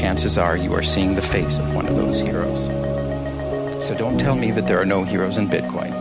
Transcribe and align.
chances 0.00 0.38
are 0.38 0.56
you 0.56 0.72
are 0.72 0.82
seeing 0.82 1.14
the 1.14 1.20
face 1.20 1.58
of 1.58 1.74
one 1.74 1.86
of 1.86 1.94
those 1.94 2.18
heroes. 2.18 2.64
So 3.86 3.94
don't 3.94 4.16
tell 4.16 4.34
me 4.34 4.50
that 4.52 4.66
there 4.66 4.80
are 4.80 4.86
no 4.86 5.04
heroes 5.04 5.36
in 5.36 5.46
Bitcoin. 5.46 5.92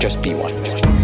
Just 0.00 0.20
be 0.22 0.34
one. 0.34 0.95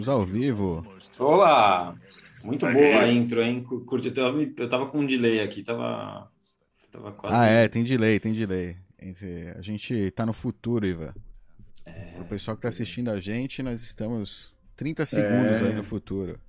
Estamos 0.00 0.08
ao 0.08 0.22
vivo. 0.24 0.82
Olá! 1.18 1.94
Muito 2.42 2.64
boa 2.66 3.00
a 3.02 3.12
intro, 3.12 3.42
hein? 3.42 3.62
Cu- 3.62 3.84
Curti, 3.84 4.08
eu 4.08 4.14
tava, 4.14 4.42
eu 4.42 4.68
tava 4.70 4.86
com 4.86 5.00
um 5.00 5.06
delay 5.06 5.40
aqui, 5.40 5.62
tava, 5.62 6.26
tava 6.90 7.12
quase... 7.12 7.36
Ah, 7.36 7.44
é, 7.44 7.68
tem 7.68 7.84
delay, 7.84 8.18
tem 8.18 8.32
delay. 8.32 8.78
A 9.56 9.60
gente 9.60 10.10
tá 10.12 10.24
no 10.24 10.32
futuro, 10.32 10.86
Ivan. 10.86 11.12
É. 11.84 12.12
Para 12.12 12.22
o 12.22 12.24
pessoal 12.24 12.56
que 12.56 12.62
tá 12.62 12.70
assistindo 12.70 13.10
a 13.10 13.20
gente, 13.20 13.62
nós 13.62 13.82
estamos 13.82 14.54
30 14.74 15.04
segundos 15.04 15.60
É. 15.60 15.66
aí 15.66 15.74
no 15.74 15.84
futuro. 15.84 16.40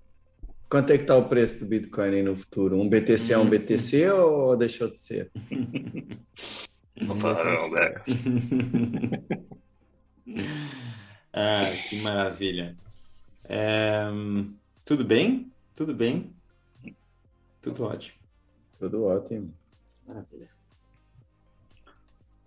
Quanto 0.69 0.93
é 0.93 0.97
que 0.97 1.03
tá 1.03 1.17
o 1.17 1.27
preço 1.27 1.59
do 1.59 1.65
Bitcoin 1.65 2.07
aí 2.07 2.23
no 2.23 2.37
futuro? 2.37 2.79
Um 2.79 2.87
BTC 2.87 3.33
é 3.33 3.37
um 3.37 3.49
BTC 3.49 4.09
ou 4.11 4.55
deixou 4.55 4.89
de 4.89 4.97
ser? 4.97 5.29
Não 7.01 7.17
ah, 11.33 11.69
que 11.89 12.01
maravilha. 12.01 12.77
É, 13.53 14.09
tudo 14.85 15.03
bem? 15.03 15.51
Tudo 15.75 15.93
bem? 15.93 16.33
Tudo 17.61 17.83
ótimo. 17.83 18.17
Tudo 18.79 19.03
ótimo. 19.03 19.53
Maravilha. 20.07 20.49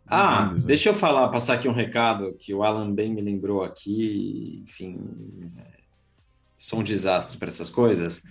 Ah, 0.07 0.55
deixa 0.65 0.89
eu 0.89 0.95
falar, 0.95 1.29
passar 1.29 1.55
aqui 1.55 1.69
um 1.69 1.75
recado 1.75 2.35
que 2.39 2.55
o 2.55 2.63
Alan 2.63 2.91
bem 2.91 3.13
me 3.13 3.21
lembrou 3.21 3.63
aqui, 3.63 4.63
enfim, 4.63 4.99
é, 5.59 5.81
sou 6.57 6.81
um 6.81 6.83
desastre 6.83 7.37
para 7.37 7.49
essas 7.49 7.69
coisas. 7.69 8.23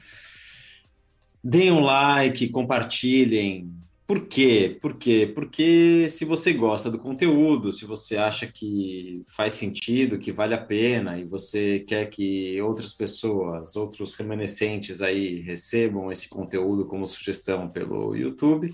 Deem 1.43 1.71
um 1.71 1.79
like, 1.79 2.49
compartilhem. 2.49 3.71
Por 4.05 4.27
quê? 4.27 4.77
Por 4.81 4.97
quê? 4.97 5.31
Porque 5.33 6.07
se 6.09 6.25
você 6.25 6.51
gosta 6.53 6.89
do 6.91 6.99
conteúdo, 6.99 7.71
se 7.71 7.85
você 7.85 8.17
acha 8.17 8.45
que 8.45 9.23
faz 9.27 9.53
sentido, 9.53 10.19
que 10.19 10.31
vale 10.31 10.53
a 10.53 10.61
pena 10.63 11.17
e 11.17 11.23
você 11.23 11.79
quer 11.87 12.09
que 12.09 12.61
outras 12.61 12.93
pessoas, 12.93 13.75
outros 13.77 14.13
remanescentes 14.15 15.01
aí 15.01 15.39
recebam 15.41 16.11
esse 16.11 16.27
conteúdo 16.27 16.85
como 16.85 17.07
sugestão 17.07 17.69
pelo 17.69 18.13
YouTube, 18.15 18.73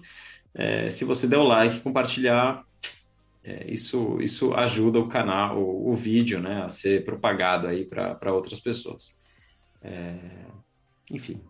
é, 0.53 0.90
se 0.90 1.06
você 1.06 1.28
der 1.28 1.38
o 1.38 1.44
like, 1.44 1.82
compartilhar, 1.82 2.66
é, 3.44 3.72
isso, 3.72 4.20
isso 4.22 4.53
ajuda 4.53 5.00
o 5.00 5.08
canal, 5.08 5.59
o, 5.62 5.92
o 5.92 5.96
vídeo, 5.96 6.40
né, 6.42 6.64
a 6.64 6.70
ser 6.70 7.06
propagado 7.06 7.68
aí 7.68 7.86
para 7.86 8.34
outras 8.34 8.59
pessoas. 8.59 9.16
É, 9.82 10.18
enfim, 11.12 11.42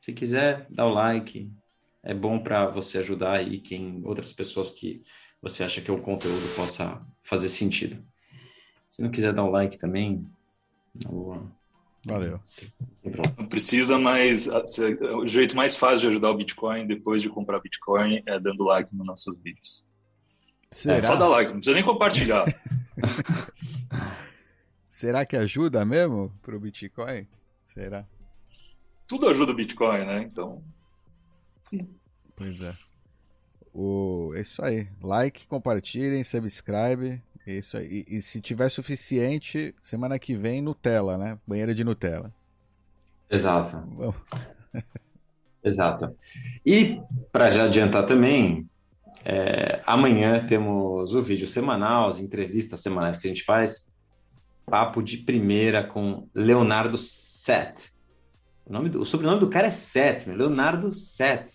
se 0.00 0.12
quiser, 0.12 0.66
dá 0.70 0.86
o 0.86 0.90
like. 0.90 1.50
É 2.08 2.14
bom 2.14 2.38
para 2.38 2.68
você 2.70 2.98
ajudar 2.98 3.32
aí 3.38 3.58
quem 3.58 4.00
outras 4.04 4.32
pessoas 4.32 4.70
que 4.70 5.02
você 5.42 5.64
acha 5.64 5.80
que 5.80 5.90
o 5.90 5.98
conteúdo 6.00 6.54
possa 6.54 7.04
fazer 7.24 7.48
sentido. 7.48 8.00
Se 8.88 9.02
não 9.02 9.10
quiser 9.10 9.32
dar 9.32 9.42
o 9.42 9.50
like 9.50 9.76
também, 9.76 10.24
na 11.04 11.10
boa, 11.10 11.52
Valeu. 12.04 12.38
não 13.36 13.48
precisa, 13.48 13.98
mas 13.98 14.48
a- 14.48 14.64
se- 14.68 14.94
o 15.02 15.26
jeito 15.26 15.56
mais 15.56 15.76
fácil 15.76 16.02
de 16.02 16.06
ajudar 16.08 16.30
o 16.30 16.36
Bitcoin 16.36 16.86
depois 16.86 17.20
de 17.20 17.28
comprar 17.28 17.58
Bitcoin 17.60 18.22
é 18.24 18.38
dando 18.38 18.62
like 18.62 18.94
nos 18.94 19.04
nossos 19.04 19.36
vídeos. 19.42 19.84
Será? 20.70 21.02
Só 21.02 21.16
dá 21.16 21.26
like, 21.26 21.50
não 21.50 21.56
precisa 21.58 21.74
nem 21.74 21.84
compartilhar. 21.84 22.44
Será 24.88 25.26
que 25.26 25.36
ajuda 25.36 25.84
mesmo 25.84 26.32
pro 26.40 26.58
Bitcoin? 26.60 27.26
Será? 27.64 28.06
Tudo 29.06 29.28
ajuda 29.28 29.50
o 29.52 29.56
Bitcoin, 29.56 30.04
né? 30.06 30.22
Então, 30.22 30.62
sim. 31.68 31.88
Pois 32.34 32.60
é. 32.60 32.74
O... 33.72 34.32
É 34.34 34.40
isso 34.40 34.62
aí. 34.62 34.88
Like, 35.02 35.46
compartilhem, 35.46 36.22
subscribe. 36.22 37.22
É 37.46 37.52
isso 37.52 37.76
aí. 37.76 38.04
E, 38.08 38.16
e 38.16 38.22
se 38.22 38.40
tiver 38.40 38.68
suficiente, 38.68 39.74
semana 39.80 40.18
que 40.18 40.34
vem, 40.34 40.60
Nutella, 40.60 41.16
né? 41.16 41.38
Banheira 41.46 41.74
de 41.74 41.84
Nutella. 41.84 42.32
Exato. 43.30 43.76
Bom, 43.78 44.14
Exato. 45.62 46.16
E 46.64 47.00
para 47.32 47.50
já 47.50 47.64
adiantar 47.64 48.06
também, 48.06 48.68
é, 49.24 49.82
amanhã 49.84 50.46
temos 50.46 51.12
o 51.12 51.22
vídeo 51.22 51.48
semanal, 51.48 52.08
as 52.08 52.20
entrevistas 52.20 52.78
semanais 52.80 53.18
que 53.18 53.26
a 53.26 53.30
gente 53.30 53.42
faz. 53.42 53.90
Papo 54.64 55.02
de 55.02 55.18
primeira 55.18 55.82
com 55.82 56.28
Leonardo 56.32 56.96
Sett. 56.96 57.90
O, 58.66 58.72
nome 58.72 58.88
do, 58.88 59.00
o 59.00 59.06
sobrenome 59.06 59.38
do 59.38 59.48
cara 59.48 59.68
é 59.68 59.70
meu, 60.26 60.36
Leonardo 60.36 60.92
Sett. 60.92 61.54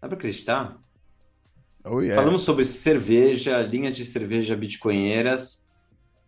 Dá 0.00 0.06
para 0.06 0.16
acreditar? 0.16 0.78
oh, 1.84 2.00
yeah. 2.00 2.14
Falamos 2.14 2.42
sobre 2.42 2.64
cerveja, 2.64 3.60
linhas 3.62 3.96
de 3.96 4.04
cerveja 4.04 4.54
bitcoinheiras 4.54 5.66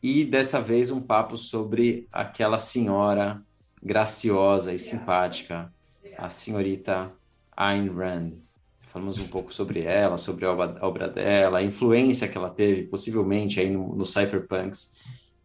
e 0.03 0.25
dessa 0.25 0.61
vez 0.61 0.91
um 0.91 1.01
papo 1.01 1.39
sobre 1.39 2.09
aquela 2.13 2.59
senhora 2.59 3.41
graciosa 3.83 4.75
e 4.75 4.79
simpática, 4.79 5.73
a 6.19 6.29
senhorita 6.29 7.13
Ayn 7.57 7.89
Rand. 7.89 8.33
Falamos 8.89 9.19
um 9.19 9.27
pouco 9.27 9.53
sobre 9.53 9.83
ela, 9.83 10.19
sobre 10.19 10.45
a 10.45 10.53
obra, 10.53 10.79
a 10.81 10.87
obra 10.87 11.09
dela, 11.09 11.59
a 11.59 11.63
influência 11.63 12.29
que 12.29 12.37
ela 12.37 12.51
teve, 12.51 12.85
possivelmente, 12.85 13.61
aí 13.61 13.71
no, 13.71 13.95
no 13.95 14.05
Cypherpunks, 14.05 14.93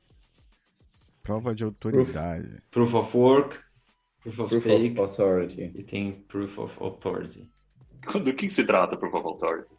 Prova 1.22 1.54
de 1.54 1.64
autoridade. 1.64 2.62
Proof 2.70 2.94
of 2.94 3.16
work, 3.16 3.58
proof 4.34 4.40
of 4.40 4.48
Proof 4.50 4.62
stake 4.62 4.90
of 4.98 5.00
Authority. 5.00 5.72
e 5.74 5.82
tem 5.82 6.12
proof 6.28 6.58
of 6.58 6.76
authority. 6.82 7.48
Do 8.22 8.32
que, 8.34 8.48
se 8.48 8.64
trata, 8.64 8.96
Proof 8.96 9.14
of 9.14 9.26
Authority? 9.26 9.70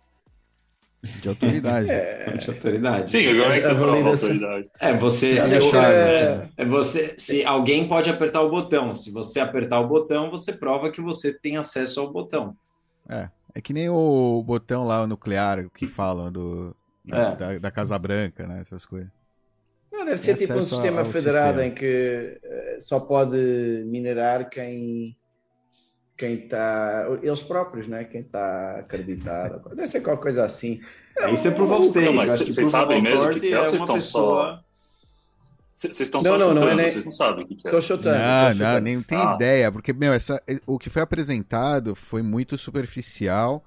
De 1.22 1.30
autoridade. 1.30 1.88
De 2.40 2.50
autoridade. 2.50 3.12
Sim, 3.12 3.26
como 3.28 3.44
é 3.44 3.60
que 3.60 3.68
você 3.68 3.76
prova 3.76 3.92
a 3.92 3.92
validação. 4.02 4.30
autoridade? 4.30 4.70
É, 4.80 4.94
você, 4.98 5.38
É 5.38 5.40
se, 5.42 5.60
deixado, 5.60 5.92
é- 5.94 6.50
é 6.58 6.66
você, 6.66 7.16
se 7.18 7.46
alguém 7.46 7.88
pode 7.88 8.10
apertar 8.10 8.42
o 8.42 8.50
botão, 8.50 8.94
se 8.94 9.12
você 9.12 9.40
apertar 9.40 9.80
o 9.80 9.88
botão, 9.88 10.30
você 10.32 10.52
prova 10.52 10.92
que 10.92 11.00
você 11.02 11.32
tem 11.32 11.56
acesso 11.58 12.00
ao 12.02 12.12
botão. 12.12 12.56
É. 13.08 13.30
É 13.56 13.62
que 13.62 13.74
nem 13.74 13.90
o 13.90 14.44
botão 14.46 14.86
lá 14.86 15.06
nuclear 15.08 15.70
que 15.70 15.88
falam 15.88 16.32
do. 16.32 16.76
Da, 17.06 17.18
É. 17.18 17.36
da- 17.36 17.58
da 17.60 17.72
Casa 17.72 17.98
Branca, 17.98 18.46
né? 18.46 18.60
Essas 18.60 18.86
coisas. 18.86 19.10
Não, 19.92 20.06
deve 20.06 20.18
ser 20.20 20.36
tipo 20.36 20.54
um 20.54 20.56
acesso 20.60 20.76
sistema 20.76 21.06
federado 21.06 21.60
sistema. 21.60 21.66
em 21.66 21.74
que 21.74 22.40
eh, 22.44 22.78
só 22.82 23.00
pode 23.00 23.84
minerar 23.88 24.50
quem 24.50 25.16
quem 26.18 26.34
está 26.46 27.06
eles 27.22 27.42
próprios, 27.42 27.88
né? 27.88 28.04
Quem 28.04 28.22
está 28.22 28.80
acreditado. 28.80 29.70
Deve 29.70 29.88
ser 29.88 30.02
qualquer 30.02 30.22
coisa 30.24 30.46
assim. 30.46 30.82
Isso 31.32 31.48
é 31.48 31.52
proof 31.52 31.72
of 31.72 31.88
stake. 31.90 32.06
Não, 32.08 32.14
mas 32.14 32.32
vocês 32.34 32.58
of 32.58 32.70
sabem 32.72 33.02
mesmo 33.02 33.28
o 33.28 33.30
que 33.32 33.40
que 33.40 33.54
é, 33.54 33.58
é 33.58 33.60
vocês 33.60 33.74
uma 33.74 33.80
estão 33.84 33.96
pessoa... 33.96 34.64
Vocês 35.76 35.96
vocês 35.96 36.08
estão 36.08 36.22
Não, 36.22 36.32
só 36.32 36.38
não, 36.40 36.54
não 36.56 36.62
é 36.64 36.66
chutando, 36.66 36.76
nem- 36.82 36.90
vocês 36.92 37.06
não 37.06 37.12
sabem 37.12 37.44
o 37.46 37.48
que, 37.48 37.56
que 37.56 37.68
é. 37.68 37.70
Estou 37.70 37.82
chutando. 37.84 38.18
Não, 38.18 38.52
estou 38.52 38.66
não, 38.66 38.66
chutando. 38.66 38.82
nem 38.82 39.02
tem 39.04 39.18
Ah. 39.20 39.34
ideia, 39.36 39.72
porque, 39.72 39.94
meu, 39.94 40.12
essa, 40.12 40.42
o 40.66 40.80
que 40.80 40.90
foi 40.90 41.04
apresentado 41.04 41.94
foi 41.96 42.24
muito 42.24 42.58
superficial. 42.58 43.64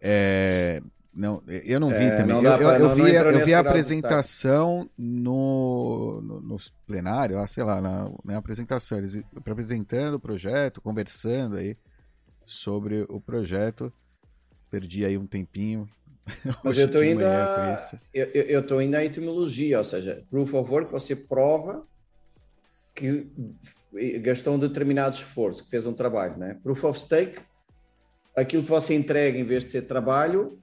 É, 0.00 0.80
não, 1.14 1.42
eu 1.46 1.78
não 1.78 1.88
vi 1.88 1.94
É, 2.04 2.16
também. 2.16 2.34
não 2.42 2.42
Eu, 2.42 2.58
pra- 2.58 2.78
eu 2.78 2.88
não- 2.88 2.94
vi, 2.94 3.14
eu 3.14 3.44
vi 3.44 3.54
a 3.54 3.58
apresentação 3.60 4.88
no, 4.96 6.20
no, 6.22 6.40
no 6.40 6.56
plenário, 6.86 7.38
ah, 7.38 7.46
sei 7.46 7.62
lá, 7.64 7.80
na, 7.80 8.10
na 8.24 8.36
apresentação, 8.38 8.98
eles 8.98 9.22
apresentando 9.36 10.14
o 10.14 10.20
projeto, 10.20 10.80
conversando 10.80 11.56
aí 11.56 11.76
sobre 12.46 13.04
o 13.08 13.20
projeto. 13.20 13.92
Perdi 14.70 15.04
aí 15.04 15.18
um 15.18 15.26
tempinho. 15.26 15.86
Mas 16.64 16.78
eu 16.78 16.86
estou 16.86 17.02
isso. 17.74 17.98
eu 18.14 18.26
eu- 18.26 18.44
eu 18.44 18.60
ainda 18.78 18.98
à 18.98 19.04
etimologia, 19.04 19.78
ou 19.78 19.84
seja, 19.84 20.22
proof 20.30 20.54
of 20.54 20.70
work 20.70 20.90
você 20.90 21.14
prova 21.16 21.84
que 22.94 23.26
gastou 24.22 24.54
um 24.54 24.58
determinado 24.58 25.16
esforço, 25.16 25.64
que 25.64 25.70
fez 25.70 25.84
um 25.86 25.92
trabalho, 25.92 26.38
né? 26.38 26.58
Proof 26.62 26.84
of 26.84 27.00
stake, 27.00 27.38
aquilo 28.36 28.62
que 28.62 28.68
você 28.70 28.94
entrega 28.94 29.36
em 29.38 29.44
vez 29.44 29.64
de 29.64 29.70
ser 29.70 29.82
trabalho 29.82 30.58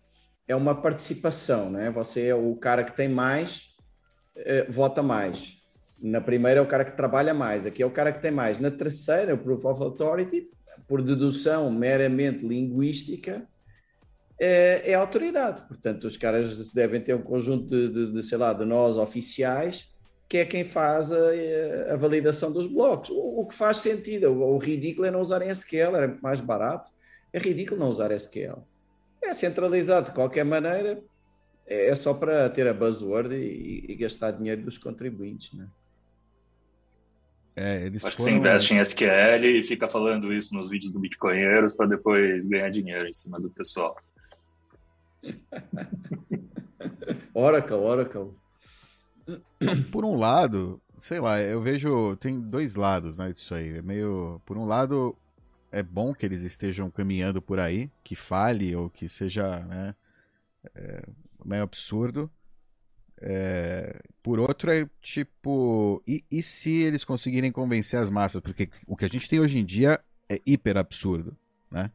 é 0.50 0.56
uma 0.56 0.76
participação, 0.76 1.70
né? 1.70 1.92
Você 1.92 2.28
é 2.28 2.36
o 2.36 2.56
cara 2.58 2.84
que 2.84 2.98
tem 2.98 3.08
mais, 3.08 3.70
eh, 4.36 4.66
vota 4.70 5.04
mais. 5.04 5.58
Na 6.02 6.22
primeira 6.22 6.60
é 6.60 6.64
o 6.64 6.68
cara 6.68 6.86
que 6.86 6.98
trabalha 6.98 7.34
mais, 7.34 7.66
aqui 7.66 7.84
é 7.84 7.86
o 7.86 7.92
cara 7.92 8.12
que 8.12 8.22
tem 8.22 8.32
mais. 8.32 8.60
Na 8.60 8.72
terceira, 8.72 9.36
o 9.36 9.38
proof 9.38 9.66
of 9.66 9.84
authority, 9.84 10.50
por 10.88 11.02
dedução 11.04 11.72
meramente 11.72 12.46
linguística, 12.46 13.48
é, 14.40 14.92
é 14.92 14.96
autoridade. 14.96 15.62
Portanto, 15.68 16.06
os 16.06 16.18
caras 16.18 16.72
devem 16.74 17.02
ter 17.02 17.14
um 17.16 17.22
conjunto 17.22 17.68
de, 17.68 17.90
de- 17.90 18.14
de, 18.14 18.24
sei 18.24 18.38
lá, 18.38 18.54
de 18.54 18.66
nós 18.66 18.98
oficiais, 18.98 19.90
que 20.28 20.38
é 20.38 20.46
quem 20.46 20.64
faz 20.64 21.12
a, 21.12 21.94
a 21.94 21.98
validação 21.98 22.52
dos 22.52 22.68
blocos. 22.68 23.10
O, 23.10 23.42
o 23.42 23.48
que 23.48 23.56
faz 23.56 23.78
sentido. 23.78 24.30
O, 24.32 24.56
o 24.56 24.58
ridículo 24.58 25.06
é 25.08 25.12
não 25.12 25.22
usarem 25.22 25.50
SQL, 25.50 25.96
era 25.96 26.18
mais 26.22 26.42
barato. 26.42 26.92
É 27.34 27.40
ridículo 27.40 27.80
não 27.80 27.88
usar 27.90 28.12
SQL. 28.12 28.64
É 29.22 29.34
centralizado 29.34 30.08
de 30.08 30.14
qualquer 30.14 30.46
maneira, 30.46 31.02
é, 31.68 31.90
é 31.90 31.96
só 31.96 32.14
para 32.14 32.50
ter 32.50 32.68
a 32.68 32.74
buzzword 32.74 33.36
e, 33.36 33.86
e 33.90 33.96
gastar 33.96 34.32
dinheiro 34.32 34.64
dos 34.64 34.78
contribuintes. 34.78 35.54
Né? 35.54 35.68
É, 37.56 37.86
eles 37.86 38.04
Acho 38.04 38.16
que 38.16 38.24
foram... 38.24 38.36
você 38.36 38.40
investe 38.40 38.74
em 38.74 38.80
SQL 38.80 39.46
e 39.46 39.66
fica 39.66 39.90
falando 39.90 40.34
isso 40.34 40.56
nos 40.56 40.70
vídeos 40.70 40.92
do 40.92 41.00
Bitcoinheiros 41.00 41.76
para 41.76 41.88
depois 41.88 42.46
ganhar 42.46 42.70
dinheiro 42.70 43.08
em 43.08 43.14
cima 43.14 43.40
do 43.40 43.50
pessoal. 43.50 43.96
Oracle, 47.34 47.76
Oracle. 47.76 48.32
por 49.92 50.06
um 50.06 50.16
lado, 50.16 50.82
sei 50.96 51.20
lá, 51.20 51.42
eu 51.42 51.62
vejo. 51.62 52.16
Tem 52.18 52.40
dois 52.40 52.76
lados, 52.76 53.18
né, 53.18 53.32
disso 53.32 53.54
aí. 53.54 53.78
É 53.78 53.82
meio. 53.82 54.42
Por 54.46 54.58
um 54.58 54.66
lado, 54.66 55.16
é 55.72 55.84
bom 55.84 56.14
que 56.14 56.26
eles 56.26 56.42
estejam 56.42 56.90
caminhando 56.92 57.42
por 57.42 57.60
aí, 57.60 57.92
que 58.04 58.16
fale 58.16 58.76
ou 58.76 58.90
que 58.90 59.08
seja, 59.10 59.60
né, 59.62 59.96
é, 60.76 61.04
meio 61.46 61.64
absurdo. 61.64 62.30
É, 63.22 64.02
por 64.24 64.40
outro, 64.40 64.72
é 64.72 64.90
tipo. 65.02 66.02
E, 66.08 66.24
e 66.32 66.42
se 66.42 66.72
eles 66.72 67.04
conseguirem 67.04 67.52
convencer 67.52 68.00
as 68.00 68.10
massas? 68.10 68.42
Porque 68.42 68.70
o 68.88 68.96
que 68.96 69.06
a 69.06 69.10
gente 69.10 69.28
tem 69.28 69.40
hoje 69.40 69.60
em 69.60 69.66
dia 69.66 70.00
é 70.30 70.42
hiper 70.46 70.78
absurdo, 70.78 71.36
né? 71.70 71.92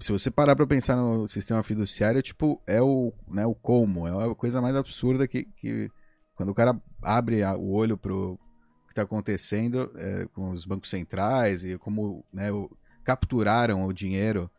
Se 0.00 0.12
você 0.12 0.30
parar 0.30 0.54
pra 0.54 0.66
pensar 0.66 0.94
no 0.94 1.26
sistema 1.26 1.62
fiduciário, 1.62 2.20
tipo, 2.20 2.60
é 2.66 2.82
o, 2.82 3.14
né, 3.26 3.46
o 3.46 3.54
como, 3.54 4.06
é 4.06 4.30
a 4.30 4.34
coisa 4.34 4.60
mais 4.60 4.76
absurda 4.76 5.26
que, 5.26 5.44
que 5.56 5.90
quando 6.34 6.50
o 6.50 6.54
cara 6.54 6.78
abre 7.00 7.42
o 7.44 7.70
olho 7.72 7.96
pro 7.96 8.38
que 8.86 8.92
está 8.92 9.02
acontecendo 9.02 9.90
é, 9.96 10.26
com 10.34 10.50
os 10.50 10.66
bancos 10.66 10.90
centrais 10.90 11.64
e 11.64 11.78
como 11.78 12.24
né, 12.32 12.52
o- 12.52 12.70
capturaram 13.04 13.84
o 13.86 13.92
dinheiro 13.92 14.50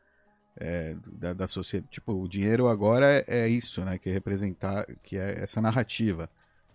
é, 0.58 0.96
da, 1.14 1.34
da 1.34 1.48
sociedade. 1.48 1.92
Tipo, 1.92 2.14
o 2.14 2.28
dinheiro 2.28 2.68
agora 2.68 3.06
é, 3.28 3.46
é 3.46 3.48
isso, 3.48 3.84
né? 3.84 3.98
Que 3.98 4.10
é 4.10 4.14
representar, 4.14 4.86
que 5.04 5.18
é 5.18 5.42
essa 5.42 5.62
narrativa. 5.62 6.30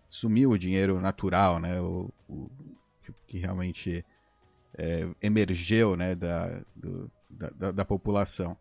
Sumiu 0.09 0.51
o 0.51 0.59
dinheiro 0.59 1.01
natural, 1.01 1.59
né? 1.61 1.81
O, 1.81 2.11
o- 2.29 2.51
que, 3.27 3.39
realmente 3.39 4.05
é, 4.77 5.09
emergeu, 5.23 5.97
né? 5.97 6.15
Da, 6.15 6.63
do- 6.75 7.11
da- 7.31 7.73
da 7.73 7.85
população. 7.85 8.57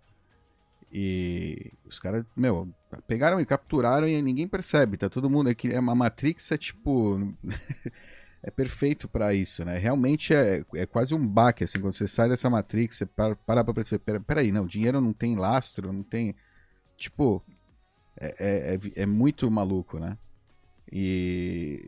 E 0.91 1.73
os 1.85 1.99
caras, 1.99 2.23
meu, 2.35 2.69
pegaram 3.07 3.39
e 3.41 3.45
capturaram 3.45 4.07
e 4.07 4.21
ninguém 4.21 4.47
percebe. 4.47 4.97
Tá 4.97 5.09
todo 5.09 5.29
mundo 5.29 5.49
aqui. 5.49 5.71
É 5.71 5.79
uma 5.79 5.95
Matrix, 5.95 6.51
é 6.51 6.57
tipo. 6.57 7.17
é 8.47 8.51
perfeito 8.51 9.07
pra 9.09 9.33
isso, 9.33 9.65
né? 9.65 9.75
Realmente 9.77 10.33
é, 10.35 10.63
é 10.75 10.85
quase 10.85 11.15
um 11.15 11.27
baque, 11.27 11.63
assim. 11.63 11.79
Quando 11.81 11.93
você 11.95 12.07
sai 12.07 12.29
dessa 12.29 12.47
Matrix, 12.49 12.97
você 12.97 13.05
para, 13.05 13.35
para 13.35 13.63
pra 13.63 13.73
perceber. 13.73 13.99
Pera, 14.03 14.19
peraí, 14.19 14.51
não, 14.51 14.67
dinheiro 14.67 15.01
não 15.01 15.11
tem 15.13 15.35
lastro, 15.35 15.91
não 15.91 16.03
tem. 16.03 16.35
Tipo. 16.95 17.43
É, 18.17 18.35
é, 18.37 18.75
é, 18.75 19.03
é 19.03 19.05
muito 19.07 19.49
maluco, 19.49 19.97
né? 19.99 20.15
E. 20.91 21.83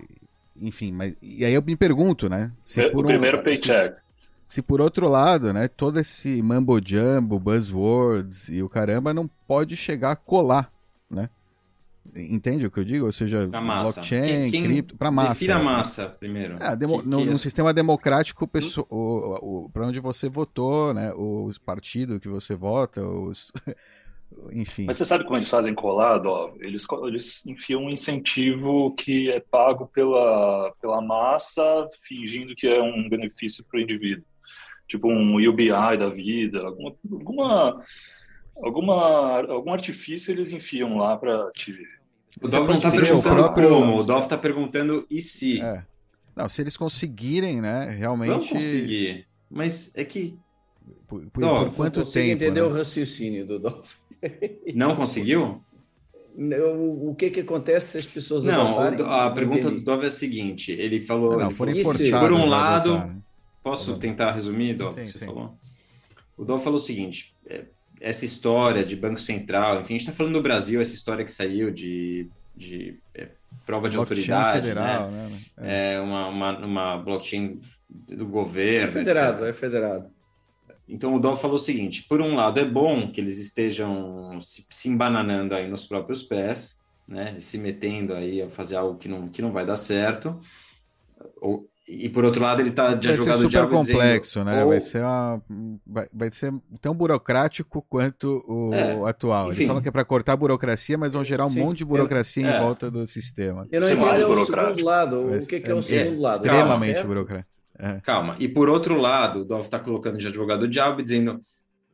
Enfim, 0.60 0.92
mas. 0.92 1.16
E 1.22 1.46
aí 1.46 1.54
eu 1.54 1.62
me 1.62 1.76
pergunto, 1.76 2.28
né? 2.28 2.52
Se 2.62 2.82
o 2.82 2.92
por 2.92 3.06
um- 3.06 3.10
primeiro 3.10 3.38
se- 3.38 3.44
paycheck. 3.44 3.98
se 4.48 4.62
por 4.64 4.82
outro 4.82 5.08
lado, 5.08 5.54
né, 5.54 5.68
todo 5.68 6.00
esse 6.00 6.42
mambo 6.42 6.82
jumbo, 6.84 7.38
buzzwords 7.40 8.50
e 8.50 8.64
o 8.64 8.70
caramba 8.70 9.14
não 9.14 9.28
pode 9.48 9.78
chegar 9.78 10.12
a 10.12 10.16
colar, 10.16 10.72
né? 11.10 11.30
Entende 12.16 12.66
o 12.66 12.72
que 12.72 12.80
eu 12.80 12.84
digo? 12.86 13.06
Ou 13.06 13.12
seja, 13.12 13.48
blockchain, 13.48 14.22
Quem- 14.28 14.52
quem 14.52 14.64
cripto, 14.64 14.98
para 14.98 15.12
massa. 15.12 15.34
Defina 15.34 15.56
a 15.58 15.64
massa 15.64 16.10
primeiro. 16.10 16.56
Ah, 16.60 16.74
demo- 16.76 17.02
Que- 17.02 17.08
no, 17.08 17.18
que 17.20 17.26
no 17.26 17.34
é- 17.34 17.38
sistema 17.38 17.74
democrático, 17.74 18.48
pesso- 18.48 18.86
o, 18.90 19.66
o, 19.66 19.70
para 19.70 19.86
onde 19.88 20.00
você 20.00 20.28
votou, 20.30 20.94
né? 20.94 21.12
Os 21.16 21.58
partidos 21.58 22.20
que 22.20 22.28
você 22.28 22.56
vota, 22.56 23.02
os, 23.02 23.52
enfim. 24.52 24.86
Mas 24.86 24.98
você 24.98 25.06
sabe 25.06 25.24
como 25.24 25.38
eles 25.38 25.50
fazem 25.50 25.74
colado? 25.74 26.26
Ó? 26.28 26.54
Eles, 26.62 26.86
eles 27.06 27.46
enfiam 27.46 27.84
um 27.84 27.90
incentivo 27.90 28.94
que 28.96 29.30
é 29.30 29.40
pago 29.40 29.88
pela, 29.88 30.74
pela 30.82 31.02
massa, 31.02 31.62
fingindo 32.04 32.56
que 32.56 32.68
é 32.68 32.82
um 32.82 33.08
benefício 33.10 33.64
para 33.70 33.80
o 33.80 33.82
indivíduo. 33.84 34.26
Tipo 34.88 35.10
um 35.10 35.36
UBI 35.50 35.70
da 35.98 36.10
vida, 36.10 36.62
alguma, 36.62 36.96
alguma, 37.12 37.84
alguma, 38.56 39.40
algum 39.52 39.74
artifício 39.74 40.32
eles 40.32 40.52
enfiam 40.54 40.98
lá 40.98 41.18
para 41.18 41.52
te. 41.52 41.78
O 42.42 42.48
Dov 42.48 42.68
não 42.70 42.80
tá 42.80 42.90
o 42.90 42.92
perguntando 42.92 43.36
próprio- 43.36 43.70
como, 43.70 43.98
o 43.98 44.04
Dov 44.06 44.28
tá 44.28 44.38
perguntando 44.38 45.06
e 45.10 45.22
se. 45.22 45.60
É. 45.62 45.84
Não, 46.36 46.48
se 46.48 46.62
eles 46.62 46.78
conseguirem, 46.78 47.60
né, 47.62 47.86
realmente. 47.98 48.30
Vamos 48.30 48.50
conseguir. 48.50 49.26
Mas 49.50 49.92
é 49.96 50.04
que 50.06 50.38
Por, 51.08 51.26
por- 51.32 51.42
Não, 51.42 51.66
por 51.66 51.76
quanto 51.76 52.04
tempo? 52.06 52.20
entender 52.44 52.62
né? 52.62 52.64
o 52.64 52.70
raciocínio 52.72 53.46
do 53.46 53.60
Dolph. 53.60 53.96
não 54.76 54.96
conseguiu? 54.96 55.62
O, 56.40 57.16
que 57.16 57.32
que 57.32 57.40
acontece 57.40 57.94
se 57.94 57.98
as 57.98 58.06
pessoas 58.06 58.44
Não, 58.44 58.80
a 58.80 59.32
pergunta 59.32 59.60
entendi. 59.62 59.76
do 59.78 59.82
Dov 59.82 60.04
é 60.04 60.08
a 60.08 60.12
seguinte: 60.12 60.72
ele 60.72 61.02
falou. 61.02 61.32
Não, 61.32 61.50
não, 61.50 61.68
ele 61.68 61.84
forçados 61.84 62.20
por 62.30 62.32
um 62.32 62.44
a 62.44 62.46
lado, 62.46 62.92
adotar, 62.94 63.08
né? 63.16 63.22
Posso 63.64 63.94
Tá 63.94 64.00
tentar 64.00 64.32
resumir, 64.34 64.76
Dov? 64.76 64.94
Sim, 64.94 65.02
o 65.02 65.04
que 65.06 65.12
você 65.14 65.20
sim. 65.20 65.26
falou? 65.26 65.58
O 66.38 66.46
Dov 66.46 66.64
falou 66.64 66.78
o 66.78 66.82
seguinte: 66.82 67.36
é, 67.48 67.66
essa 68.00 68.26
história 68.26 68.84
de 68.86 68.96
Banco 68.96 69.20
Central, 69.20 69.82
enfim, 69.82 69.96
a 69.96 69.98
gente 69.98 70.08
está 70.08 70.14
falando 70.14 70.34
do 70.34 70.42
Brasil, 70.42 70.82
essa 70.82 70.96
história 70.96 71.26
que 71.26 71.32
saiu 71.32 71.72
de 71.72 72.30
de 72.58 73.00
é, 73.14 73.30
prova 73.66 73.88
de 73.88 73.96
Blockchain 73.96 74.34
autoridade, 74.34 74.62
federal, 74.62 75.12
né? 75.12 75.30
né? 75.30 75.40
É. 75.58 75.94
É 75.94 76.02
uma, 76.02 76.28
uma, 76.28 76.58
uma 76.58 76.98
blockchain 76.98 77.60
do 77.88 78.26
governo. 78.26 78.88
É 78.88 78.92
federado, 78.92 79.46
etc. 79.46 79.50
é 79.50 79.54
federado. 79.54 80.12
Então 80.88 81.16
o 81.16 81.20
Dov 81.20 81.40
falou 81.40 81.58
o 81.58 81.60
seguinte: 81.60 82.04
por 82.08 82.22
um 82.22 82.36
lado, 82.36 82.60
é 82.60 82.66
bom 82.66 83.12
que 83.12 83.22
eles 83.22 83.38
estejam 83.38 84.40
se, 84.42 84.66
se 84.70 84.90
embananando 84.90 85.54
aí 85.54 85.68
nos 85.70 85.86
próprios 85.86 86.24
pés, 86.24 86.80
né? 87.08 87.38
Se 87.40 87.58
metendo 87.58 88.14
aí 88.14 88.42
a 88.42 88.50
fazer 88.50 88.78
algo 88.78 88.98
que 88.98 89.08
não, 89.08 89.28
que 89.28 89.42
não 89.42 89.52
vai 89.52 89.66
dar 89.66 89.76
certo. 89.76 90.40
Ou, 91.42 91.70
e 91.88 92.10
por 92.10 92.26
outro 92.26 92.42
lado, 92.42 92.62
ele 92.62 92.70
está 92.70 92.94
de 92.94 93.08
Vai 93.08 93.16
ser 93.16 93.22
advogado 93.32 93.38
super 93.38 93.50
diabo 93.50 93.80
dizendo, 93.80 93.96
complexo, 93.98 94.44
né? 94.44 94.64
ou- 94.64 94.70
Vai 94.70 94.82
ser 94.82 95.02
uma, 95.02 95.42
vai, 95.86 96.08
vai 96.14 96.30
ser 96.30 96.52
tão 96.82 96.94
burocrático 96.94 97.86
quanto 97.88 98.44
o 98.48 98.74
É, 98.74 99.10
atual. 99.10 99.46
Eles 99.48 99.58
enfim. 99.60 99.68
falam 99.68 99.82
que 99.82 99.88
é 99.88 99.92
para 99.92 100.04
cortar 100.04 100.34
a 100.34 100.38
burocracia, 100.38 100.98
mas 100.98 101.14
vão 101.14 101.24
gerar 101.24 101.46
um 101.46 101.50
Sim. 101.50 101.60
monte 101.62 101.78
de 101.80 101.86
burocracia 101.86 102.46
É. 102.46 102.58
em 102.58 102.60
volta 102.62 102.92
do 102.92 103.08
sistema. 103.08 103.66
Eu 103.72 103.80
não 103.82 103.88
Ser 103.88 103.96
mais 103.96 104.08
entendo 104.10 104.22
é 104.22 104.26
o 104.26 104.28
burocrático. 104.36 104.68
segundo 104.76 104.86
lado. 104.86 105.30
Vai 105.30 105.38
O 105.40 105.48
que 105.48 105.56
é, 105.56 105.60
que 105.60 105.66
ser- 105.66 105.72
é 105.72 105.76
o 105.76 105.82
segundo 105.82 106.22
lado? 106.22 106.36
Extremamente 106.46 106.94
Certo? 106.94 107.08
burocrático. 107.08 107.50
Calma. 108.04 108.36
E 108.40 108.48
por 108.48 108.70
outro 108.70 108.96
lado, 109.00 109.42
o 109.42 109.46
Dov 109.46 109.62
está 109.62 109.80
colocando 109.80 110.18
de 110.18 110.26
advogado 110.28 110.68
diabo 110.68 111.00
e 111.00 111.04
dizendo, 111.04 111.40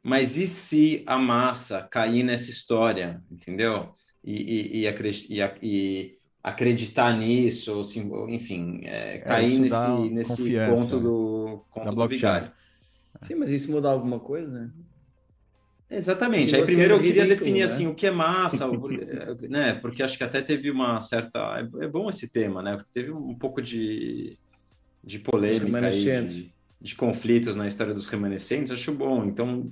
mas 0.02 0.38
e 0.38 0.48
se 0.48 1.04
a 1.06 1.18
massa 1.18 1.82
cair 1.92 2.24
nessa 2.24 2.50
história, 2.50 3.22
entendeu? 3.30 3.90
E, 4.24 4.34
e, 4.34 4.80
e, 4.82 4.88
acre- 4.88 5.12
e 5.30 5.42
a- 5.42 5.56
e 5.62 6.18
acreditar 6.44 7.18
nisso, 7.18 7.74
ou 7.78 7.84
sim- 7.84 8.12
ou, 8.12 8.30
enfim, 8.30 8.82
é, 8.84 9.18
cair 9.20 9.46
isso 9.50 9.62
nesse, 9.62 9.88
nesse 10.14 10.54
ponto 10.54 10.96
né? 10.98 11.02
do, 11.04 11.66
conto 11.72 11.86
Da 11.86 11.90
do 11.92 11.96
blockchain. 11.96 12.52
Sim, 13.24 13.36
mas 13.36 13.50
isso 13.50 13.72
muda 13.72 13.90
alguma 13.90 14.20
coisa? 14.20 14.52
né? 14.52 14.70
Exatamente. 15.90 16.56
Aí 16.56 16.64
primeiro 16.64 16.94
é 16.94 16.98
eu 16.98 17.00
queria 17.02 17.24
ridículo, 17.24 17.40
definir 17.40 17.66
né? 17.66 17.72
assim 17.72 17.88
o 17.88 17.96
que 17.96 18.08
é 18.08 18.12
massa, 18.12 18.68
né? 19.48 19.76
Porque 19.76 20.04
acho 20.04 20.18
que 20.18 20.24
até 20.24 20.42
teve 20.42 20.70
uma 20.70 21.00
certa. 21.00 21.40
É 21.60 21.86
é 21.86 21.88
bom 21.88 22.10
esse 22.10 22.30
tema, 22.30 22.62
né? 22.62 22.76
Porque 22.76 22.90
teve 22.94 23.12
um 23.12 23.36
pouco 23.38 23.62
de, 23.62 24.38
de 25.04 25.20
polêmica 25.20 25.88
aí, 25.88 26.04
de, 26.28 26.54
de 26.82 26.96
conflitos 26.96 27.56
na 27.56 27.68
história 27.68 27.94
dos 27.94 28.08
remanescentes. 28.08 28.72
Acho 28.72 28.92
bom. 28.92 29.24
Então, 29.26 29.72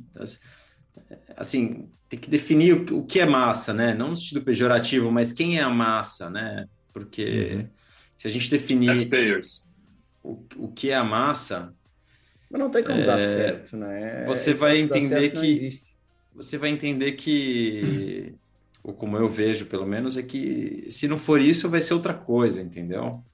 assim, 1.35 1.91
tem 2.09 2.19
que 2.19 2.29
definir 2.29 2.73
o, 2.93 3.05
que- 3.05 3.19
é 3.19 3.25
massa, 3.25 3.73
né? 3.73 3.93
Não 3.93 4.09
no 4.11 4.17
sentido 4.17 4.43
pejorativo, 4.43 5.11
mas 5.11 5.33
quem 5.33 5.57
é 5.59 5.61
a 5.63 5.69
massa, 5.69 6.29
né? 6.29 6.65
Porque 6.93 7.61
Uhum. 7.61 7.71
se 8.17 8.27
a 8.27 8.31
gente 8.31 8.49
definir 8.49 9.09
o, 10.23 10.45
o 10.57 10.73
que 10.73 10.89
é 10.89 10.95
a 10.95 11.03
massa, 11.03 11.75
Mas 12.49 12.59
não 12.61 12.69
tem 12.71 12.83
como 12.83 13.03
É, 13.03 13.03
dar 13.03 13.19
certo, 13.19 13.75
não 13.77 13.87
é? 13.91 14.25
você 14.25 14.53
vai 14.53 14.77
Se 14.77 14.89
dar 14.89 15.01
entender 15.01 15.31
certo, 15.39 15.39
que- 15.39 15.79
você 16.33 16.57
vai 16.57 16.69
entender 16.71 17.13
que, 17.13 18.37
ou 18.83 18.95
como 18.95 19.17
eu 19.17 19.29
vejo 19.29 19.67
pelo 19.67 19.85
menos, 19.85 20.17
é 20.17 20.23
que 20.23 20.89
se 20.91 21.07
não 21.07 21.19
for 21.19 21.41
isso, 21.41 21.69
vai 21.69 21.81
ser 21.81 21.93
outra 21.95 22.13
coisa, 22.13 22.61
entendeu? 22.61 23.25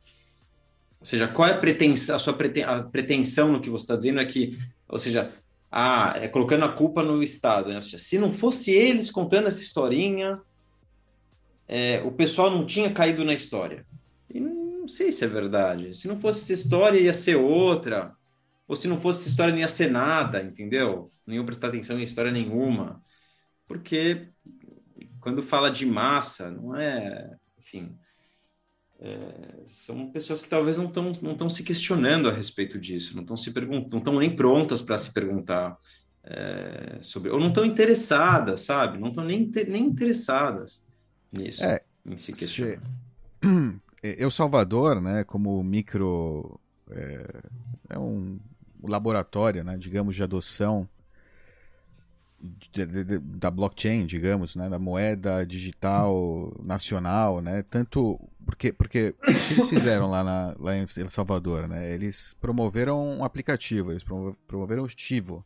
Ou 1.00 1.06
seja, 1.06 1.28
qual 1.28 1.48
é 1.48 1.54
a 1.54 1.60
pretensão, 1.60 2.16
a 2.16 2.20
sua 2.20 2.34
preten- 2.36 2.64
a 2.64 2.84
pretensão 2.84 3.52
no 3.52 3.62
que 3.62 3.70
você 3.70 3.84
está 3.84 3.96
dizendo 3.96 4.20
é 4.20 4.26
que, 4.26 4.58
ou 4.88 4.98
seja, 5.00 5.32
ah, 5.72 6.14
é 6.16 6.28
colocando 6.28 6.66
a 6.66 6.72
culpa 6.72 7.04
no 7.04 7.22
Estado, 7.22 7.70
né? 7.70 7.82
Se 7.82 8.18
não 8.18 8.32
fosse 8.32 8.72
eles 8.72 9.12
contando 9.12 9.48
essa 9.48 9.62
historinha, 9.62 10.42
é, 11.68 12.02
o 12.04 12.12
pessoal 12.12 12.50
não 12.50 12.66
tinha 12.66 12.94
caído 12.94 13.26
na 13.26 13.34
história. 13.34 13.86
E 14.34 14.40
não 14.40 14.88
sei 14.88 15.12
se 15.12 15.26
é 15.26 15.28
verdade. 15.28 15.94
Se 15.94 16.08
não 16.08 16.20
fosse 16.20 16.42
essa 16.42 16.54
história, 16.54 17.00
ia 17.00 17.14
ser 17.14 17.36
outra. 17.36 18.16
Ou 18.68 18.76
se 18.76 18.88
não 18.88 19.00
fosse 19.00 19.22
essa 19.22 19.30
história, 19.30 19.54
não 19.54 19.60
ia 19.60 19.68
ser 19.68 19.92
nada, 19.92 20.42
entendeu? 20.42 21.12
Iam 21.28 21.46
prestar 21.46 21.68
atenção 21.68 22.00
em 22.00 22.04
história 22.04 22.32
nenhuma. 22.32 23.02
Porque 23.68 24.30
quando 25.20 25.44
fala 25.44 25.70
de 25.70 25.86
massa, 25.86 26.50
não 26.50 26.76
é. 26.76 27.36
Enfim. 27.60 27.98
É, 29.00 29.64
são 29.66 30.10
pessoas 30.12 30.42
que 30.42 30.50
talvez 30.50 30.76
não 30.78 30.86
estão 30.86 31.12
não 31.22 31.34
estão 31.34 31.50
se 31.50 31.64
questionando 31.64 32.30
a 32.30 32.34
respeito 32.34 32.80
disso, 32.80 33.16
não 33.16 33.22
estão 33.22 33.38
se 33.38 33.52
perguntando, 33.52 33.92
não 33.92 34.00
estão 34.00 34.20
nem 34.20 34.36
prontas 34.36 34.82
para 34.82 34.98
se 34.98 35.12
perguntar 35.14 35.78
é, 36.24 36.98
sobre, 37.02 37.30
ou 37.30 37.40
não 37.40 37.50
estão 37.50 37.64
interessadas, 37.66 38.62
sabe? 38.62 38.98
Não 38.98 39.10
estão 39.10 39.24
nem, 39.24 39.50
nem 39.68 39.86
interessadas 39.86 40.82
nisso, 41.32 41.64
É, 41.64 41.82
em 42.06 42.18
se 42.18 42.26
se- 42.26 42.34
questionar. 42.34 42.82
El 44.04 44.32
Salvador, 44.32 45.02
né, 45.02 45.24
como 45.24 45.64
micro 45.64 46.60
é, 46.90 47.42
é 47.90 48.00
um 48.00 48.40
laboratório, 48.84 49.64
né, 49.64 49.76
digamos, 49.78 50.16
de 50.16 50.24
adoção 50.24 50.88
de- 52.40 53.04
de- 53.04 53.20
da 53.20 53.50
blockchain, 53.50 54.06
digamos, 54.06 54.56
né, 54.56 54.70
da 54.70 54.78
moeda 54.80 55.46
digital 55.46 56.56
nacional, 56.64 57.42
né, 57.42 57.64
tanto 57.64 58.20
porque 58.46 58.72
porque 58.72 59.16
o 59.20 59.26
que 59.26 59.54
eles 59.54 59.70
fizeram 59.70 60.10
lá, 60.10 60.24
na, 60.24 60.56
lá 60.60 60.76
em 60.78 60.86
El 60.98 61.10
Salvador, 61.10 61.68
né, 61.68 61.92
eles 61.94 62.36
promoveram 62.40 63.18
um 63.20 63.24
aplicativo, 63.24 63.92
eles 63.92 64.04
promo- 64.04 64.38
promoveram 64.48 64.84
o 64.84 64.88
Tivo 64.88 65.44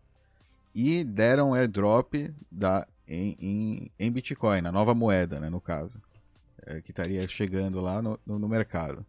e 0.75 1.03
deram 1.03 1.53
airdrop 1.53 2.13
da 2.51 2.85
em, 3.07 3.35
em, 3.39 3.91
em 3.99 4.11
Bitcoin, 4.11 4.61
na 4.61 4.71
nova 4.71 4.93
moeda, 4.93 5.39
né, 5.39 5.49
no 5.49 5.59
caso 5.61 5.99
é, 6.65 6.81
que 6.81 6.91
estaria 6.91 7.27
chegando 7.27 7.79
lá 7.81 8.01
no, 8.01 8.19
no, 8.25 8.37
no 8.37 8.47
mercado. 8.47 9.05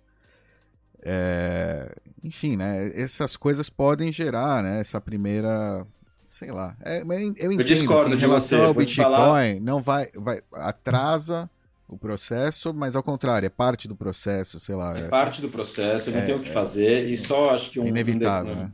É, 1.05 1.95
enfim, 2.23 2.57
né? 2.57 2.93
Essas 2.95 3.37
coisas 3.37 3.69
podem 3.69 4.13
gerar, 4.13 4.63
né? 4.63 4.81
Essa 4.81 5.01
primeira, 5.01 5.85
sei 6.33 6.51
lá. 6.51 6.75
É, 6.85 7.03
eu 7.03 7.53
entendo 7.53 7.65
discordo 7.65 8.11
que 8.11 8.17
em 8.17 8.19
relação 8.21 8.59
você, 8.61 8.65
ao 8.67 8.75
Bitcoin 8.75 9.03
falar- 9.05 9.55
não 9.61 9.81
vai, 9.81 10.09
vai 10.17 10.41
atrasa 10.53 11.49
o 11.87 11.99
processo, 11.99 12.73
mas 12.73 12.97
ao 12.97 13.03
contrário 13.03 13.45
é 13.47 13.51
parte 13.51 13.87
do 13.87 13.95
processo, 13.95 14.59
sei 14.59 14.75
lá. 14.75 14.99
É 14.99 15.03
É, 15.03 15.09
parte 15.09 15.43
do 15.43 15.49
processo, 15.51 16.11
não 16.11 16.19
É, 16.21 16.25
tem 16.27 16.35
o 16.35 16.41
que 16.41 16.49
fazer, 16.51 17.09
e 17.11 17.19
só 17.19 17.51
acho 17.55 17.71
que 17.71 17.79
um. 17.79 17.85
é 17.85 17.89
inevitável, 17.89 18.53
um- 18.55 18.57
né? 18.57 18.71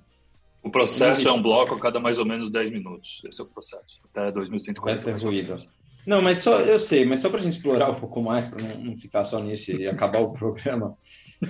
O 0.63 0.71
processo 0.71 1.27
é 1.29 1.33
um 1.33 1.41
bloco 1.43 1.75
a 1.75 1.79
cada 1.81 1.99
mais 1.99 2.19
ou 2.19 2.25
menos 2.27 2.51
10 2.51 2.71
minutos. 2.71 3.23
Esse 3.27 3.41
é 3.41 3.45
o 3.45 3.47
processo. 3.49 4.01
Até 4.13 4.21
O 4.21 4.25
resto 4.25 4.39
é 4.39 4.41
2140. 4.43 5.19
ruído. 5.27 5.63
Não, 6.07 6.21
mas 6.23 6.39
só, 6.39 6.61
eu 6.61 6.79
sei, 6.79 7.05
mas 7.05 7.21
só 7.21 7.29
para 7.29 7.41
a 7.41 7.43
gente 7.43 7.55
explorar 7.57 7.91
um 7.91 7.95
pouco 7.95 8.23
mais, 8.23 8.47
para 8.49 8.63
não, 8.63 8.85
não 8.85 8.97
ficar 8.99 9.25
só 9.25 9.41
nisso 9.41 9.73
e 9.73 9.87
acabar 9.89 10.21
o 10.21 10.31
programa, 10.33 10.95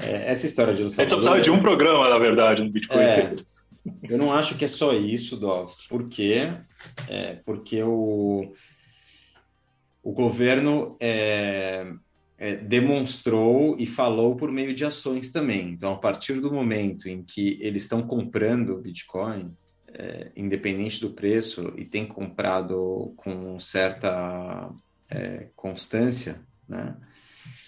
é, 0.02 0.30
essa 0.30 0.46
história 0.46 0.72
de 0.74 0.80
El 0.82 0.86
A 0.86 0.90
gente 0.90 1.08
só 1.10 1.16
precisava 1.16 1.40
de 1.40 1.50
um 1.50 1.60
programa, 1.60 2.08
na 2.08 2.18
verdade, 2.18 2.62
no 2.64 2.70
Bitcoin. 2.70 2.98
É. 3.00 3.36
Eu 4.02 4.18
não 4.18 4.32
acho 4.32 4.56
que 4.56 4.64
é 4.64 4.68
só 4.68 4.92
isso, 4.92 5.36
Dov. 5.36 5.72
Por 5.88 6.08
quê? 6.08 6.52
É, 7.08 7.34
porque 7.44 7.82
o, 7.82 8.52
o 10.02 10.12
governo 10.12 10.96
é, 11.00 11.92
é, 12.36 12.56
demonstrou 12.56 13.76
e 13.78 13.86
falou 13.86 14.36
por 14.36 14.50
meio 14.50 14.74
de 14.74 14.84
ações 14.84 15.32
também. 15.32 15.70
Então, 15.70 15.92
a 15.92 15.98
partir 15.98 16.40
do 16.40 16.52
momento 16.52 17.08
em 17.08 17.22
que 17.22 17.58
eles 17.60 17.82
estão 17.82 18.02
comprando 18.02 18.78
Bitcoin, 18.78 19.56
é, 19.92 20.30
independente 20.36 21.00
do 21.00 21.10
preço, 21.10 21.72
e 21.76 21.84
tem 21.84 22.06
comprado 22.06 23.12
com 23.16 23.58
certa 23.58 24.70
é, 25.10 25.48
constância, 25.56 26.40
né? 26.68 26.96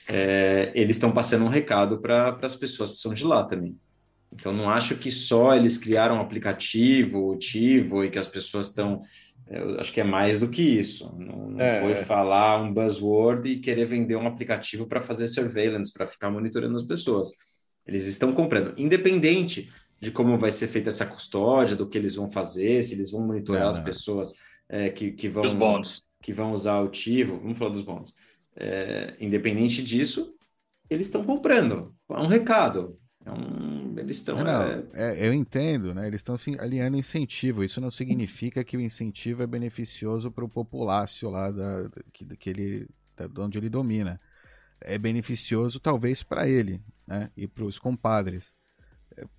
É, 0.09 0.73
eles 0.75 0.97
estão 0.97 1.13
passando 1.13 1.45
um 1.45 1.49
recado 1.49 2.01
para 2.01 2.37
as 2.43 2.57
pessoas 2.57 2.95
que 2.95 3.01
são 3.01 3.15
de 3.15 3.25
lá 3.25 3.45
também. 3.45 3.79
Então, 4.33 4.53
não 4.53 4.71
acho 4.71 4.97
que 4.97 5.11
só 5.11 5.55
eles 5.55 5.77
criaram 5.77 6.17
um 6.17 6.21
aplicativo, 6.21 7.31
o 7.31 7.37
Tivo, 7.37 8.05
e 8.05 8.11
que 8.11 8.19
as 8.19 8.29
pessoas 8.29 8.69
estão. 8.69 9.03
Eu 9.49 9.81
acho 9.81 9.93
que 9.93 10.01
é 10.01 10.05
mais 10.05 10.39
do 10.39 10.49
que 10.49 10.63
isso. 10.63 11.13
Não, 11.19 11.51
não 11.51 11.61
É, 11.61 11.81
foi 11.81 11.93
é. 11.93 12.05
falar 12.05 12.63
um 12.63 12.73
buzzword 12.73 13.49
e 13.51 13.59
querer 13.61 13.85
vender 13.87 14.15
um 14.17 14.27
aplicativo 14.27 14.87
para 14.87 15.01
fazer 15.03 15.27
surveillance, 15.27 15.93
para 15.93 16.07
ficar 16.07 16.31
monitorando 16.31 16.77
as 16.77 16.85
pessoas. 16.85 17.31
Eles 17.85 18.07
estão 18.07 18.33
comprando, 18.33 18.73
independente 18.79 19.69
de 20.01 20.11
como 20.13 20.39
vai 20.39 20.53
ser 20.53 20.69
feita 20.69 20.89
essa 20.91 21.05
custódia, 21.05 21.75
do 21.77 21.89
que 21.89 21.99
eles 21.99 22.15
vão 22.15 22.31
fazer, 22.31 22.83
se 22.85 22.95
eles 22.95 23.11
vão 23.11 23.27
monitorar 23.27 23.63
Não, 23.63 23.69
as 23.71 23.77
não. 23.79 23.85
pessoas 23.85 24.35
é, 24.69 24.89
que, 24.91 25.11
que 25.13 25.29
vão 25.29 25.45
Os 25.45 25.53
bônus. 25.53 26.05
que 26.23 26.33
vão 26.33 26.53
usar 26.53 26.81
o 26.81 26.89
Tivo, 26.89 27.39
vamos 27.41 27.59
falar 27.59 27.73
dos 27.73 27.83
bônus. 27.83 28.15
É, 28.57 29.17
independente 29.21 29.83
disso, 29.83 30.33
eles 30.89 31.07
estão 31.09 31.25
comprando. 31.25 31.93
É 32.09 32.15
um 32.21 32.29
recado. 32.29 33.00
É 33.25 33.31
um, 33.31 33.95
eles 33.99 34.17
estão. 34.17 34.37
Não, 34.37 34.45
não, 34.45 34.63
é, 34.63 34.85
é, 34.95 35.29
eu 35.29 35.35
entendo, 35.35 35.95
né? 35.95 36.07
Eles 36.07 36.21
estão 36.21 36.37
se 36.37 36.59
alinhando 36.59 36.97
incentivo. 36.97 37.63
Isso 37.63 37.81
não 37.81 37.91
significa 37.91 38.65
que 38.65 38.77
o 38.77 38.81
incentivo 38.81 39.43
é 39.43 39.47
beneficioso 39.47 40.31
para 40.31 40.45
o 40.45 40.49
populácio 40.49 41.29
lá 41.29 41.51
da, 41.51 41.91
que, 42.13 42.25
que 42.37 42.51
ele, 42.51 42.89
da, 43.17 43.27
de 43.27 43.41
onde 43.41 43.59
ele 43.59 43.69
domina. 43.69 44.21
É 44.81 44.97
beneficioso 44.99 45.79
talvez 45.79 46.23
para 46.23 46.49
ele, 46.49 46.81
né? 47.07 47.31
E 47.37 47.47
para 47.47 47.65
os 47.65 47.79
compadres. 47.79 48.55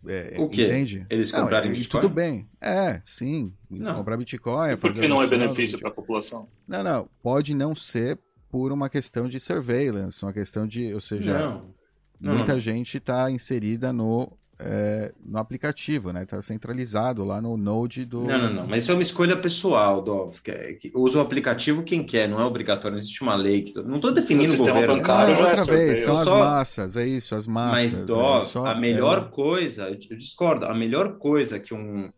É, 0.05 0.35
é, 0.35 0.39
O 0.39 0.47
quê? 0.47 0.67
Entende? 0.67 1.07
Eles 1.09 1.31
Não, 1.31 1.41
comprarem 1.41 1.71
é, 1.71 1.73
Bitcoin? 1.73 2.01
Tudo 2.01 2.13
bem. 2.13 2.47
É, 2.59 2.99
sim. 3.01 3.53
Não. 3.67 3.95
Comprar 3.95 4.17
Bitcoin. 4.17 4.77
Por 4.77 4.93
que 4.93 5.07
não 5.07 5.23
é 5.23 5.27
benefício 5.27 5.79
para 5.79 5.89
a 5.89 5.93
população? 5.93 6.47
Não, 6.67 6.83
não. 6.83 7.09
Pode 7.23 7.55
não 7.55 7.75
ser 7.75 8.19
por 8.49 8.71
uma 8.71 8.89
questão 8.89 9.27
de 9.27 9.39
surveillance, 9.39 10.21
uma 10.23 10.33
questão 10.33 10.67
de, 10.67 10.93
ou 10.93 11.01
seja, 11.01 11.39
não. 11.39 11.73
Não, 12.21 12.35
muita 12.35 12.53
não. 12.53 12.59
gente 12.59 12.97
está 12.97 13.31
inserida 13.31 13.91
no 13.91 14.31
é, 14.63 15.11
no 15.25 15.39
aplicativo, 15.39 16.13
né? 16.13 16.23
Tá 16.23 16.39
centralizado 16.41 17.23
lá 17.23 17.41
no 17.41 17.57
Node 17.57 18.05
do. 18.05 18.21
Não, 18.21 18.37
não, 18.37 18.53
não. 18.53 18.67
Mas 18.67 18.83
isso 18.83 18.91
é 18.91 18.93
uma 18.93 19.01
escolha 19.01 19.35
pessoal, 19.35 20.01
Dov. 20.03 20.39
Que, 20.41 20.73
que 20.73 20.91
usa 20.93 21.17
o 21.17 21.21
aplicativo 21.21 21.83
quem 21.83 22.03
quer, 22.03 22.29
não 22.29 22.39
é 22.39 22.45
obrigatório. 22.45 22.91
Não 22.91 22.99
existe 22.99 23.23
uma 23.23 23.35
lei 23.35 23.63
que. 23.63 23.73
Não 23.81 23.95
estou 23.95 24.13
definindo 24.13 24.53
o 24.53 24.57
governo. 24.57 24.97
Bancário, 24.97 25.35
não, 25.35 25.49
outra 25.49 25.65
vez, 25.65 26.01
são 26.01 26.17
as 26.17 26.27
só... 26.27 26.39
massas, 26.39 26.95
é 26.95 27.07
isso, 27.07 27.33
as 27.33 27.47
massas. 27.47 27.93
Mas, 27.93 28.05
Dov, 28.05 28.37
é 28.37 28.41
só... 28.41 28.65
a 28.67 28.75
melhor 28.75 29.27
é... 29.27 29.35
coisa, 29.35 29.89
eu 29.89 30.17
discordo, 30.17 30.65
a 30.65 30.75
melhor 30.75 31.17
coisa 31.17 31.59
que 31.59 31.73
um. 31.73 32.11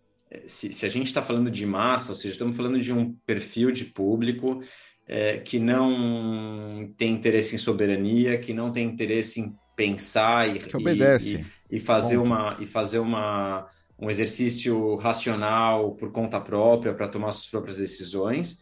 Se, 0.46 0.74
se 0.74 0.86
a 0.86 0.90
gente 0.90 1.08
está 1.08 1.22
falando 1.22 1.50
de 1.50 1.66
massa, 1.66 2.12
ou 2.12 2.16
seja, 2.18 2.34
estamos 2.34 2.58
falando 2.58 2.82
de 2.82 2.92
um 2.92 3.16
perfil 3.26 3.72
de 3.72 3.86
público 3.86 4.60
é, 5.08 5.38
que 5.38 5.60
não 5.60 6.92
tem 6.98 7.14
interesse 7.14 7.56
em 7.56 7.60
soberania, 7.60 8.38
que 8.40 8.54
não 8.54 8.72
tem 8.72 8.86
interesse 8.86 9.40
em 9.40 9.56
pensar 9.76 10.56
e, 10.56 10.60
que 10.60 10.76
obedece. 10.76 11.46
e, 11.70 11.78
e 11.78 11.80
fazer, 11.80 12.18
uma, 12.18 12.58
e 12.60 12.68
fazer 12.68 13.00
uma, 13.00 13.68
um 14.00 14.10
exercício 14.10 14.96
racional 14.96 15.96
por 15.96 16.12
conta 16.12 16.40
própria 16.40 16.94
para 16.94 17.08
tomar 17.08 17.32
suas 17.32 17.50
próprias 17.50 17.78
decisões. 17.78 18.62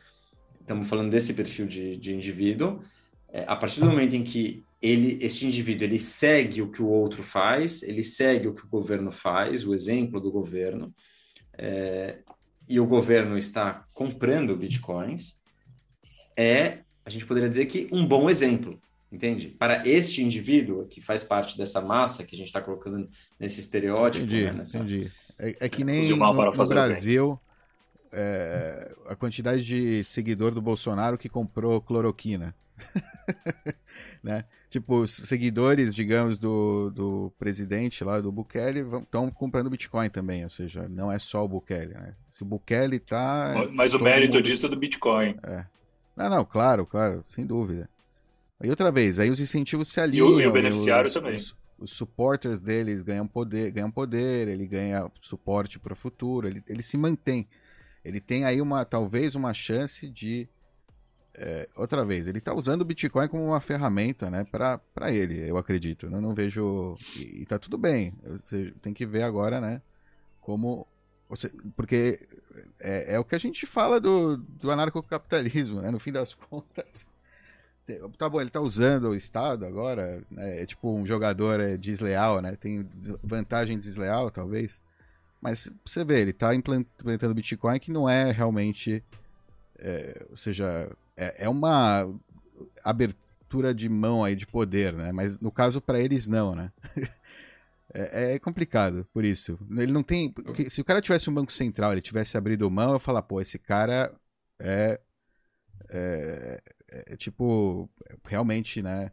Estamos 0.59 0.87
falando 0.87 1.09
desse 1.09 1.33
perfil 1.33 1.67
de, 1.67 1.97
de 1.97 2.13
indivíduo. 2.13 2.81
É, 3.29 3.45
a 3.47 3.55
partir 3.55 3.79
do 3.79 3.87
momento 3.87 4.15
em 4.15 4.23
que 4.23 4.63
ele, 4.81 5.17
esse 5.23 5.45
indivíduo 5.45 5.85
ele 5.85 5.99
segue 5.99 6.61
o 6.61 6.71
que 6.71 6.81
o 6.81 6.87
outro 6.87 7.23
faz, 7.23 7.81
ele 7.83 8.03
segue 8.03 8.47
o 8.47 8.53
que 8.53 8.65
o 8.65 8.69
governo 8.69 9.11
faz, 9.11 9.65
o 9.65 9.73
exemplo 9.73 10.19
do 10.19 10.31
governo, 10.31 10.93
é, 11.57 12.19
e 12.67 12.79
o 12.79 12.85
governo 12.85 13.37
está 13.37 13.85
comprando 13.93 14.55
bitcoins, 14.55 15.39
é, 16.35 16.79
a 17.05 17.09
gente 17.09 17.25
poderia 17.25 17.49
dizer 17.49 17.65
que 17.65 17.87
um 17.91 18.05
bom 18.05 18.29
exemplo 18.29 18.81
entende? 19.11 19.47
Para 19.47 19.87
este 19.87 20.23
indivíduo 20.23 20.85
que 20.85 21.01
faz 21.01 21.23
parte 21.23 21.57
dessa 21.57 21.81
massa 21.81 22.23
que 22.23 22.35
a 22.35 22.37
gente 22.37 22.47
está 22.47 22.61
colocando 22.61 23.09
nesse 23.39 23.59
estereótipo. 23.59 24.25
Entendi, 24.25 24.45
né, 24.45 24.51
nessa... 24.51 24.77
entendi. 24.77 25.11
É, 25.37 25.57
é, 25.59 25.69
que 25.69 25.83
nem 25.83 26.07
no, 26.09 26.33
no 26.33 26.67
Brasil 26.67 27.39
é, 28.11 28.93
a 29.07 29.15
quantidade 29.15 29.63
de 29.63 30.03
seguidor 30.03 30.53
do 30.53 30.61
Bolsonaro 30.61 31.17
que 31.17 31.29
comprou 31.29 31.81
cloroquina. 31.81 32.53
né? 34.23 34.45
Tipo, 34.69 34.99
os 35.01 35.11
seguidores, 35.11 35.93
digamos, 35.93 36.37
do, 36.37 36.89
do 36.91 37.33
presidente 37.37 38.03
lá, 38.03 38.21
do 38.21 38.31
Bukele, 38.31 38.85
estão 39.01 39.29
comprando 39.29 39.69
Bitcoin 39.69 40.09
também, 40.09 40.43
ou 40.43 40.49
seja, 40.49 40.87
não 40.87 41.11
é 41.11 41.19
só 41.19 41.43
o 41.43 41.47
Bukele, 41.47 41.93
né? 41.93 42.13
Se 42.29 42.43
o 42.43 42.45
Bukele 42.45 42.99
tá... 42.99 43.53
Mas 43.73 43.93
o 43.93 43.99
mérito 43.99 44.35
mundo... 44.35 44.45
disso 44.45 44.65
é 44.65 44.69
do 44.69 44.77
Bitcoin. 44.77 45.35
É. 45.43 45.65
Não, 46.15 46.29
não, 46.29 46.45
claro, 46.45 46.85
claro, 46.85 47.21
sem 47.25 47.45
dúvida. 47.45 47.89
Aí 48.61 48.69
outra 48.69 48.91
vez, 48.91 49.19
aí 49.19 49.29
os 49.29 49.39
incentivos 49.39 49.87
se 49.87 49.99
alinham. 49.99 50.29
E 50.29 50.33
o, 50.33 50.41
e 50.41 50.47
o 50.47 50.51
beneficiário 50.51 51.07
os, 51.07 51.13
também. 51.13 51.35
Os, 51.35 51.55
os, 51.79 51.91
supporters 51.91 52.61
deles 52.61 53.01
ganham 53.01 53.25
poder, 53.25 53.71
ganham 53.71 53.89
poder, 53.89 54.47
ele 54.47 54.67
ganha 54.67 55.11
suporte 55.19 55.79
para 55.79 55.93
o 55.93 55.95
futuro, 55.95 56.47
ele, 56.47 56.61
ele 56.67 56.83
se 56.83 56.95
mantém. 56.95 57.47
Ele 58.05 58.21
tem 58.21 58.45
aí 58.45 58.61
uma, 58.61 58.85
talvez 58.85 59.33
uma 59.33 59.51
chance 59.53 60.07
de 60.07 60.47
é, 61.33 61.67
outra 61.75 62.05
vez, 62.05 62.27
ele 62.27 62.37
está 62.37 62.53
usando 62.53 62.81
o 62.81 62.85
Bitcoin 62.85 63.27
como 63.27 63.43
uma 63.43 63.61
ferramenta, 63.61 64.29
né, 64.29 64.43
para 64.43 65.11
ele, 65.11 65.49
eu 65.49 65.57
acredito. 65.57 66.05
Eu 66.05 66.21
não 66.21 66.35
vejo 66.35 66.95
e, 67.17 67.41
e 67.41 67.45
tá 67.45 67.57
tudo 67.57 67.77
bem. 67.77 68.13
Você 68.23 68.73
tem 68.81 68.93
que 68.93 69.07
ver 69.07 69.23
agora, 69.23 69.59
né, 69.59 69.81
como 70.39 70.87
você, 71.27 71.49
porque 71.75 72.27
é, 72.79 73.15
é 73.15 73.19
o 73.19 73.25
que 73.25 73.33
a 73.33 73.39
gente 73.39 73.65
fala 73.65 73.99
do, 73.99 74.37
do 74.37 74.69
anarcocapitalismo, 74.69 75.81
né, 75.81 75.89
no 75.89 75.99
fim 75.99 76.11
das 76.11 76.35
contas 76.49 77.07
Tá 78.17 78.29
bom, 78.29 78.39
ele 78.39 78.49
tá 78.49 78.61
usando 78.61 79.09
o 79.09 79.15
Estado 79.15 79.65
agora, 79.65 80.23
né? 80.29 80.61
É 80.61 80.65
tipo 80.65 80.93
um 80.93 81.05
jogador 81.05 81.59
é, 81.59 81.77
desleal, 81.77 82.41
né? 82.41 82.55
Tem 82.55 82.87
vantagem 83.23 83.77
desleal, 83.77 84.29
talvez. 84.29 84.81
Mas 85.41 85.73
você 85.83 86.05
vê, 86.05 86.21
ele 86.21 86.33
tá 86.33 86.53
implementando 86.53 87.33
Bitcoin 87.33 87.79
que 87.79 87.91
não 87.91 88.07
é 88.07 88.31
realmente. 88.31 89.03
É, 89.79 90.25
ou 90.29 90.37
seja, 90.37 90.89
é, 91.17 91.45
é, 91.45 91.49
uma 91.49 92.07
abertura 92.83 93.73
de 93.73 93.89
mão 93.89 94.23
aí 94.23 94.35
de 94.35 94.45
poder, 94.45 94.93
né? 94.93 95.11
Mas 95.11 95.39
no 95.39 95.51
caso 95.51 95.81
para 95.81 95.99
eles 95.99 96.27
não, 96.27 96.55
né? 96.55 96.71
é, 97.91 98.35
é, 98.35 98.39
complicado 98.39 99.07
por 99.11 99.25
isso. 99.25 99.57
Ele 99.71 99.91
não 99.91 100.03
tem. 100.03 100.33
Se 100.69 100.79
o 100.81 100.85
cara 100.85 101.01
tivesse 101.01 101.29
um 101.29 101.33
banco 101.33 101.51
central, 101.51 101.91
ele 101.91 102.01
tivesse 102.01 102.37
abrido 102.37 102.69
mão, 102.69 102.93
eu 102.93 102.99
falar, 102.99 103.23
pô, 103.23 103.41
esse 103.41 103.57
cara 103.57 104.13
é, 104.59 104.99
é 105.89 106.61
é, 106.91 107.13
é, 107.13 107.17
tipo, 107.17 107.89
realmente, 108.25 108.81
né? 108.81 109.11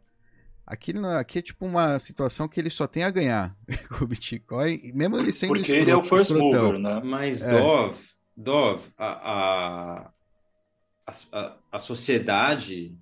Aqui, 0.65 0.93
aqui 1.17 1.39
é 1.39 1.41
tipo 1.41 1.65
uma 1.65 1.97
situação 1.97 2.47
que 2.47 2.59
ele 2.59 2.69
só 2.69 2.85
tem 2.85 3.03
a 3.03 3.09
ganhar 3.09 3.55
com 3.89 4.03
o 4.03 4.07
Bitcoin, 4.07 4.91
mesmo 4.93 5.17
ele 5.17 5.31
sendo 5.31 5.49
Porque 5.49 5.61
escroto, 5.61 5.83
ele 5.83 5.91
é 5.91 5.95
o 5.95 6.03
first 6.03 6.31
escrotão. 6.31 6.65
mover, 6.65 6.79
né? 6.79 7.01
Mas, 7.03 7.41
é. 7.41 7.59
Dov, 7.59 7.97
Dov, 8.35 8.81
a, 8.97 10.11
a, 11.07 11.11
a, 11.31 11.57
a 11.71 11.79
sociedade 11.79 12.95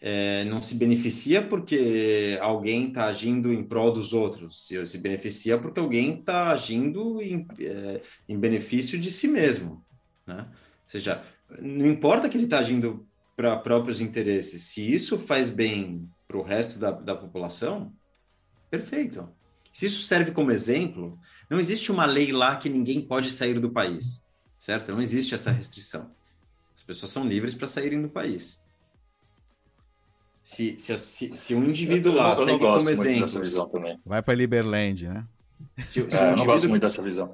é, 0.00 0.44
não 0.44 0.60
se 0.60 0.74
beneficia 0.74 1.40
porque 1.40 2.38
alguém 2.40 2.88
está 2.88 3.06
agindo 3.06 3.52
em 3.52 3.64
prol 3.64 3.92
dos 3.92 4.12
outros, 4.12 4.66
se, 4.66 4.86
se 4.86 4.98
beneficia 4.98 5.58
porque 5.58 5.80
alguém 5.80 6.18
está 6.18 6.50
agindo 6.50 7.20
em, 7.22 7.46
é, 7.60 8.00
em 8.28 8.38
benefício 8.38 8.98
de 8.98 9.10
si 9.10 9.26
mesmo, 9.26 9.84
né? 10.26 10.46
Ou 10.48 10.90
seja, 10.90 11.22
não 11.60 11.86
importa 11.86 12.28
que 12.28 12.36
ele 12.36 12.44
está 12.44 12.58
agindo 12.58 13.06
para 13.36 13.56
próprios 13.56 14.00
interesses, 14.00 14.62
se 14.62 14.92
isso 14.92 15.18
faz 15.18 15.50
bem 15.50 16.08
para 16.28 16.36
o 16.36 16.42
resto 16.42 16.78
da, 16.78 16.90
da 16.90 17.14
população, 17.14 17.92
perfeito. 18.70 19.28
Se 19.72 19.86
isso 19.86 20.02
serve 20.02 20.32
como 20.32 20.50
exemplo, 20.50 21.18
não 21.48 21.58
existe 21.58 21.90
uma 21.90 22.04
lei 22.04 22.30
lá 22.30 22.56
que 22.56 22.68
ninguém 22.68 23.00
pode 23.00 23.30
sair 23.30 23.58
do 23.58 23.70
país, 23.70 24.22
certo? 24.58 24.92
Não 24.92 25.00
existe 25.00 25.34
essa 25.34 25.50
restrição. 25.50 26.10
As 26.74 26.82
pessoas 26.82 27.12
são 27.12 27.26
livres 27.26 27.54
para 27.54 27.66
saírem 27.66 28.02
do 28.02 28.08
país. 28.08 28.60
Se, 30.44 30.76
se, 30.78 30.98
se, 30.98 31.36
se 31.36 31.54
um 31.54 31.64
indivíduo 31.64 32.12
lá 32.12 32.34
eu, 32.34 32.38
eu 32.38 32.44
segue 32.44 32.58
como 32.58 32.90
exemplo. 32.90 34.00
Vai 34.04 34.20
para 34.20 34.34
Liberland, 34.34 35.08
né? 35.08 35.24
Se, 35.78 35.84
se 35.84 36.16
é, 36.16 36.22
um 36.22 36.30
eu 36.30 36.36
não 36.36 36.46
gosto 36.46 36.68
muito 36.68 36.82
dessa 36.82 37.02
visão. 37.02 37.32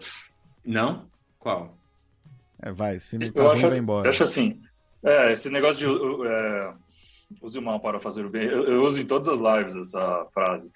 Não? 0.65 1.09
Qual? 1.39 1.77
É, 2.61 2.71
vai, 2.71 2.99
se 2.99 3.17
não 3.17 3.33
tá 3.33 3.41
eu 3.41 3.45
ruim, 3.47 3.53
acho, 3.53 3.69
vai 3.69 3.79
embora. 3.79 4.07
Eu 4.07 4.11
acho 4.11 4.23
assim, 4.23 4.61
é, 5.05 5.33
esse 5.33 5.49
negócio 5.51 5.87
de 5.87 6.27
é, 6.27 6.75
use 7.41 7.59
o 7.59 7.63
mal 7.63 7.81
para 7.81 8.01
fazer 8.01 8.25
o 8.25 8.31
bem, 8.31 8.45
eu, 8.45 8.65
eu, 8.65 8.83
uso 8.83 9.01
em 9.01 9.07
todas 9.07 9.29
as 9.29 9.41
lives 9.41 9.77
essa 9.77 10.27
frase, 10.33 10.71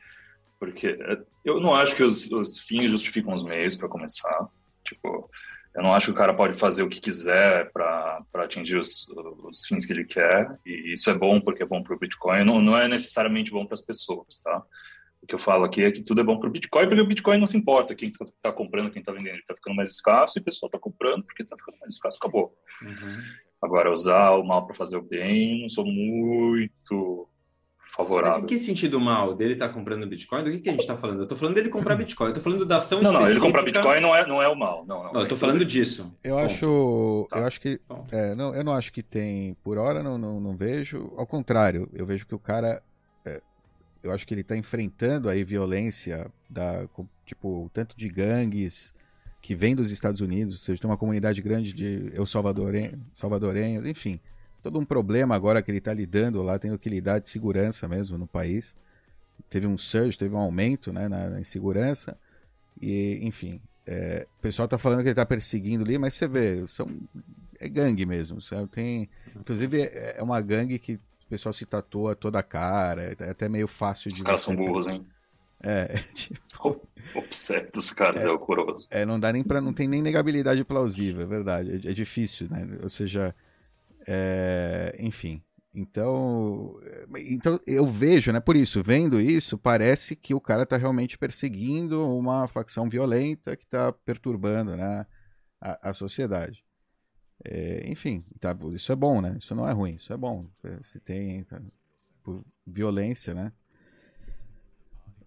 porque 0.59 0.89
é, 0.89 1.19
eu 1.45 1.61
não 1.61 1.75
acho 1.75 1.97
que 1.97 2.03
os, 2.03 2.31
os 2.31 2.59
fins 2.59 2.91
justificam 2.91 3.35
os 3.35 3.43
meios 3.43 3.77
para 3.77 3.89
começar. 3.89 4.49
Tipo, 4.85 5.31
eu 5.75 5.83
não 5.83 5.95
acho 5.95 6.07
que 6.07 6.13
o 6.13 6.17
cara 6.17 6.35
pode 6.35 6.59
fazer 6.59 6.83
o 6.83 6.89
que 6.89 7.01
quiser 7.01 7.71
para 7.73 8.25
atingir 8.35 8.77
os, 8.77 9.09
os 9.09 9.67
fins 9.67 9.87
que 9.87 9.93
ele 9.93 10.05
quer, 10.05 10.59
e 10.67 10.93
isso 10.93 11.11
é 11.11 11.15
bom 11.15 11.41
porque 11.41 11.63
é 11.63 11.67
bom 11.67 11.83
para 11.83 11.95
o 11.95 11.99
Bitcoin, 11.99 12.45
não, 12.45 12.61
não 12.61 12.77
é 12.77 12.87
necessariamente 12.87 13.51
bom 13.51 13.65
para 13.65 13.75
as 13.75 13.83
pessoas, 13.83 14.41
tá? 14.41 14.63
O 15.23 15.27
que 15.27 15.35
eu 15.35 15.39
falo 15.39 15.65
aqui 15.65 15.83
é 15.83 15.91
que 15.91 16.03
tudo 16.03 16.21
é 16.21 16.25
bom 16.25 16.39
para 16.39 16.49
o 16.49 16.53
Bitcoin, 16.53 16.87
porque 16.89 17.01
o 17.01 17.07
Bitcoin 17.07 17.39
não 17.39 17.47
se 17.47 17.57
importa 17.57 17.95
quem 17.95 18.09
está 18.09 18.27
tá 18.43 18.53
comprando, 18.53 18.91
quem 18.91 19.01
está 19.01 19.13
vendendo, 19.13 19.35
ele 19.35 19.39
está 19.39 19.55
ficando 19.55 19.77
mais 19.77 19.91
escasso 19.91 20.39
e 20.39 20.41
o 20.41 20.45
pessoal 20.45 20.69
está 20.69 20.79
comprando 20.79 21.25
porque 21.25 21.43
está 21.43 21.57
ficando 21.57 21.79
mais 21.79 21.95
escasso, 21.95 22.19
acabou. 22.19 22.55
Uhum. 22.83 23.23
Agora, 23.63 23.93
usar 23.93 24.33
o 24.33 24.43
mal 24.43 24.67
para 24.67 24.75
fazer 24.75 24.97
o 24.97 25.03
bem, 25.03 25.63
não 25.63 25.69
sou 25.69 25.87
muito 25.87 27.29
favorável. 27.97 28.39
Mas 28.39 28.45
em 28.45 28.47
que 28.47 28.59
sentido 28.59 28.99
mal? 28.99 29.35
Dele 29.35 29.53
estar 29.53 29.69
tá 29.69 29.75
comprando 29.75 30.07
Bitcoin? 30.07 30.43
Do 30.43 30.51
que, 30.51 30.59
que 30.59 30.69
a 30.69 30.73
gente 30.73 30.81
está 30.81 30.97
falando? 30.97 31.19
Eu 31.19 31.23
estou 31.25 31.39
falando 31.39 31.55
dele 31.55 31.69
comprar 31.69 31.95
Bitcoin, 31.95 32.29
eu 32.29 32.37
estou 32.37 32.43
falando 32.43 32.67
da 32.67 32.79
ação 32.79 33.01
Não, 33.01 33.13
específica... 33.13 33.29
não, 33.29 33.31
ele 33.31 33.41
comprar 33.41 33.63
Bitcoin 33.63 34.01
não 34.01 34.17
é, 34.17 34.27
não 34.27 34.43
é 34.43 34.49
o 34.49 34.57
mal. 34.57 34.85
Não, 34.85 35.05
não, 35.05 35.13
não 35.13 35.21
eu 35.21 35.25
estou 35.25 35.39
falando 35.39 35.65
disso. 35.65 36.13
Eu 36.25 36.37
Bom, 36.37 36.45
acho, 36.45 37.27
tá. 37.31 37.39
eu 37.39 37.47
acho 37.47 37.61
que... 37.61 37.81
É, 38.11 38.35
não, 38.35 38.55
eu 38.55 38.65
não 38.65 38.73
acho 38.73 38.93
que 38.93 39.03
tem... 39.03 39.55
Por 39.63 39.79
hora, 39.79 40.03
não, 40.03 40.19
não, 40.19 40.41
não 40.41 40.57
vejo. 40.57 41.13
Ao 41.17 41.27
contrário, 41.27 41.89
eu 41.93 42.05
vejo 42.05 42.27
que 42.27 42.35
o 42.35 42.41
cara... 42.41 42.83
É, 43.25 43.41
eu 44.03 44.11
acho 44.11 44.27
que 44.27 44.35
ele 44.35 44.41
está 44.41 44.57
enfrentando 44.57 45.29
aí 45.29 45.45
violência, 45.45 46.29
da, 46.51 46.89
tipo, 47.25 47.71
tanto 47.73 47.97
de 47.97 48.09
gangues 48.09 48.93
que 49.43 49.57
vem 49.57 49.75
dos 49.75 49.91
Estados 49.91 50.21
Unidos, 50.21 50.55
ou 50.55 50.61
seja, 50.61 50.81
tem 50.81 50.89
uma 50.89 50.97
comunidade 50.97 51.43
grande 51.43 51.73
de 51.73 52.13
eu 52.15 52.25
salvadorenhos, 52.25 53.01
salvadorenhos 53.13 53.85
enfim, 53.85 54.21
todo 54.63 54.79
um 54.79 54.85
problema 54.85 55.35
agora 55.35 55.61
que 55.61 55.69
ele 55.69 55.79
está 55.79 55.93
lidando 55.93 56.41
lá, 56.41 56.57
tendo 56.61 56.79
que 56.79 56.89
lidar 56.89 57.19
de 57.19 57.29
segurança 57.29 57.89
mesmo 57.89 58.17
no 58.17 58.27
país. 58.27 58.77
Teve 59.51 59.67
um 59.67 59.77
surge, 59.77 60.17
teve 60.17 60.33
um 60.33 60.39
aumento 60.39 60.93
né, 60.93 61.09
na, 61.09 61.29
na 61.29 61.41
insegurança, 61.41 62.17
e 62.81 63.19
enfim, 63.23 63.61
é, 63.85 64.29
o 64.39 64.41
pessoal 64.41 64.67
está 64.67 64.79
falando 64.79 64.99
que 64.99 65.07
ele 65.07 65.11
está 65.11 65.27
perseguindo 65.27 65.83
ali, 65.83 65.99
mas 65.99 66.15
você 66.15 66.29
vê, 66.29 66.65
são, 66.69 66.89
é 67.59 67.69
gangue 67.69 68.07
mesmo, 68.07 68.41
sabe? 68.41 68.69
Tem, 68.69 69.11
inclusive 69.35 69.83
é, 69.83 70.19
é 70.19 70.23
uma 70.23 70.41
gangue 70.41 70.79
que 70.79 70.95
o 70.95 71.29
pessoal 71.29 71.53
se 71.53 71.67
tatua 71.67 72.15
toda 72.15 72.39
a 72.39 72.43
cara, 72.45 73.17
é 73.19 73.31
até 73.31 73.49
meio 73.49 73.67
fácil 73.67 74.09
de... 74.13 74.21
Os 74.21 74.23
caras 74.23 74.43
são 74.43 74.55
burros, 74.55 74.87
hein? 74.87 75.05
É, 75.63 75.99
tipo... 76.15 76.81
O 77.15 77.23
pseudo 77.23 77.71
dos 77.73 77.93
caras 77.93 78.25
é, 78.25 78.29
é 78.29 78.31
horroroso. 78.31 78.87
É, 78.91 79.05
não 79.05 79.19
dá 79.21 79.33
nem 79.33 79.43
para 79.43 79.61
não 79.61 79.73
tem 79.73 79.87
nem 79.87 80.01
negabilidade 80.01 80.65
plausível, 80.65 81.23
é 81.23 81.27
verdade. 81.27 81.71
É, 81.87 81.91
é 81.91 81.93
difícil, 81.93 82.49
né? 82.49 82.79
Ou 82.83 82.89
seja, 82.89 83.35
é, 84.07 84.97
enfim, 84.99 85.43
Então, 85.75 86.79
então 87.17 87.59
eu 87.67 87.87
vejo, 87.87 88.33
né? 88.33 88.41
Por 88.41 88.57
isso, 88.57 88.83
vendo 88.83 89.21
isso, 89.21 89.59
parece 89.59 90.17
que 90.17 90.35
o 90.35 90.41
cara 90.41 90.63
está 90.65 90.77
realmente 90.77 91.19
perseguindo 91.19 92.07
uma 92.17 92.47
facção 92.49 92.89
violenta 92.89 93.57
que 93.57 93.65
está 93.65 93.93
perturbando, 93.93 94.77
né, 94.77 95.07
a, 95.61 95.91
a 95.91 95.95
sociedade. 95.95 96.65
É, 97.45 97.91
enfim, 97.91 98.25
tá, 98.41 98.57
isso 98.73 98.93
é 98.93 98.97
bom, 98.97 99.21
né? 99.21 99.37
Isso 99.39 99.55
não 99.55 99.69
é 99.69 99.73
ruim, 99.73 99.95
isso 99.95 100.13
é 100.13 100.17
bom. 100.17 100.47
Se 100.83 101.01
tem 101.01 101.45
tá, 101.45 101.61
por 102.23 102.45
violência, 102.67 103.35
né? 103.35 103.53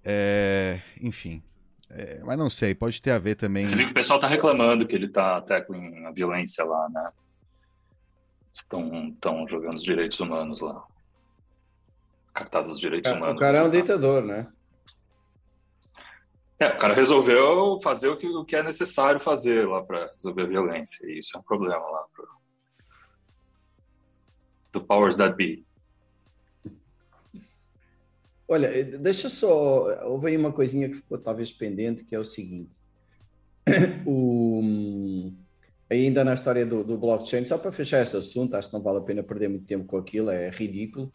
É, 0.05 0.79
enfim, 1.01 1.41
é, 1.89 2.21
mas 2.25 2.37
não 2.37 2.49
sei, 2.49 2.75
pode 2.75 3.01
ter 3.01 3.11
a 3.11 3.19
ver 3.19 3.35
também. 3.35 3.65
Você 3.65 3.75
viu 3.75 3.85
que 3.85 3.91
o 3.91 3.95
pessoal 3.95 4.19
tá 4.19 4.27
reclamando 4.27 4.85
que 4.85 4.95
ele 4.95 5.09
tá 5.09 5.41
tackling 5.41 6.05
a 6.05 6.11
violência 6.11 6.63
lá, 6.63 6.89
né? 6.89 7.09
Estão 8.53 9.47
jogando 9.47 9.75
os 9.75 9.83
direitos 9.83 10.19
humanos 10.19 10.61
lá. 10.61 10.83
Cartada 12.33 12.67
dos 12.67 12.79
direitos 12.79 13.11
é, 13.11 13.15
humanos. 13.15 13.37
O 13.37 13.39
cara 13.39 13.59
é 13.59 13.63
um 13.63 13.69
ditador, 13.69 14.23
né? 14.23 14.47
É, 16.59 16.67
o 16.67 16.79
cara 16.79 16.93
resolveu 16.93 17.79
fazer 17.81 18.07
o 18.07 18.17
que, 18.17 18.27
o 18.27 18.45
que 18.45 18.55
é 18.55 18.63
necessário 18.63 19.19
fazer 19.19 19.67
lá 19.67 19.83
para 19.83 20.11
resolver 20.15 20.43
a 20.43 20.47
violência. 20.47 21.05
E 21.05 21.19
isso 21.19 21.35
é 21.35 21.39
um 21.39 21.43
problema 21.43 21.85
lá. 21.85 22.05
Pro... 22.13 22.27
Do 24.71 24.81
powers 24.81 25.17
that 25.17 25.35
be. 25.35 25.65
Olha, 28.47 28.67
eh, 28.67 28.84
deixa 28.84 29.29
só. 29.29 30.05
Houve 30.05 30.29
aí 30.29 30.38
uma 30.38 30.51
coisinha 30.51 30.88
que 30.88 30.95
ficou 30.95 31.17
talvez 31.17 31.51
pendente, 31.51 32.03
que 32.03 32.15
é 32.15 32.19
o 32.19 32.25
seguinte. 32.25 32.71
O, 34.05 34.62
ainda 35.89 36.23
na 36.23 36.36
história 36.36 36.65
do, 36.65 36.84
do, 36.84 36.97
blockchain, 36.97 37.45
só 37.45 37.58
para 37.58 37.71
fechar 37.71 38.01
esse 38.01 38.15
assunto, 38.15 38.55
acho 38.55 38.69
que 38.69 38.73
não 38.75 38.81
vale 38.81 38.99
a 38.99 39.01
pena 39.01 39.23
perder 39.23 39.47
muito 39.47 39.65
tempo 39.65 39.86
com 39.86 39.97
aquilo, 39.97 40.29
é 40.29 40.49
ridículo. 40.49 41.12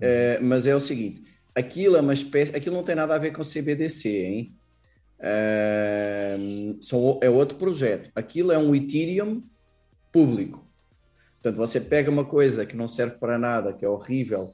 É, 0.00 0.38
mas 0.40 0.66
é 0.66 0.74
o 0.74 0.80
seguinte: 0.80 1.24
aquilo 1.54 1.96
é 1.96 2.00
uma 2.00 2.14
espécie. 2.14 2.54
Aquilo 2.54 2.76
não 2.76 2.84
tem 2.84 2.94
nada 2.96 3.14
a 3.14 3.18
ver 3.18 3.32
com 3.32 3.42
CBDC, 3.42 4.08
hein? 4.08 4.56
É, 5.20 6.36
são, 6.80 7.20
é 7.22 7.30
outro 7.30 7.56
projeto. 7.56 8.10
Aquilo 8.14 8.50
é 8.50 8.58
um 8.58 8.74
Ethereum 8.74 9.42
público. 10.10 10.66
Portanto, 11.40 11.56
você 11.56 11.80
pega 11.80 12.10
uma 12.10 12.24
coisa 12.24 12.66
que 12.66 12.76
não 12.76 12.88
serve 12.88 13.16
para 13.16 13.38
nada, 13.38 13.72
que 13.72 13.84
é 13.84 13.88
horrível, 13.88 14.50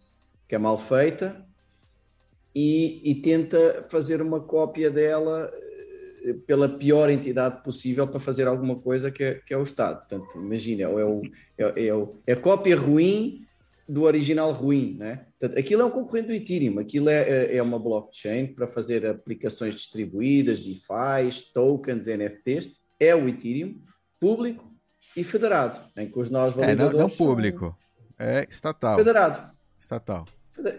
que 0.47 0.55
é 0.55 0.59
mal 0.59 0.79
feita, 0.79 1.45
e, 2.61 3.01
e 3.09 3.15
tenta 3.15 3.87
fazer 3.89 4.21
uma 4.21 4.41
cópia 4.41 4.91
dela 4.91 5.49
eh, 6.25 6.35
pela 6.45 6.69
pior 6.69 7.09
entidade 7.09 7.63
possível 7.63 8.05
para 8.09 8.19
fazer 8.19 8.49
alguma 8.49 8.75
coisa 8.75 9.13
que 9.13 9.23
é, 9.23 9.35
que 9.35 9.55
é 9.55 9.57
o 9.57 9.63
Estado. 9.63 9.99
Portanto, 9.99 10.37
imagina, 10.37 10.83
é, 10.83 10.89
o, 10.89 11.23
é, 11.57 11.87
é, 11.87 11.95
o, 11.95 12.17
é 12.27 12.33
a 12.33 12.37
cópia 12.37 12.77
ruim 12.77 13.47
do 13.89 14.03
original 14.03 14.51
ruim, 14.51 14.97
né? 14.99 15.27
Portanto, 15.39 15.57
aquilo 15.57 15.83
é 15.83 15.85
um 15.85 15.91
concorrente 15.91 16.27
do 16.27 16.35
Ethereum, 16.35 16.81
aquilo 16.81 17.09
é, 17.09 17.23
é, 17.23 17.57
é 17.59 17.63
uma 17.63 17.79
blockchain 17.79 18.49
para 18.49 18.67
fazer 18.67 19.07
aplicações 19.07 19.77
distribuídas, 19.77 20.65
DeFi, 20.65 21.53
tokens, 21.55 22.07
NFTs, 22.07 22.73
é 22.99 23.15
o 23.15 23.29
Ethereum, 23.29 23.81
público 24.19 24.69
e 25.17 25.23
federado, 25.23 25.79
em 25.97 26.11
que 26.11 26.19
os 26.19 26.29
nós 26.29 26.53
validadores... 26.53 26.91
É, 26.91 26.93
não, 26.93 27.09
não 27.09 27.09
público, 27.09 27.79
é 28.19 28.45
estatal. 28.51 28.97
Federado. 28.97 29.57
Estatal. 29.79 30.27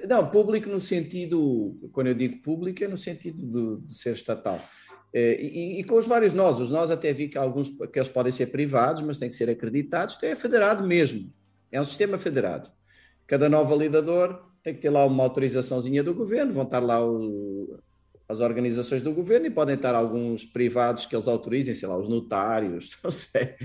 Não, 0.07 0.29
público 0.29 0.69
no 0.69 0.81
sentido, 0.81 1.77
quando 1.91 2.07
eu 2.07 2.13
digo 2.13 2.41
público, 2.41 2.83
é 2.83 2.87
no 2.87 2.97
sentido 2.97 3.77
de, 3.77 3.87
de 3.87 3.95
ser 3.95 4.13
estatal. 4.13 4.59
É, 5.13 5.41
e, 5.41 5.79
e, 5.79 5.83
com 5.83 5.95
os 5.95 6.07
vários 6.07 6.33
nós, 6.33 6.59
os 6.59 6.69
nós 6.69 6.91
até 6.91 7.11
vi 7.11 7.29
que 7.29 7.37
alguns 7.37 7.69
que 7.69 7.97
eles 7.97 8.09
podem 8.09 8.31
ser 8.31 8.47
privados, 8.47 9.01
mas 9.01 9.17
têm 9.17 9.29
que 9.29 9.35
ser 9.35 9.49
acreditados, 9.49 10.15
então 10.15 10.29
é 10.29 10.35
federado 10.35 10.85
mesmo, 10.85 11.33
é 11.71 11.81
um 11.81 11.85
sistema 11.85 12.17
federado. 12.17 12.69
Cada 13.25 13.49
novo 13.49 13.69
validador 13.69 14.49
tem 14.63 14.73
que 14.73 14.81
ter 14.81 14.89
lá 14.89 15.05
uma 15.05 15.23
autorizaçãozinha 15.23 16.03
do 16.03 16.13
governo, 16.13 16.53
vão 16.53 16.63
estar 16.63 16.79
lá 16.79 17.03
o, 17.03 17.79
as 18.27 18.41
organizações 18.41 19.01
do 19.01 19.11
governo 19.11 19.47
e 19.47 19.51
podem 19.51 19.75
estar 19.75 19.95
alguns 19.95 20.45
privados 20.45 21.07
que 21.07 21.15
eles 21.15 21.27
autorizem, 21.27 21.73
sei 21.73 21.87
lá, 21.87 21.97
os 21.97 22.07
notários, 22.07 22.95
não 23.03 23.09
sei. 23.09 23.55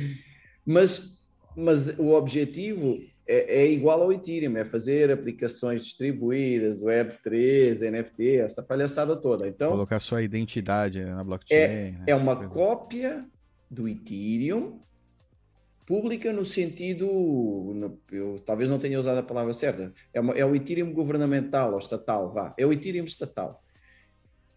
Mas, 0.65 1.23
mas 1.55 1.99
o 1.99 2.13
objetivo 2.13 2.99
é, 3.27 3.63
é, 3.63 3.71
igual 3.71 4.03
ao 4.03 4.13
Ethereum, 4.13 4.57
é 4.57 4.65
fazer 4.65 5.11
aplicações 5.11 5.85
distribuídas, 5.85 6.83
Web3, 6.83 7.91
NFT, 7.91 8.37
essa 8.37 8.63
palhaçada 8.63 9.17
toda. 9.17 9.49
Então, 9.49 9.71
Colocar 9.71 10.01
sua 10.01 10.23
identidade 10.23 11.03
na 11.05 11.25
blockchain. 11.25 11.57
É, 11.57 11.91
né? 11.93 12.05
é 12.07 12.15
uma 12.15 12.49
cópia 12.49 13.25
do 13.71 13.89
Ethereum 13.89 14.81
pública 15.87 16.33
no 16.33 16.45
sentido, 16.45 17.93
eu 18.11 18.43
talvez 18.47 18.71
não 18.71 18.79
tenha 18.79 18.99
usado 18.99 19.19
a 19.19 19.23
palavra 19.23 19.53
certa, 19.53 19.93
é, 20.13 20.21
uma, 20.21 20.33
é 20.33 20.45
o 20.45 20.55
Ethereum 20.55 20.93
governamental 20.93 21.73
ou 21.73 21.79
estatal, 21.79 22.33
vá, 22.33 22.55
é 22.57 22.65
o 22.65 22.73
Ethereum 22.73 23.05
estatal. 23.05 23.63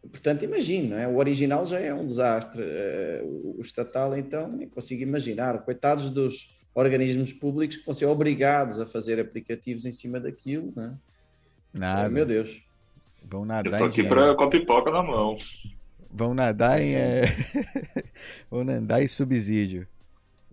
Portanto, 0.09 0.43
imagina, 0.43 1.01
é? 1.01 1.07
o 1.07 1.17
original 1.17 1.65
já 1.65 1.79
é 1.79 1.93
um 1.93 2.05
desastre, 2.05 2.61
uh, 2.61 3.57
o 3.57 3.61
estatal 3.61 4.17
então 4.17 4.47
nem 4.47 4.69
consigo 4.69 5.03
imaginar, 5.03 5.65
coitados 5.65 6.09
dos 6.09 6.56
organismos 6.77 7.33
públicos 7.33 7.77
que 7.77 7.85
vão 7.85 7.93
ser 7.93 8.05
obrigados 8.05 8.79
a 8.79 8.85
fazer 8.85 9.19
aplicativos 9.19 9.83
em 9.83 9.91
cima 9.91 10.19
daquilo, 10.19 10.71
né? 10.75 10.93
Nada. 11.73 12.07
meu 12.07 12.23
Deus. 12.23 12.61
Vão 13.23 13.43
nadar 13.43 13.73
Eu 13.73 13.77
tô 13.79 13.85
aqui 13.85 14.03
pra, 14.03 14.35
com 14.35 14.43
a 14.43 14.49
pipoca 14.49 14.91
na 14.91 15.01
mão. 15.01 15.35
Vão 16.11 16.35
nadar 16.35 16.79
em. 16.79 16.93
É... 16.93 17.23
Vão 18.49 18.63
nadar 18.63 19.01
em 19.01 19.07
subsídio. 19.07 19.87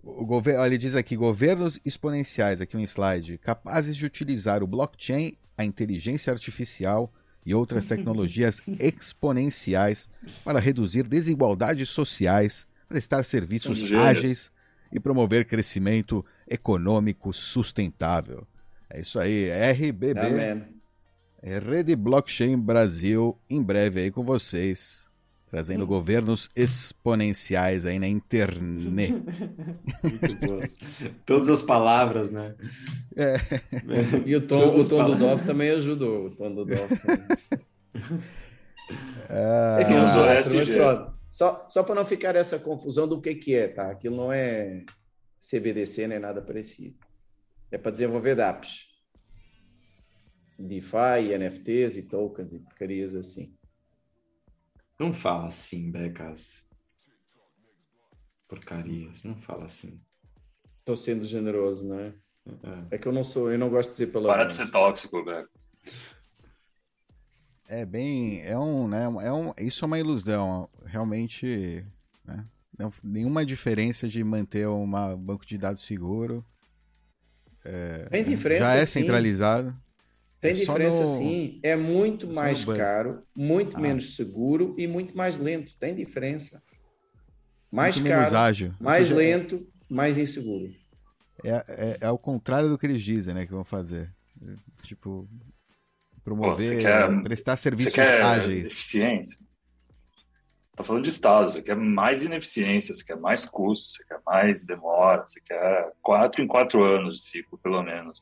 O 0.03 0.25
governo, 0.25 0.65
ele 0.65 0.79
diz 0.79 0.95
aqui: 0.95 1.15
governos 1.15 1.79
exponenciais, 1.85 2.59
aqui 2.59 2.75
um 2.75 2.81
slide, 2.81 3.37
capazes 3.37 3.95
de 3.95 4.03
utilizar 4.03 4.63
o 4.63 4.67
blockchain, 4.67 5.37
a 5.55 5.63
inteligência 5.63 6.33
artificial 6.33 7.13
e 7.45 7.53
outras 7.53 7.85
tecnologias 7.85 8.61
exponenciais 8.79 10.09
para 10.43 10.59
reduzir 10.59 11.03
desigualdades 11.03 11.89
sociais, 11.89 12.65
prestar 12.89 13.23
serviços 13.23 13.83
ágeis 13.93 14.51
e 14.95 14.99
promover 14.99 15.45
crescimento 15.45 16.25
econômico 16.47 17.33
sustentável. 17.33 18.47
É 18.89 19.01
isso 19.01 19.19
aí, 19.19 19.49
RBB. 19.49 20.19
Amém. 20.19 20.63
Rede 21.43 21.95
Blockchain 21.95 22.57
Brasil, 22.57 23.37
em 23.49 23.61
breve 23.61 24.01
aí 24.01 24.11
com 24.11 24.23
vocês, 24.23 25.07
trazendo 25.51 25.83
hum. 25.83 25.87
governos 25.87 26.49
exponenciais 26.55 27.85
aí 27.85 27.99
na 27.99 28.07
internet. 28.07 29.13
Todas 31.25 31.49
as 31.49 31.61
palavras, 31.61 32.31
né? 32.31 32.55
É. 33.15 33.35
E 34.25 34.35
o 34.35 34.41
tom, 34.41 34.69
o 34.69 34.87
tom 34.87 35.05
do 35.05 35.15
Dov 35.15 35.45
também 35.45 35.69
ajudou. 35.71 36.27
O 36.27 36.31
tom 36.31 36.53
do 36.53 36.65
Dov 36.65 36.89
também. 36.99 37.27
Ah, 39.27 39.79
Enfim, 39.81 39.93
mas 39.93 40.69
pronto. 40.69 41.14
Só, 41.35 41.67
só 41.69 41.83
para 41.83 41.95
não 41.95 42.05
ficar 42.05 42.33
essa 42.37 42.57
confusão 42.57 43.05
do 43.05 43.19
que, 43.19 43.35
que 43.35 43.53
é, 43.53 43.67
tá? 43.67 43.91
Aquilo 43.91 44.15
não 44.15 44.31
é 44.31 44.85
CBDC 45.41 46.07
nem 46.07 46.17
nada 46.17 46.41
parecido. 46.41 46.97
É 47.69 47.77
para 47.77 47.91
desenvolver 47.91 48.35
dApps. 48.35 48.87
DeFi, 50.57 51.37
NFTs 51.37 51.97
e 51.97 52.03
tokens 52.03 52.53
e 52.53 52.59
porcarias 52.59 53.13
assim. 53.13 53.53
Não 54.97 55.13
fala 55.13 55.47
assim, 55.47 55.91
Becas. 55.91 56.65
Porcarias, 58.47 59.25
não 59.25 59.35
fala 59.35 59.65
assim. 59.65 60.01
Estou 60.79 60.95
sendo 60.95 61.27
generoso, 61.27 61.85
não 61.85 61.99
é? 61.99 62.15
é? 62.47 62.95
É 62.95 62.97
que 62.97 63.09
eu 63.09 63.11
não 63.11 63.25
sou, 63.25 63.51
eu 63.51 63.59
não 63.59 63.69
gosto 63.69 63.89
de 63.89 63.97
dizer 63.97 64.07
palavrão. 64.13 64.37
Para 64.37 64.45
de 64.45 64.53
ser 64.53 64.71
tóxico, 64.71 65.21
Becas. 65.21 65.67
É 67.67 67.85
bem, 67.85 68.41
é 68.43 68.57
um, 68.57 68.87
né, 68.87 69.05
é 69.23 69.31
um, 69.31 69.51
isso 69.59 69.83
é 69.83 69.87
uma 69.87 69.97
ilusão, 69.97 70.69
realmente, 70.85 71.83
né, 72.23 72.45
não, 72.77 72.93
nenhuma 73.03 73.43
diferença 73.43 74.07
de 74.07 74.23
manter 74.23 74.67
um 74.67 74.87
banco 75.17 75.45
de 75.45 75.57
dados 75.57 75.81
seguro. 75.83 76.45
É, 77.63 78.07
Tem 78.11 78.23
diferença, 78.23 78.63
Já 78.63 78.75
é 78.75 78.85
centralizado. 78.85 79.71
Sim. 79.71 79.77
Tem 80.41 80.51
é 80.51 80.53
diferença 80.53 81.01
no... 81.01 81.17
sim, 81.17 81.59
é 81.63 81.75
muito 81.75 82.29
é 82.29 82.33
mais 82.33 82.63
caro, 82.63 83.23
muito 83.35 83.77
ah. 83.77 83.79
menos 83.79 84.15
seguro 84.15 84.75
e 84.77 84.85
muito 84.85 85.17
mais 85.17 85.39
lento. 85.39 85.73
Tem 85.79 85.95
diferença. 85.95 86.61
Mais 87.71 87.97
muito 87.97 88.09
caro, 88.09 88.37
ágil. 88.37 88.73
mais 88.79 89.07
seja, 89.07 89.15
lento, 89.15 89.67
mais 89.89 90.17
inseguro. 90.19 90.71
É, 91.43 91.65
é, 91.67 91.97
é 92.01 92.05
ao 92.05 92.17
contrário 92.17 92.69
do 92.69 92.77
que 92.77 92.85
eles 92.85 93.01
dizem, 93.01 93.33
né, 93.33 93.45
que 93.45 93.51
vão 93.51 93.63
fazer. 93.63 94.13
Tipo, 94.83 95.27
promover, 96.25 96.81
quer, 96.81 97.21
prestar 97.21 97.55
serviços 97.55 97.93
você 97.93 98.01
quer 98.01 98.21
ágeis. 98.21 98.71
Eficiência. 98.71 99.39
Está 100.71 100.83
falando 100.83 101.03
de 101.03 101.09
estados, 101.09 101.53
você 101.53 101.61
quer 101.61 101.75
mais 101.75 102.21
ineficiência, 102.21 102.93
você 102.93 103.05
quer 103.05 103.15
mais 103.15 103.45
custo, 103.45 103.93
você 103.93 104.03
quer 104.03 104.19
mais 104.25 104.63
demora, 104.65 105.25
você 105.25 105.39
quer 105.39 105.93
quatro 106.01 106.41
em 106.41 106.47
quatro 106.47 106.83
anos 106.83 107.19
de 107.19 107.21
ciclo, 107.21 107.57
pelo 107.59 107.81
menos. 107.81 108.21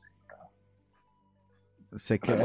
Você 1.91 2.17
quer, 2.17 2.35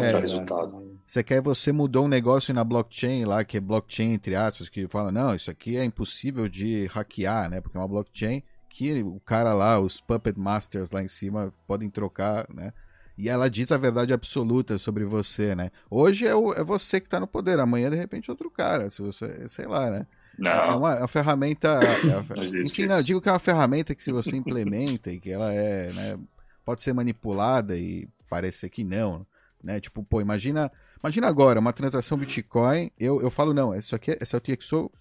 você 1.06 1.24
quer, 1.24 1.40
você 1.40 1.72
mudou 1.72 2.04
um 2.04 2.08
negócio 2.08 2.54
na 2.54 2.62
blockchain 2.62 3.24
lá, 3.24 3.44
que 3.44 3.56
é 3.56 3.60
blockchain 3.60 4.12
entre 4.12 4.34
aspas, 4.34 4.68
que 4.68 4.86
fala, 4.88 5.10
não, 5.10 5.34
isso 5.34 5.50
aqui 5.50 5.76
é 5.76 5.84
impossível 5.84 6.48
de 6.48 6.86
hackear, 6.86 7.50
né? 7.50 7.60
Porque 7.60 7.76
é 7.76 7.80
uma 7.80 7.88
blockchain 7.88 8.42
que 8.68 9.02
o 9.02 9.18
cara 9.20 9.54
lá, 9.54 9.80
os 9.80 10.00
puppet 10.00 10.38
masters 10.38 10.90
lá 10.90 11.02
em 11.02 11.08
cima 11.08 11.52
podem 11.66 11.88
trocar, 11.88 12.46
né? 12.52 12.72
E 13.18 13.28
ela 13.28 13.50
diz 13.50 13.72
a 13.72 13.76
verdade 13.76 14.12
absoluta 14.12 14.78
sobre 14.78 15.04
você, 15.04 15.52
né? 15.52 15.72
Hoje 15.90 16.24
é, 16.24 16.34
o, 16.36 16.52
é 16.52 16.62
você 16.62 17.00
que 17.00 17.08
está 17.08 17.18
no 17.18 17.26
poder, 17.26 17.58
amanhã 17.58 17.90
de 17.90 17.96
repente 17.96 18.30
outro 18.30 18.48
cara, 18.48 18.88
se 18.88 19.02
você, 19.02 19.48
sei 19.48 19.66
lá, 19.66 19.90
né? 19.90 20.06
Não. 20.38 20.50
É 20.50 20.76
uma, 20.76 20.94
é 20.94 20.98
uma 21.00 21.08
ferramenta. 21.08 21.68
É 21.68 22.16
uma, 22.16 22.22
Não 22.36 22.44
enfim, 22.44 22.86
não, 22.86 22.98
eu 22.98 23.02
digo 23.02 23.20
que 23.20 23.28
é 23.28 23.32
uma 23.32 23.40
ferramenta 23.40 23.92
que 23.92 24.04
se 24.04 24.12
você 24.12 24.36
implementa 24.36 25.10
e 25.12 25.18
que 25.18 25.32
ela 25.32 25.52
é, 25.52 25.92
né, 25.92 26.18
pode 26.64 26.80
ser 26.80 26.92
manipulada 26.92 27.76
e 27.76 28.08
parece 28.30 28.70
que 28.70 28.84
não, 28.84 29.26
né? 29.60 29.80
Tipo, 29.80 30.04
pô, 30.04 30.20
imagina, 30.20 30.70
imagina 31.02 31.26
agora 31.26 31.58
uma 31.58 31.72
transação 31.72 32.16
Bitcoin, 32.16 32.92
eu, 32.96 33.20
eu 33.20 33.30
falo 33.30 33.52
não, 33.52 33.74
isso 33.74 33.96
aqui, 33.96 34.16
essa 34.20 34.36
aqui 34.36 34.56
sou 34.60 34.92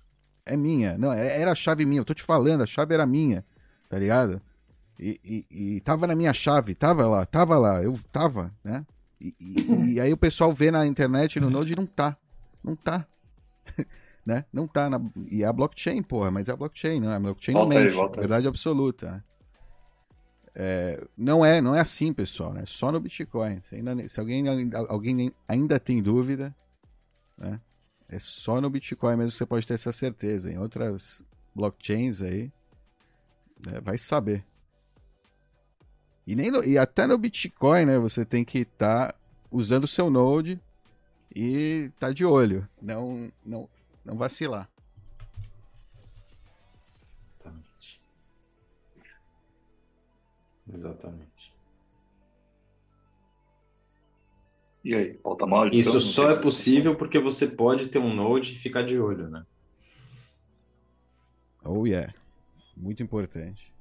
é 0.44 0.58
minha, 0.58 0.98
não, 0.98 1.14
é, 1.14 1.40
era 1.40 1.52
a 1.52 1.56
chave 1.56 1.86
minha, 1.86 2.02
eu 2.02 2.06
tô 2.06 2.16
te 2.16 2.24
falando, 2.24 2.64
a 2.64 2.68
chave 2.68 2.96
era 2.96 3.06
minha, 3.06 3.46
tá 3.88 4.00
ligado? 4.00 4.42
E, 5.00 5.20
e, 5.24 5.76
e 5.76 5.80
tava 5.82 6.08
na 6.08 6.16
minha 6.16 6.34
chave, 6.34 6.74
tava 6.74 7.08
lá, 7.08 7.26
tava 7.26 7.58
lá, 7.58 7.84
eu 7.84 8.00
tava, 8.12 8.52
né? 8.64 8.86
E, 9.20 9.36
e, 9.40 9.94
e 9.94 10.02
aí 10.02 10.12
o 10.12 10.18
pessoal 10.18 10.52
vê 10.52 10.72
na 10.72 10.86
internet 10.86 11.40
no 11.40 11.50
Node 11.50 11.76
não 11.76 11.86
tá, 11.86 12.18
não 12.64 12.76
tá. 12.76 13.06
né? 14.26 14.46
Não 14.52 14.68
tá 14.68 14.90
na. 14.90 15.00
E 15.32 15.44
é 15.44 15.48
a 15.48 15.54
blockchain, 15.54 16.04
porra, 16.04 16.30
mas 16.30 16.50
é 16.50 16.52
a 16.52 16.56
blockchain, 16.56 17.00
não 17.00 17.12
é? 17.12 17.16
A 17.16 17.20
blockchain 17.20 17.54
Volta 17.54 17.74
não 17.74 17.80
aí, 17.80 17.86
mente, 17.86 18.00
aí. 18.00 18.20
verdade 18.20 18.48
absoluta. 18.48 19.12
né? 19.12 19.24
É, 20.60 21.08
não 21.16 21.46
é, 21.46 21.62
não 21.62 21.76
é 21.76 21.80
assim, 21.80 22.12
pessoal, 22.12 22.52
né? 22.52 22.64
Só 22.66 22.92
no 22.92 23.00
Bitcoin. 23.00 23.62
Se, 23.62 23.76
ainda, 23.76 24.08
se 24.08 24.20
alguém, 24.20 24.44
alguém 24.90 25.32
ainda 25.48 25.80
tem 25.80 26.02
dúvida, 26.02 26.54
né? 27.38 27.62
É 28.10 28.18
só 28.20 28.60
no 28.60 28.70
Bitcoin 28.70 29.18
mesmo 29.18 29.32
que 29.32 29.38
você 29.38 29.46
pode 29.46 29.68
ter 29.68 29.76
essa 29.76 29.92
certeza. 29.92 30.52
Em 30.52 30.58
outras 30.58 31.24
blockchains 31.54 32.22
aí, 32.22 32.52
né, 33.66 33.80
vai 33.82 33.98
saber. 33.98 34.44
E, 36.28 36.36
nem 36.36 36.52
no- 36.52 36.64
e 36.64 36.78
até 36.78 37.08
no 37.08 37.18
Bitcoin, 37.18 37.86
né? 37.86 37.98
Você 37.98 38.26
tem 38.26 38.44
que 38.44 38.60
estar 38.60 39.16
usando 39.50 39.86
o 39.86 39.88
seu 39.88 40.10
Node 40.10 40.60
e 41.34 41.90
tá 41.98 42.12
de 42.12 42.26
olho. 42.26 42.68
Não, 42.82 43.32
não, 43.46 43.70
não 44.04 44.18
vacilar. 44.18 44.70
Exatamente. 47.40 48.02
Exatamente. 50.74 51.54
E 54.84 54.94
aí, 54.94 55.18
falta 55.24 55.46
mal? 55.46 55.68
Isso 55.70 56.00
só 56.02 56.28
tem 56.28 56.38
é 56.38 56.42
possível 56.42 56.96
porque 56.96 57.20
você 57.20 57.48
pode 57.48 57.88
ter 57.88 58.00
um 58.00 58.14
Node 58.14 58.54
e 58.54 58.60
ficar 58.60 58.84
de 58.84 59.00
olho, 59.00 59.30
né? 59.30 59.46
Oh 61.64 61.86
yeah. 61.86 62.14
Muito 62.76 63.02
importante. 63.02 63.74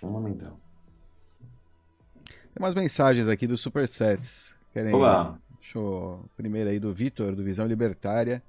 Fundamental. 0.00 0.58
Tem 2.24 2.58
umas 2.58 2.74
mensagens 2.74 3.28
aqui 3.28 3.46
do 3.46 3.56
Supersets. 3.56 4.56
Querem. 4.72 4.94
Olá. 4.94 5.38
Deixa 5.60 5.78
eu. 5.78 6.24
Primeiro 6.36 6.70
aí 6.70 6.78
do 6.80 6.92
Vitor, 6.92 7.34
do 7.34 7.44
Visão 7.44 7.66
Libertária. 7.66 8.42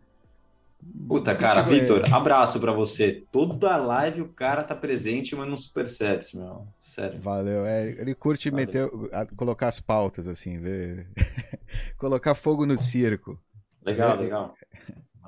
Puta, 1.08 1.36
cara, 1.36 1.64
Contigo, 1.64 1.78
é. 1.78 1.82
Vitor, 2.00 2.14
abraço 2.16 2.60
pra 2.60 2.72
você. 2.72 3.24
Toda 3.32 3.78
live 3.78 4.22
o 4.22 4.30
cara 4.30 4.64
tá 4.64 4.76
presente, 4.76 5.36
mas 5.36 5.48
no 5.48 5.56
Supersets, 5.56 6.34
meu. 6.34 6.66
Sério. 6.82 7.22
Valeu. 7.22 7.66
É, 7.68 7.90
ele 7.90 8.16
curte 8.16 8.50
Valeu. 8.50 8.66
meter, 8.66 8.90
colocar 9.36 9.68
as 9.68 9.80
pautas, 9.80 10.28
assim, 10.28 10.58
ver. 10.60 11.08
colocar 11.98 12.34
fogo 12.34 12.66
no 12.66 12.80
circo. 12.80 13.40
Legal, 13.84 14.16
É. 14.16 14.22
legal. 14.22 14.56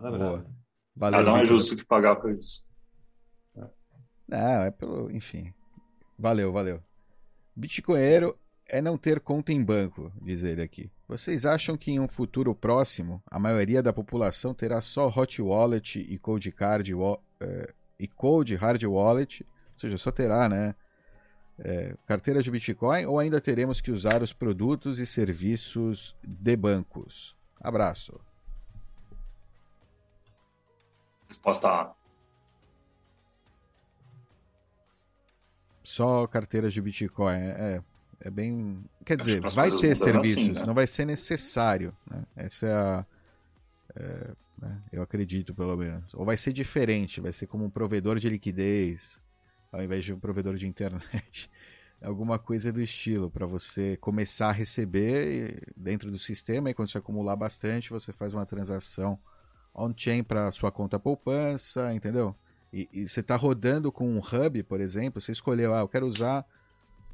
Brasa. 0.02 0.46
Valeu. 0.96 1.20
Ah, 1.20 1.24
não 1.24 1.36
é 1.38 1.42
Vitor. 1.42 1.46
justo 1.60 1.76
que 1.76 1.86
pagar 1.86 2.16
por 2.16 2.32
isso. 2.32 2.64
Não, 4.28 4.62
é 4.64 4.72
pelo. 4.72 5.12
Enfim. 5.12 5.54
Valeu, 6.18 6.52
valeu. 6.52 6.82
Bitcoinheiro 7.56 8.38
é 8.68 8.82
não 8.82 8.98
ter 8.98 9.20
conta 9.20 9.52
em 9.52 9.64
banco, 9.64 10.12
diz 10.22 10.44
ele 10.44 10.62
aqui. 10.62 10.90
Vocês 11.08 11.46
acham 11.46 11.76
que 11.76 11.92
em 11.92 12.00
um 12.00 12.08
futuro 12.08 12.56
próximo 12.56 13.22
a 13.30 13.38
maioria 13.38 13.84
da 13.84 13.94
população 13.94 14.54
terá 14.54 14.82
só 14.82 15.08
hot 15.08 15.42
wallet 15.42 16.00
e 16.00 16.18
cold 16.18 16.52
card 16.52 16.94
eh, 17.40 17.74
e 18.00 18.08
cold 18.08 18.56
hard 18.56 18.84
wallet? 18.84 19.46
Ou 19.74 19.80
seja, 19.80 19.98
só 19.98 20.12
terá, 20.12 20.48
né? 20.48 20.76
eh, 21.60 21.96
carteira 22.06 22.42
de 22.42 22.50
Bitcoin 22.50 23.06
ou 23.06 23.20
ainda 23.20 23.40
teremos 23.40 23.82
que 23.82 23.92
usar 23.92 24.22
os 24.22 24.34
produtos 24.34 25.00
e 25.00 25.06
serviços 25.06 26.16
de 26.24 26.56
bancos? 26.56 27.36
Abraço. 27.60 28.20
Resposta 31.28 31.68
A. 31.68 32.03
Só 35.84 36.26
carteiras 36.28 36.74
de 36.74 36.82
Bitcoin. 36.82 37.36
É, 37.36 37.84
é 38.22 38.32
bem. 38.32 38.84
Quer 39.06 39.18
dizer, 39.18 39.42
vai 39.54 39.70
ter 39.72 39.96
serviços, 39.98 40.38
assim, 40.38 40.52
né? 40.54 40.66
não 40.66 40.74
vai 40.74 40.88
ser 40.88 41.06
necessário. 41.06 41.96
Né? 42.10 42.24
Essa 42.36 42.66
é 42.66 42.74
a. 42.74 43.06
é, 43.96 44.32
né, 44.58 44.82
Eu 44.92 45.02
acredito, 45.02 45.54
pelo 45.54 45.76
menos. 45.76 46.14
Ou 46.14 46.24
vai 46.24 46.38
ser 46.38 46.54
diferente, 46.54 47.20
vai 47.20 47.34
ser 47.34 47.48
como 47.48 47.66
um 47.66 47.70
provedor 47.70 48.18
de 48.18 48.30
liquidez, 48.30 49.22
ao 49.72 49.84
invés 49.84 50.06
de 50.06 50.14
um 50.14 50.20
provedor 50.20 50.56
de 50.56 50.68
internet. 50.68 51.52
Alguma 52.02 52.38
coisa 52.38 52.72
do 52.72 52.82
estilo, 52.82 53.30
para 53.30 53.46
você 53.46 53.96
começar 53.98 54.50
a 54.50 54.52
receber 54.52 55.72
dentro 55.76 56.12
do 56.12 56.18
sistema, 56.18 56.70
e 56.70 56.74
quando 56.74 56.90
você 56.90 56.98
acumular 56.98 57.36
bastante, 57.36 57.90
você 57.90 58.12
faz 58.12 58.34
uma 58.34 58.46
transação 58.46 59.18
on-chain 59.74 60.22
para 60.22 60.52
sua 60.52 60.70
conta 60.72 61.00
poupança, 61.00 61.94
entendeu? 61.94 62.36
E, 62.74 62.90
e 62.92 63.08
você 63.08 63.20
está 63.20 63.36
rodando 63.36 63.92
com 63.92 64.10
um 64.10 64.18
hub, 64.18 64.64
por 64.64 64.82
exemplo, 64.82 65.22
você 65.22 65.32
escolheu, 65.32 65.74
ah, 65.76 65.82
eu 65.82 65.88
quero 65.88 66.08
usar 66.08 66.44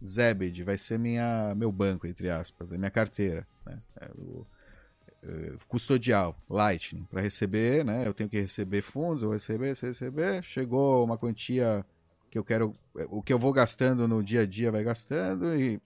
Zebed, 0.05 0.63
vai 0.63 0.77
ser 0.77 0.97
minha, 0.97 1.53
meu 1.53 1.69
banco, 1.69 2.07
entre 2.07 2.29
aspas, 2.29 2.71
é 2.71 2.77
minha 2.77 2.89
carteira, 2.89 3.45
né? 3.65 3.77
É 3.99 4.09
o, 4.15 4.47
é, 5.21 5.57
custodial, 5.67 6.41
Lightning, 6.49 7.03
para 7.03 7.21
receber, 7.21 7.83
né? 7.83 8.07
Eu 8.07 8.13
tenho 8.13 8.29
que 8.29 8.39
receber 8.39 8.81
fundos, 8.81 9.21
eu 9.21 9.31
receber, 9.31 9.75
se 9.75 9.85
receber, 9.85 10.41
chegou 10.43 11.03
uma 11.03 11.17
quantia 11.17 11.85
que 12.31 12.39
eu 12.39 12.43
quero, 12.43 12.73
o 13.09 13.21
que 13.21 13.33
eu 13.33 13.39
vou 13.39 13.51
gastando 13.51 14.07
no 14.07 14.23
dia 14.23 14.41
a 14.41 14.45
dia 14.45 14.71
vai 14.71 14.83
gastando 14.83 15.53
e 15.59 15.81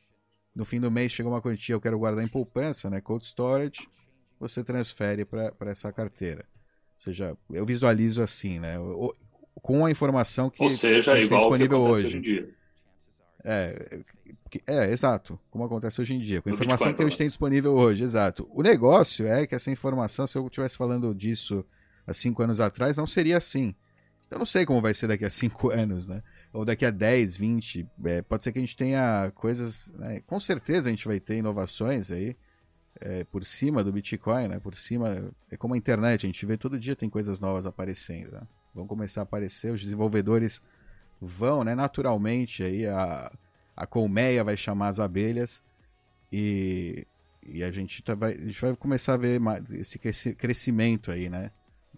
no 0.54 0.66
fim 0.66 0.80
do 0.80 0.92
mês 0.92 1.12
chegou 1.12 1.32
uma 1.32 1.42
quantia 1.42 1.74
eu 1.74 1.82
quero 1.82 1.98
guardar 1.98 2.24
em 2.24 2.28
poupança, 2.28 2.92
né? 2.92 3.02
Cold 3.02 3.26
storage, 3.26 3.90
você 4.40 4.64
transfere 4.64 5.26
para 5.26 5.72
essa 5.72 5.92
carteira. 5.92 6.46
Ou 6.94 7.00
seja, 7.00 7.36
eu 7.50 7.66
visualizo 7.66 8.22
assim, 8.22 8.60
né? 8.60 8.76
Com 9.64 9.86
a 9.86 9.90
informação 9.90 10.50
que 10.50 10.62
Ou 10.62 10.70
seja, 10.70 11.14
a 11.14 11.16
gente 11.16 11.30
tem 11.30 11.40
disponível 11.40 11.82
hoje. 11.82 12.08
hoje 12.08 12.18
em 12.18 12.22
dia. 12.22 12.50
É, 13.46 14.00
é, 14.68 14.92
exato, 14.92 15.40
como 15.50 15.64
acontece 15.64 16.00
hoje 16.02 16.14
em 16.14 16.20
dia, 16.20 16.42
com 16.42 16.50
a 16.50 16.54
informação 16.54 16.88
Bitcoin, 16.88 16.96
que 16.96 17.02
a 17.02 17.10
gente 17.10 17.18
tem 17.18 17.28
disponível 17.30 17.74
hoje, 17.74 18.04
exato. 18.04 18.48
O 18.52 18.62
negócio 18.62 19.26
é 19.26 19.48
que 19.48 19.56
essa 19.56 19.72
informação, 19.72 20.28
se 20.28 20.38
eu 20.38 20.46
estivesse 20.46 20.78
falando 20.78 21.16
disso 21.16 21.66
há 22.06 22.14
cinco 22.14 22.44
anos 22.44 22.60
atrás, 22.60 22.98
não 22.98 23.08
seria 23.08 23.38
assim. 23.38 23.74
Eu 24.30 24.38
não 24.38 24.46
sei 24.46 24.66
como 24.66 24.82
vai 24.82 24.94
ser 24.94 25.08
daqui 25.08 25.24
a 25.24 25.30
cinco 25.30 25.72
anos, 25.72 26.10
né? 26.10 26.22
Ou 26.52 26.66
daqui 26.66 26.86
a 26.86 26.92
10, 26.92 27.38
20. 27.38 27.88
é, 28.04 28.22
pode 28.22 28.44
ser 28.44 28.52
que 28.52 28.60
a 28.60 28.62
gente 28.62 28.76
tenha 28.76 29.32
coisas. 29.34 29.94
né? 29.96 30.22
Com 30.28 30.40
certeza 30.40 30.90
a 30.90 30.92
gente 30.92 31.08
vai 31.08 31.20
ter 31.20 31.38
inovações 31.38 32.12
aí 32.12 32.36
é, 33.00 33.24
por 33.24 33.46
cima 33.46 33.84
do 33.84 33.94
Bitcoin, 33.94 34.50
né? 34.50 34.60
Por 34.60 34.76
cima. 34.76 35.32
É 35.50 35.56
como 35.56 35.74
a 35.74 35.78
internet, 35.78 36.26
a 36.26 36.28
gente 36.28 36.46
vê 36.46 36.58
todo 36.58 36.80
dia 36.80 36.96
tem 36.96 37.10
coisas 37.10 37.40
novas 37.40 37.66
aparecendo. 37.66 38.34
Né? 38.34 38.42
Vão 38.74 38.88
começar 38.88 39.22
a 39.22 39.24
aparecer, 39.24 39.72
os 39.72 39.82
desenvolvedores 39.82 40.62
vão, 41.22 41.64
né? 41.64 41.76
Naturalmente 41.76 42.64
aí 42.64 42.86
a, 42.88 43.32
a 43.76 43.86
colmeia 43.86 44.44
vai 44.44 44.58
chamar 44.58 44.88
as 44.88 45.00
abelhas 45.00 45.62
e, 46.32 47.06
e 47.46 47.64
a, 47.64 47.72
gente 47.72 48.02
tá, 48.02 48.16
vai, 48.16 48.34
a 48.34 48.38
gente 48.46 48.60
vai 48.60 48.76
começar 48.76 49.14
a 49.14 49.18
ver 49.18 49.40
esse 49.72 50.00
cresci- 50.00 50.34
crescimento 50.36 51.12
aí, 51.12 51.30
né? 51.30 51.52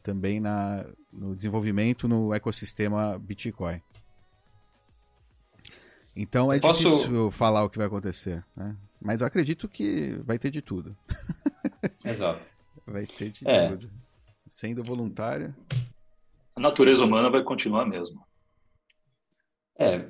Também 0.04 0.40
na, 0.40 0.86
no 1.12 1.36
desenvolvimento 1.36 2.08
no 2.08 2.34
ecossistema 2.34 3.18
Bitcoin. 3.18 3.82
Então 6.16 6.52
é 6.52 6.60
posso- 6.60 6.84
difícil 6.84 7.32
falar 7.32 7.64
o 7.64 7.70
que 7.70 7.78
vai 7.78 7.88
acontecer, 7.88 8.44
né? 8.56 8.76
Mas 9.02 9.22
eu 9.22 9.28
acredito 9.28 9.68
que 9.68 10.20
vai 10.26 10.38
ter 10.40 10.50
de 10.52 10.62
tudo. 10.62 10.96
Exato. 12.04 12.42
Vai 12.86 13.06
ter 13.06 13.30
de 13.32 13.48
É. 13.48 13.70
tudo. 13.70 13.92
Sendo 14.48 14.84
voluntário. 14.84 15.54
A 16.56 16.60
natureza 16.62 17.04
humana 17.04 17.30
vai 17.30 17.44
continuar 17.44 17.84
a 17.84 17.86
mesma. 17.86 18.22
É, 19.78 20.08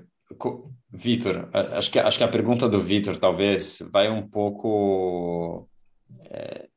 Vitor, 0.91 1.49
acho 1.73 1.91
que, 1.91 1.99
acho 1.99 2.17
que 2.17 2.23
a 2.23 2.27
pergunta 2.27 2.69
do 2.69 2.81
Vitor 2.81 3.17
talvez 3.17 3.79
vai 3.91 4.10
um 4.10 4.27
pouco 4.27 5.67
é, 6.29 6.69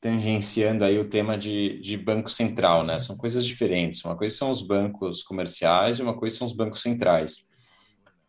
tangenciando 0.00 0.84
aí 0.84 0.98
o 0.98 1.08
tema 1.08 1.36
de, 1.36 1.80
de 1.80 1.96
banco 1.96 2.30
central, 2.30 2.84
né? 2.84 2.98
São 2.98 3.16
coisas 3.16 3.44
diferentes. 3.44 4.04
Uma 4.04 4.16
coisa 4.16 4.34
são 4.34 4.50
os 4.50 4.60
bancos 4.60 5.22
comerciais 5.22 5.98
e 5.98 6.02
uma 6.02 6.16
coisa 6.16 6.36
são 6.36 6.46
os 6.46 6.52
bancos 6.52 6.82
centrais. 6.82 7.46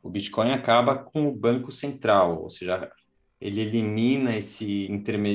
O 0.04 0.10
Bitcoin 0.10 0.52
acaba 0.52 0.96
com 0.96 1.28
o 1.28 1.36
banco 1.36 1.72
central, 1.72 2.44
ou 2.44 2.50
seja, 2.50 2.92
ele 3.42 3.62
elimina 3.62 4.36
esse, 4.38 4.88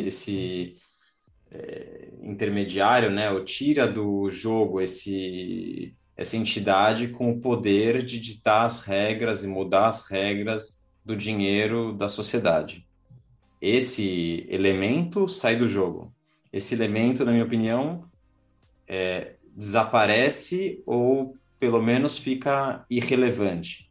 esse 0.07 0.77
é, 1.53 2.09
intermediário, 2.23 3.11
né? 3.11 3.31
Ou 3.31 3.45
tira 3.45 3.87
do 3.87 4.31
jogo 4.31 4.81
esse 4.81 5.95
essa 6.17 6.37
entidade 6.37 7.09
com 7.09 7.31
o 7.31 7.41
poder 7.41 8.05
de 8.05 8.21
ditar 8.21 8.67
as 8.67 8.83
regras 8.83 9.43
e 9.43 9.47
mudar 9.47 9.89
as 9.89 10.07
regras 10.07 10.79
do 11.03 11.17
dinheiro 11.17 11.95
da 11.95 12.11
sociedade. 12.11 12.87
Esse 13.59 14.47
elemento 14.51 15.27
sai 15.27 15.57
do 15.57 15.67
jogo. 15.67 16.15
Esse 16.53 16.75
elemento, 16.75 17.25
na 17.25 17.33
minha 17.33 17.45
opinião, 17.45 18.05
é, 18.87 19.37
desaparece 19.57 20.83
ou 20.85 21.37
pelo 21.59 21.83
menos 21.83 22.19
fica 22.19 22.85
irrelevante, 22.91 23.91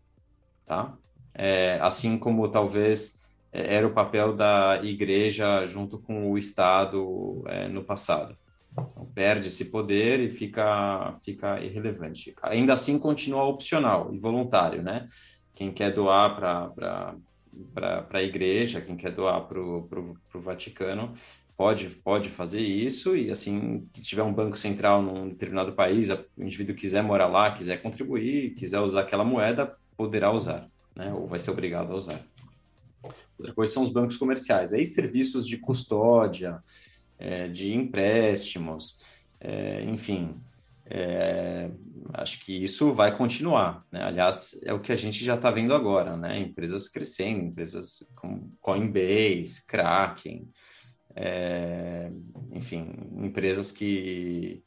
tá? 0.68 0.96
É, 1.34 1.80
assim 1.82 2.18
como 2.18 2.48
talvez 2.50 3.19
era 3.52 3.88
o 3.88 3.94
papel 3.94 4.36
da 4.36 4.80
igreja 4.84 5.66
junto 5.66 5.98
com 5.98 6.32
o 6.32 6.38
Estado 6.38 7.44
é, 7.48 7.68
no 7.68 7.84
passado. 7.84 8.38
Então, 8.72 9.06
perde 9.14 9.48
esse 9.48 9.66
poder 9.66 10.20
e 10.20 10.30
fica, 10.30 11.16
fica 11.24 11.60
irrelevante. 11.60 12.34
Ainda 12.44 12.74
assim, 12.74 13.00
continua 13.00 13.44
opcional 13.44 14.14
e 14.14 14.20
voluntário, 14.20 14.82
né? 14.82 15.08
Quem 15.56 15.72
quer 15.72 15.92
doar 15.94 16.36
para 16.36 18.08
a 18.12 18.24
igreja, 18.24 18.80
quem 18.80 18.96
quer 18.96 19.12
doar 19.12 19.42
para 19.42 19.60
o 19.60 20.18
Vaticano, 20.36 21.14
pode, 21.58 21.90
pode 21.90 22.30
fazer 22.30 22.62
isso 22.62 23.18
e 23.18 23.30
assim 23.32 23.90
que 23.92 24.02
tiver 24.02 24.24
um 24.24 24.32
banco 24.32 24.58
central 24.58 25.02
num 25.02 25.28
determinado 25.28 25.74
país, 25.74 26.10
o 26.10 26.26
indivíduo 26.38 26.76
quiser 26.76 27.04
morar 27.04 27.28
lá, 27.28 27.52
quiser 27.52 27.82
contribuir, 27.82 28.52
quiser 28.52 28.80
usar 28.80 29.02
aquela 29.02 29.26
moeda, 29.26 29.76
poderá 29.98 30.32
usar, 30.32 30.70
né? 30.96 31.12
Ou 31.14 31.28
vai 31.28 31.40
ser 31.40 31.52
obrigado 31.52 31.92
a 31.92 31.96
usar. 31.96 32.22
Outra 33.40 33.54
coisa 33.56 33.74
são 33.74 33.84
os 33.84 33.90
bancos 33.90 34.18
comerciais, 34.18 34.74
aí 34.74 34.86
serviços 34.86 35.48
de 35.48 35.58
custódia, 35.58 36.62
é, 37.18 37.48
de 37.48 37.74
empréstimos, 37.74 39.00
é, 39.40 39.84
enfim, 39.86 40.36
é, 40.86 41.70
acho 42.14 42.44
que 42.44 42.52
isso 42.52 42.94
vai 42.94 43.16
continuar, 43.16 43.86
né? 43.92 44.04
Aliás, 44.04 44.60
é 44.64 44.74
o 44.74 44.80
que 44.80 44.92
a 44.92 44.96
gente 44.96 45.24
já 45.24 45.36
está 45.36 45.52
vendo 45.52 45.74
agora, 45.74 46.18
né? 46.18 46.40
Empresas 46.40 46.90
crescendo, 46.90 47.46
empresas 47.46 48.04
como 48.16 48.52
Coinbase, 48.60 49.66
Kraken, 49.68 50.50
é, 51.16 52.12
enfim, 52.52 52.92
empresas 53.18 53.72
que, 53.72 54.64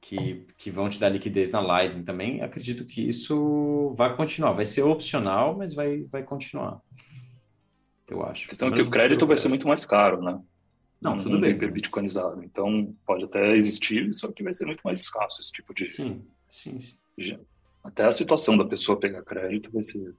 que, 0.00 0.46
que 0.58 0.70
vão 0.70 0.88
te 0.88 1.00
dar 1.00 1.08
liquidez 1.08 1.50
na 1.50 1.60
Lightning 1.60 2.04
também, 2.04 2.42
acredito 2.42 2.86
que 2.86 3.00
isso 3.00 3.94
vai 3.96 4.14
continuar. 4.14 4.52
Vai 4.52 4.66
ser 4.66 4.82
opcional, 4.82 5.56
mas 5.56 5.74
vai, 5.74 6.02
vai 6.04 6.22
continuar. 6.22 6.80
Eu 8.12 8.22
acho. 8.24 8.44
A 8.44 8.48
questão 8.48 8.68
é 8.68 8.72
que 8.72 8.82
o 8.82 8.90
crédito 8.90 9.26
vai 9.26 9.36
ser 9.38 9.48
muito 9.48 9.66
mais 9.66 9.86
caro, 9.86 10.22
né? 10.22 10.38
Não, 11.00 11.20
tudo 11.22 11.40
bem. 11.40 11.52
Hiperbitcoinizado. 11.52 12.44
Então, 12.44 12.94
pode 13.06 13.24
até 13.24 13.56
existir, 13.56 14.14
só 14.14 14.30
que 14.30 14.42
vai 14.42 14.52
ser 14.52 14.66
muito 14.66 14.82
mais 14.84 15.00
escasso 15.00 15.40
esse 15.40 15.50
tipo 15.50 15.74
de. 15.74 15.88
Sim, 15.88 16.22
sim. 16.50 16.78
sim. 16.78 17.38
Até 17.82 18.04
a 18.04 18.10
situação 18.10 18.56
da 18.56 18.66
pessoa 18.66 19.00
pegar 19.00 19.22
crédito 19.22 19.70
vai 19.72 19.82
ser. 19.82 20.14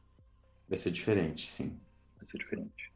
Vai 0.67 0.77
ser 0.77 0.89
diferente, 0.89 1.51
sim. 1.51 1.79
Vai 2.17 2.27
ser 2.27 2.39
diferente. 2.39 2.91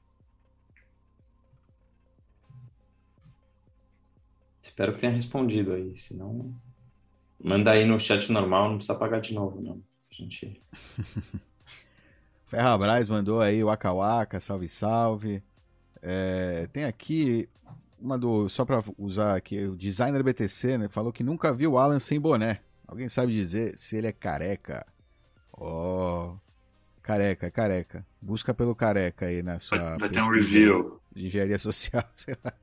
Espero 4.63 4.93
que 4.93 4.99
tenha 4.99 5.13
respondido 5.13 5.73
aí, 5.73 5.95
senão 5.97 6.53
manda 7.39 7.71
aí 7.71 7.85
no 7.85 7.99
chat 7.99 8.31
normal, 8.31 8.69
não 8.69 8.77
precisa 8.77 8.97
pagar 8.97 9.21
de 9.21 9.33
novo, 9.33 9.61
não. 9.61 9.81
A 10.11 10.13
gente 10.13 10.61
Ferrabras 12.47 13.09
mandou 13.09 13.41
aí 13.41 13.63
o 13.63 13.67
Waka 13.67 13.93
Waka, 13.93 14.39
salve 14.39 14.67
salve. 14.67 15.43
É, 16.01 16.67
tem 16.71 16.85
aqui 16.85 17.47
uma 17.99 18.17
do 18.17 18.47
só 18.47 18.63
para 18.63 18.83
usar 18.97 19.35
aqui 19.35 19.65
o 19.65 19.75
designer 19.75 20.23
BTC, 20.23 20.77
né, 20.77 20.87
falou 20.87 21.11
que 21.11 21.23
nunca 21.23 21.53
viu 21.53 21.73
o 21.73 21.77
Alan 21.77 21.99
sem 21.99 22.19
boné. 22.19 22.59
Alguém 22.87 23.09
sabe 23.09 23.33
dizer 23.33 23.77
se 23.77 23.97
ele 23.97 24.07
é 24.07 24.11
careca? 24.11 24.85
Oh, 25.51 26.35
careca, 27.01 27.51
careca. 27.51 28.05
Busca 28.21 28.53
pelo 28.53 28.75
careca 28.75 29.25
aí 29.25 29.43
na 29.43 29.59
sua 29.59 29.97
vai 29.97 30.09
ter 30.09 30.21
um 30.21 30.31
review 30.31 31.01
de 31.13 31.27
engenharia 31.27 31.57
social, 31.57 32.03
sei 32.15 32.35
lá 32.43 32.53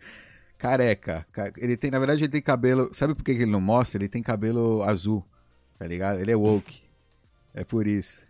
careca. 0.64 1.26
Ele 1.58 1.76
tem, 1.76 1.90
na 1.90 1.98
verdade, 1.98 2.24
ele 2.24 2.32
tem 2.32 2.40
cabelo. 2.40 2.88
Sabe 2.92 3.14
por 3.14 3.22
que 3.22 3.32
ele 3.32 3.44
não 3.44 3.60
mostra? 3.60 3.98
Ele 3.98 4.08
tem 4.08 4.22
cabelo 4.22 4.82
azul. 4.82 5.22
Tá 5.78 5.86
ligado? 5.86 6.20
Ele 6.20 6.30
é 6.30 6.36
woke. 6.36 6.82
É 7.52 7.64
por 7.64 7.86
isso. 7.86 8.23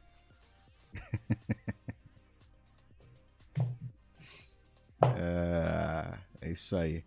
é, 5.17 6.15
é, 6.41 6.51
isso 6.51 6.77
aí. 6.77 7.05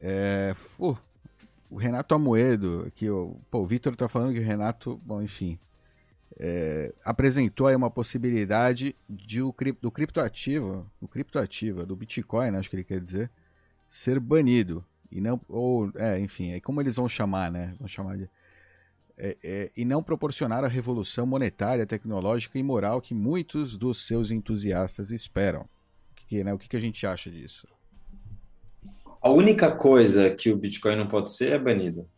É, 0.00 0.54
uh, 0.78 0.96
o 1.70 1.76
Renato 1.76 2.14
Amoedo, 2.14 2.90
que 2.94 3.08
o, 3.10 3.36
pô, 3.50 3.60
o 3.60 3.66
Vitor 3.66 3.96
tá 3.96 4.08
falando 4.08 4.34
que 4.34 4.40
o 4.40 4.44
Renato, 4.44 5.00
bom, 5.04 5.22
enfim, 5.22 5.58
é, 6.38 6.92
apresentou 7.04 7.66
aí 7.66 7.76
uma 7.76 7.90
possibilidade 7.90 8.96
de 9.08 9.42
o, 9.42 9.54
do 9.80 9.90
criptoativo, 9.90 10.90
criptoativa, 11.10 11.86
do 11.86 11.96
Bitcoin, 11.96 12.50
né, 12.50 12.58
acho 12.58 12.68
que 12.68 12.76
ele 12.76 12.84
quer 12.84 13.00
dizer, 13.00 13.30
ser 13.88 14.18
banido. 14.18 14.84
E 15.10 15.20
não, 15.20 15.40
ou, 15.48 15.92
é, 15.94 16.18
enfim, 16.18 16.50
é 16.50 16.60
como 16.60 16.80
eles 16.80 16.96
vão 16.96 17.08
chamar, 17.08 17.50
né? 17.50 17.74
Vão 17.78 17.86
chamar 17.86 18.16
de. 18.16 18.28
É, 19.16 19.36
é, 19.44 19.70
e 19.76 19.84
não 19.84 20.02
proporcionar 20.02 20.64
a 20.64 20.68
revolução 20.68 21.24
monetária, 21.24 21.86
tecnológica 21.86 22.58
e 22.58 22.62
moral 22.62 23.00
que 23.00 23.14
muitos 23.14 23.76
dos 23.76 24.06
seus 24.06 24.30
entusiastas 24.30 25.10
esperam. 25.10 25.68
Que, 26.26 26.42
né, 26.42 26.52
o 26.52 26.58
que, 26.58 26.68
que 26.68 26.76
a 26.76 26.80
gente 26.80 27.06
acha 27.06 27.30
disso? 27.30 27.68
A 29.22 29.30
única 29.30 29.70
coisa 29.70 30.34
que 30.34 30.50
o 30.50 30.56
Bitcoin 30.56 30.96
não 30.96 31.08
pode 31.08 31.32
ser 31.32 31.52
é 31.52 31.58
banido. 31.58 32.08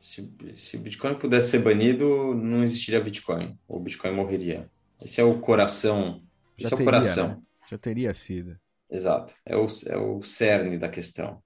Se, 0.00 0.28
se 0.56 0.76
o 0.76 0.80
Bitcoin 0.80 1.14
pudesse 1.14 1.50
ser 1.50 1.60
banido, 1.60 2.34
não 2.34 2.64
existiria 2.64 3.00
Bitcoin. 3.00 3.56
O 3.68 3.78
Bitcoin 3.78 4.12
morreria. 4.12 4.68
Esse 5.00 5.20
é 5.20 5.24
o 5.24 5.38
coração. 5.38 6.22
Já 6.56 6.68
esse 6.68 6.76
teria, 6.76 6.78
é 6.78 6.82
o 6.82 6.84
coração. 6.84 7.28
Né? 7.28 7.38
Já 7.70 7.78
teria 7.78 8.14
sido. 8.14 8.58
Exato. 8.90 9.34
É 9.44 9.56
o, 9.56 9.66
é 9.86 9.96
o 9.96 10.22
cerne 10.22 10.78
da 10.78 10.88
questão. 10.88 11.42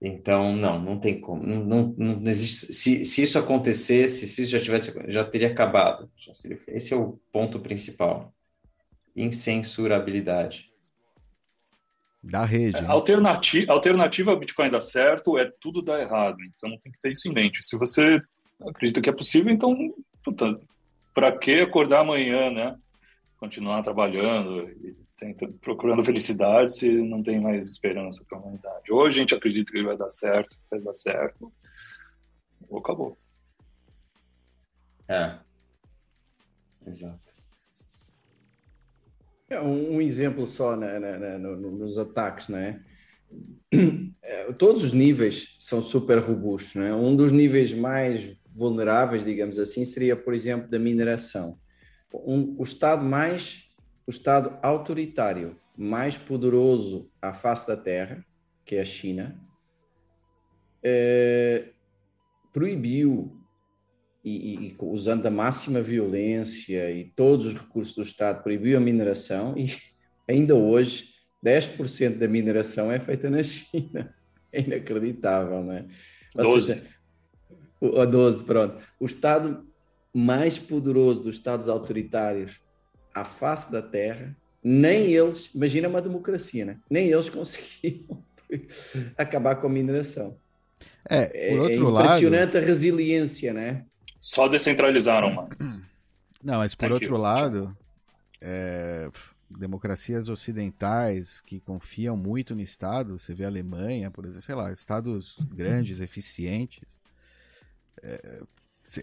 Então, 0.00 0.54
não, 0.54 0.78
não 0.78 1.00
tem 1.00 1.20
como. 1.20 1.42
Não, 1.42 1.64
não, 1.64 2.18
não 2.18 2.30
existe. 2.30 2.74
Se, 2.74 3.04
se 3.04 3.22
isso 3.22 3.38
acontecesse, 3.38 4.28
se 4.28 4.42
isso 4.42 4.50
já 4.50 4.60
tivesse, 4.60 4.92
já 5.10 5.24
teria 5.24 5.48
acabado. 5.48 6.10
Já 6.16 6.34
seria, 6.34 6.58
esse 6.68 6.92
é 6.92 6.96
o 6.96 7.18
ponto 7.32 7.60
principal. 7.60 8.32
Incensurabilidade. 9.14 10.70
Da 12.22 12.44
rede. 12.44 12.80
Né? 12.80 12.88
Alternativa, 12.88 13.72
alternativa 13.72 14.32
ao 14.32 14.38
Bitcoin 14.38 14.70
dar 14.70 14.80
certo 14.80 15.38
é 15.38 15.50
tudo 15.60 15.80
dar 15.80 16.00
errado. 16.00 16.36
Então 16.42 16.76
tem 16.78 16.92
que 16.92 17.00
ter 17.00 17.12
isso 17.12 17.28
em 17.28 17.32
mente. 17.32 17.64
Se 17.64 17.78
você 17.78 18.20
acredita 18.68 19.00
que 19.00 19.08
é 19.08 19.12
possível, 19.12 19.50
então, 19.50 19.94
para 21.14 21.32
que 21.32 21.60
acordar 21.60 22.00
amanhã, 22.00 22.50
né? 22.50 22.76
Continuar 23.38 23.82
trabalhando 23.82 24.68
e 24.68 25.05
procurando 25.60 26.04
felicidade 26.04 26.74
se 26.74 26.90
não 26.90 27.22
tem 27.22 27.40
mais 27.40 27.68
esperança 27.68 28.24
para 28.28 28.38
a 28.38 28.40
humanidade. 28.40 28.92
Ou 28.92 29.06
a 29.06 29.10
gente 29.10 29.34
acredita 29.34 29.72
que 29.72 29.82
vai 29.82 29.96
dar 29.96 30.08
certo, 30.08 30.56
vai 30.70 30.80
dar 30.80 30.94
certo, 30.94 31.52
ou 32.68 32.78
acabou. 32.78 33.18
É. 35.08 35.38
Exato. 36.86 37.34
É 39.48 39.60
um, 39.60 39.96
um 39.96 40.00
exemplo 40.00 40.46
só 40.46 40.76
né, 40.76 40.98
né, 40.98 41.18
né, 41.18 41.38
nos 41.38 41.98
ataques, 41.98 42.48
né? 42.48 42.82
É, 44.22 44.52
todos 44.54 44.82
os 44.82 44.92
níveis 44.92 45.56
são 45.60 45.80
super 45.80 46.18
robustos, 46.18 46.74
né? 46.74 46.92
Um 46.92 47.14
dos 47.14 47.30
níveis 47.30 47.72
mais 47.72 48.36
vulneráveis, 48.52 49.24
digamos 49.24 49.56
assim, 49.56 49.84
seria, 49.84 50.16
por 50.16 50.34
exemplo, 50.34 50.68
da 50.68 50.80
mineração. 50.80 51.58
Um, 52.12 52.56
o 52.58 52.64
estado 52.64 53.04
mais 53.04 53.65
o 54.06 54.10
Estado 54.10 54.58
autoritário 54.62 55.58
mais 55.76 56.16
poderoso 56.16 57.10
à 57.20 57.32
face 57.32 57.66
da 57.66 57.76
Terra, 57.76 58.24
que 58.64 58.76
é 58.76 58.80
a 58.80 58.84
China, 58.84 59.38
eh, 60.82 61.72
proibiu, 62.52 63.36
e, 64.24 64.66
e, 64.68 64.76
usando 64.80 65.24
a 65.26 65.30
máxima 65.30 65.80
violência 65.80 66.90
e 66.90 67.04
todos 67.04 67.46
os 67.46 67.54
recursos 67.54 67.94
do 67.94 68.02
Estado, 68.02 68.42
proibiu 68.42 68.76
a 68.76 68.80
mineração 68.80 69.56
e 69.56 69.66
ainda 70.28 70.54
hoje 70.54 71.14
10% 71.44 72.18
da 72.18 72.26
mineração 72.26 72.90
é 72.90 72.98
feita 72.98 73.30
na 73.30 73.42
China. 73.42 74.14
É 74.52 74.60
inacreditável, 74.60 75.62
não 75.62 75.72
é? 75.72 75.84
Ou 76.34 76.44
12. 76.44 76.66
Seja, 76.66 76.86
o, 77.78 78.06
12, 78.06 78.44
pronto. 78.44 78.82
O 78.98 79.04
Estado 79.04 79.66
mais 80.14 80.58
poderoso 80.58 81.24
dos 81.24 81.36
Estados 81.36 81.68
autoritários 81.68 82.58
à 83.16 83.24
face 83.24 83.72
da 83.72 83.80
Terra, 83.80 84.36
nem 84.62 85.12
eles, 85.12 85.48
imagina 85.54 85.88
uma 85.88 86.02
democracia, 86.02 86.64
né? 86.64 86.78
nem 86.88 87.08
eles 87.08 87.28
conseguiram 87.30 88.22
acabar 89.16 89.56
com 89.56 89.66
a 89.66 89.70
mineração. 89.70 90.36
É, 91.08 91.26
por 91.26 91.36
é, 91.36 91.60
outro 91.60 91.72
é 91.72 91.76
impressionante 91.76 92.54
lado... 92.54 92.56
a 92.58 92.66
resiliência, 92.66 93.52
né? 93.52 93.84
Só 94.20 94.48
descentralizaram 94.48 95.32
mais. 95.32 95.58
Não, 96.42 96.58
mas 96.58 96.74
por 96.74 96.88
Thank 96.88 96.94
outro 96.94 97.16
you. 97.16 97.22
lado, 97.22 97.76
é, 98.40 99.08
democracias 99.48 100.28
ocidentais 100.28 101.40
que 101.40 101.60
confiam 101.60 102.16
muito 102.16 102.54
no 102.54 102.60
Estado, 102.60 103.18
você 103.18 103.32
vê 103.32 103.44
a 103.44 103.48
Alemanha, 103.48 104.10
por 104.10 104.24
exemplo, 104.24 104.42
sei 104.42 104.54
lá, 104.54 104.72
estados 104.72 105.38
grandes, 105.54 106.00
eficientes, 106.00 106.96
é, 108.02 108.42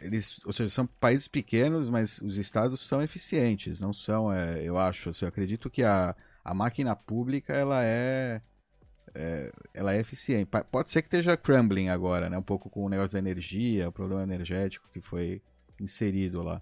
eles, 0.01 0.39
ou 0.45 0.53
seja, 0.53 0.69
são 0.69 0.87
países 0.87 1.27
pequenos, 1.27 1.89
mas 1.89 2.21
os 2.21 2.37
estados 2.37 2.79
são 2.81 3.01
eficientes, 3.01 3.81
não 3.81 3.91
são, 3.91 4.31
é, 4.31 4.63
eu 4.63 4.77
acho. 4.77 5.09
Assim, 5.09 5.25
eu 5.25 5.29
acredito 5.29 5.69
que 5.69 5.83
a, 5.83 6.15
a 6.43 6.53
máquina 6.53 6.95
pública 6.95 7.53
ela 7.53 7.83
é, 7.83 8.41
é, 9.13 9.51
ela 9.73 9.93
é 9.93 9.99
eficiente. 9.99 10.49
Pode 10.71 10.89
ser 10.89 11.01
que 11.01 11.07
esteja 11.07 11.37
crumbling 11.37 11.89
agora, 11.89 12.29
né? 12.29 12.37
Um 12.37 12.43
pouco 12.43 12.69
com 12.69 12.85
o 12.85 12.89
negócio 12.89 13.13
da 13.13 13.19
energia, 13.19 13.89
o 13.89 13.91
problema 13.91 14.23
energético 14.23 14.87
que 14.93 15.01
foi 15.01 15.41
inserido 15.79 16.41
lá. 16.41 16.61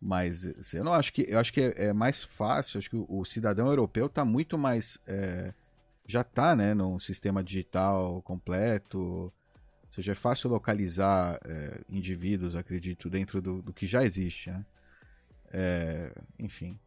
Mas 0.00 0.46
assim, 0.58 0.78
eu 0.78 0.84
não 0.84 0.94
acho 0.94 1.12
que. 1.12 1.26
Eu 1.28 1.38
acho 1.38 1.52
que 1.52 1.60
é, 1.60 1.86
é 1.86 1.92
mais 1.92 2.22
fácil. 2.24 2.78
Acho 2.78 2.90
que 2.90 2.96
o, 2.96 3.06
o 3.08 3.24
cidadão 3.24 3.66
europeu 3.68 4.06
está 4.06 4.24
muito 4.24 4.58
mais. 4.58 4.98
É, 5.06 5.52
já 6.06 6.22
está 6.22 6.56
né, 6.56 6.74
num 6.74 6.98
sistema 6.98 7.42
digital 7.42 8.20
completo. 8.22 9.32
Seja, 9.92 10.12
é 10.12 10.14
fácil 10.14 10.48
localizar 10.48 11.38
é, 11.44 11.80
indivíduos, 11.86 12.56
acredito, 12.56 13.10
dentro 13.10 13.42
do, 13.42 13.60
do, 13.60 13.74
que 13.74 13.86
já 13.86 14.02
existe. 14.02 14.50
Né? 14.50 14.64
É, 15.52 16.12
enfim. 16.38 16.78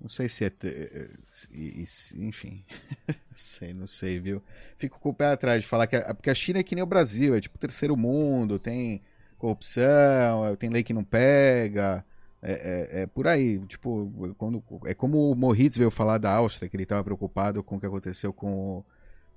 Não 0.00 0.08
sei 0.08 0.28
se 0.28 0.44
é. 0.44 0.52
é 0.62 1.10
se, 1.24 2.16
enfim. 2.16 2.64
sei, 3.34 3.74
não 3.74 3.88
sei, 3.88 4.20
viu? 4.20 4.40
Fico 4.78 5.00
com 5.00 5.08
o 5.08 5.14
pé 5.14 5.32
atrás 5.32 5.62
de 5.62 5.66
falar 5.66 5.88
que. 5.88 5.96
A, 5.96 6.14
porque 6.14 6.30
a 6.30 6.34
China 6.34 6.60
é 6.60 6.62
que 6.62 6.76
nem 6.76 6.84
o 6.84 6.86
Brasil, 6.86 7.34
é 7.34 7.40
tipo 7.40 7.58
terceiro 7.58 7.96
mundo, 7.96 8.56
tem 8.56 9.02
corrupção, 9.36 10.54
tem 10.56 10.70
lei 10.70 10.84
que 10.84 10.94
não 10.94 11.02
pega. 11.02 12.04
É, 12.40 12.52
é, 12.52 13.02
é, 13.02 13.06
por 13.08 13.26
aí, 13.26 13.58
tipo, 13.66 14.34
quando, 14.38 14.62
é 14.84 14.94
como 14.94 15.32
o 15.32 15.34
Moritz 15.34 15.76
veio 15.76 15.90
falar 15.90 16.18
da 16.18 16.32
Áustria, 16.32 16.68
que 16.68 16.76
ele 16.76 16.84
estava 16.84 17.02
preocupado 17.02 17.64
com 17.64 17.76
o 17.76 17.80
que 17.80 17.86
aconteceu 17.86 18.32
com 18.32 18.78
o, 18.78 18.84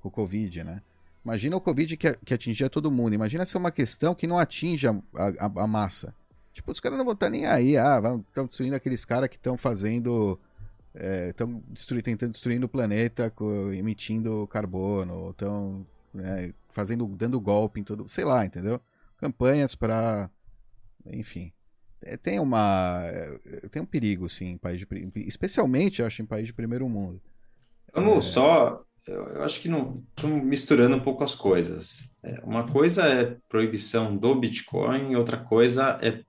com 0.01 0.09
o 0.09 0.11
Covid, 0.11 0.63
né? 0.63 0.83
Imagina 1.27 1.57
o 1.57 1.61
Covid 1.61 1.97
que, 1.97 2.13
que 2.23 2.33
atingia 2.33 2.69
todo 2.69 2.89
mundo, 2.89 3.13
imagina 3.13 3.45
ser 3.45 3.57
uma 3.57 3.69
questão 3.69 4.15
que 4.15 4.25
não 4.25 4.39
atinja 4.39 4.97
a, 5.13 5.45
a, 5.45 5.63
a 5.63 5.67
massa. 5.67 6.15
Tipo, 6.53 6.71
os 6.71 6.79
caras 6.79 6.97
não 6.97 7.03
vão 7.03 7.15
estar 7.15 7.29
nem 7.29 7.45
aí, 7.45 7.75
ah, 7.75 8.01
estão 8.29 8.45
destruindo 8.45 8.77
aqueles 8.77 9.03
caras 9.03 9.27
que 9.27 9.35
estão 9.35 9.57
fazendo, 9.57 10.39
estão 11.27 11.61
é, 11.97 12.01
tentando 12.01 12.31
destruindo 12.31 12.65
o 12.65 12.69
planeta, 12.69 13.29
emitindo 13.77 14.47
carbono, 14.47 15.31
estão 15.31 15.85
né, 16.13 16.53
fazendo, 16.69 17.05
dando 17.07 17.41
golpe 17.41 17.81
em 17.81 17.83
todo, 17.83 18.07
sei 18.07 18.23
lá, 18.23 18.45
entendeu? 18.45 18.79
Campanhas 19.17 19.75
para, 19.75 20.29
enfim, 21.05 21.51
é, 22.01 22.15
tem 22.15 22.39
uma 22.39 23.01
é, 23.03 23.67
tem 23.69 23.81
um 23.81 23.85
perigo 23.85 24.29
sim 24.29 24.51
em 24.51 24.57
país 24.57 24.79
de, 24.79 24.87
especialmente 25.27 26.01
acho 26.01 26.21
em 26.21 26.25
país 26.25 26.47
de 26.47 26.53
primeiro 26.53 26.87
mundo. 26.87 27.21
Vamos 27.93 28.27
é... 28.27 28.29
só 28.29 28.86
eu 29.07 29.43
acho 29.43 29.61
que 29.61 29.69
não 29.69 30.03
estamos 30.15 30.43
misturando 30.43 30.95
um 30.95 30.99
pouco 30.99 31.23
as 31.23 31.33
coisas 31.33 32.11
uma 32.43 32.71
coisa 32.71 33.07
é 33.07 33.37
proibição 33.47 34.15
do 34.15 34.35
Bitcoin 34.35 35.15
outra 35.15 35.37
coisa 35.37 35.97
é 36.01 36.21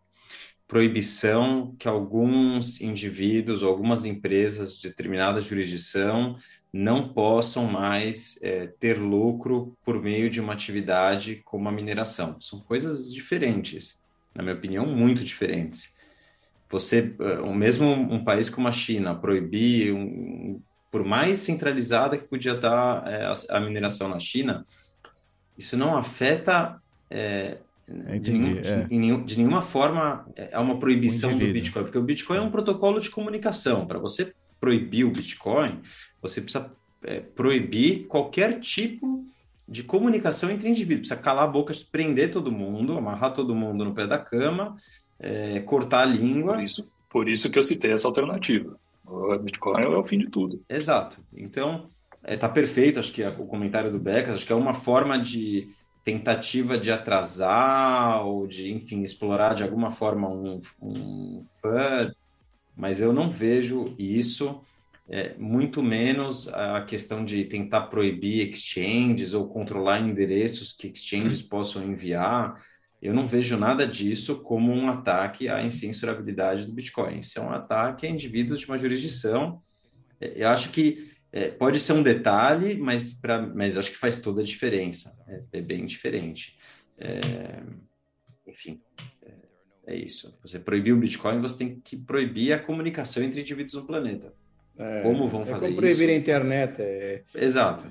proibição 0.66 1.74
que 1.78 1.88
alguns 1.88 2.80
indivíduos 2.80 3.62
algumas 3.62 4.04
empresas 4.04 4.78
de 4.78 4.88
determinada 4.88 5.40
jurisdição 5.40 6.36
não 6.72 7.12
possam 7.12 7.64
mais 7.64 8.38
é, 8.42 8.66
ter 8.66 8.98
lucro 8.98 9.76
por 9.84 10.00
meio 10.02 10.30
de 10.30 10.40
uma 10.40 10.52
atividade 10.52 11.42
como 11.44 11.68
a 11.68 11.72
mineração 11.72 12.40
são 12.40 12.60
coisas 12.60 13.12
diferentes 13.12 13.98
na 14.38 14.44
minha 14.44 14.54
opinião, 14.54 14.86
muito 14.86 15.24
diferentes. 15.24 15.92
Você, 16.70 17.14
eh, 17.20 17.40
o 17.40 17.52
mesmo 17.52 17.86
um 17.86 18.22
país 18.22 18.48
como 18.48 18.68
a 18.68 18.72
China, 18.72 19.14
proibir, 19.14 19.92
um, 19.92 20.62
por 20.90 21.04
mais 21.04 21.38
centralizada 21.38 22.16
que 22.16 22.24
podia 22.24 22.54
estar 22.54 23.06
é, 23.06 23.26
a, 23.26 23.56
a, 23.56 23.60
mineração 23.60 24.08
na 24.08 24.18
China, 24.18 24.64
isso 25.56 25.76
não 25.76 25.96
afeta 25.96 26.80
é, 27.10 27.58
de, 28.20 28.32
nenhum, 28.32 28.58
é. 28.58 28.84
de, 28.84 28.98
nenhum, 28.98 29.24
de, 29.24 29.36
nenhuma 29.36 29.62
forma 29.62 30.26
é 30.34 30.58
uma 30.58 30.78
proibição 30.78 31.36
do 31.36 31.46
Bitcoin, 31.46 31.84
porque 31.84 31.98
o 31.98 32.02
Bitcoin 32.02 32.38
Sim. 32.38 32.44
é 32.44 32.46
um 32.46 32.50
protocolo 32.50 33.00
de 33.00 33.10
comunicação. 33.10 33.86
Para 33.86 33.98
você 33.98 34.32
proibir 34.60 35.04
o 35.04 35.10
Bitcoin, 35.10 35.80
você 36.20 36.40
precisa 36.40 36.70
proibir 37.34 38.06
qualquer 38.06 38.60
tipo 38.60 39.24
de 39.68 39.82
comunicação 39.82 40.50
entre 40.50 40.68
indivíduos. 40.68 41.08
Precisa 41.08 41.20
calar 41.20 41.44
a 41.44 41.48
boca, 41.48 41.74
prender 41.92 42.32
todo 42.32 42.50
mundo, 42.50 42.96
amarrar 42.96 43.34
todo 43.34 43.54
mundo 43.54 43.84
no 43.84 43.94
pé 43.94 44.06
da 44.06 44.18
cama, 44.18 44.76
é, 45.18 45.60
cortar 45.60 46.02
a 46.02 46.06
língua. 46.06 46.54
Por 46.54 46.62
isso, 46.62 46.88
por 47.10 47.28
isso 47.28 47.50
que 47.50 47.58
eu 47.58 47.62
citei 47.62 47.92
essa 47.92 48.08
alternativa. 48.08 48.78
O 49.08 49.38
Bitcoin 49.38 49.82
é 49.82 49.88
o 49.88 50.04
fim 50.04 50.18
de 50.18 50.30
tudo. 50.30 50.62
Exato. 50.68 51.18
Então, 51.34 51.90
é, 52.22 52.36
tá 52.36 52.48
perfeito, 52.48 52.98
acho 52.98 53.12
que 53.12 53.22
é 53.22 53.28
o 53.28 53.46
comentário 53.46 53.90
do 53.90 53.98
Becas, 53.98 54.36
acho 54.36 54.46
que 54.46 54.52
é 54.52 54.56
uma 54.56 54.74
forma 54.74 55.18
de 55.18 55.70
tentativa 56.04 56.78
de 56.78 56.90
atrasar 56.90 58.24
ou 58.26 58.46
de, 58.46 58.72
enfim, 58.72 59.02
explorar 59.02 59.54
de 59.54 59.62
alguma 59.62 59.90
forma 59.90 60.28
um, 60.28 60.60
um 60.80 61.42
FUD, 61.60 62.12
mas 62.76 63.00
eu 63.00 63.12
não 63.12 63.30
vejo 63.30 63.94
isso 63.98 64.62
é, 65.08 65.34
muito 65.38 65.82
menos 65.82 66.48
a 66.48 66.82
questão 66.82 67.24
de 67.24 67.44
tentar 67.44 67.82
proibir 67.82 68.48
exchanges 68.48 69.32
ou 69.32 69.48
controlar 69.48 70.00
endereços 70.00 70.72
que 70.72 70.88
exchanges 70.88 71.42
possam 71.42 71.82
enviar. 71.82 72.62
Eu 73.00 73.14
não 73.14 73.28
vejo 73.28 73.56
nada 73.56 73.86
disso 73.86 74.40
como 74.40 74.72
um 74.72 74.88
ataque 74.88 75.48
à 75.48 75.62
incensurabilidade 75.62 76.66
do 76.66 76.72
Bitcoin. 76.72 77.20
Isso 77.20 77.38
é 77.38 77.42
um 77.42 77.50
ataque 77.50 78.06
a 78.06 78.10
indivíduos 78.10 78.60
de 78.60 78.66
uma 78.66 78.76
jurisdição. 78.76 79.62
É, 80.20 80.32
eu 80.42 80.48
acho 80.48 80.70
que 80.70 81.12
é, 81.32 81.48
pode 81.48 81.78
ser 81.78 81.92
um 81.92 82.02
detalhe, 82.02 82.76
mas, 82.76 83.12
pra, 83.12 83.40
mas 83.40 83.76
acho 83.76 83.90
que 83.90 83.96
faz 83.96 84.20
toda 84.20 84.40
a 84.40 84.44
diferença. 84.44 85.16
É, 85.28 85.58
é 85.58 85.60
bem 85.60 85.86
diferente. 85.86 86.58
É, 86.98 87.62
enfim, 88.46 88.80
é, 89.22 89.32
é 89.94 89.96
isso. 89.96 90.36
Você 90.42 90.58
proibir 90.58 90.92
o 90.92 90.96
Bitcoin, 90.96 91.40
você 91.40 91.58
tem 91.58 91.80
que 91.80 91.96
proibir 91.96 92.52
a 92.52 92.58
comunicação 92.58 93.22
entre 93.22 93.40
indivíduos 93.40 93.74
no 93.74 93.86
planeta. 93.86 94.32
É, 94.76 95.02
como 95.02 95.28
vão 95.28 95.44
fazer 95.44 95.66
como 95.66 95.78
proibir 95.78 96.08
isso? 96.08 96.12
a 96.12 96.16
internet. 96.16 97.24
Exato. 97.34 97.84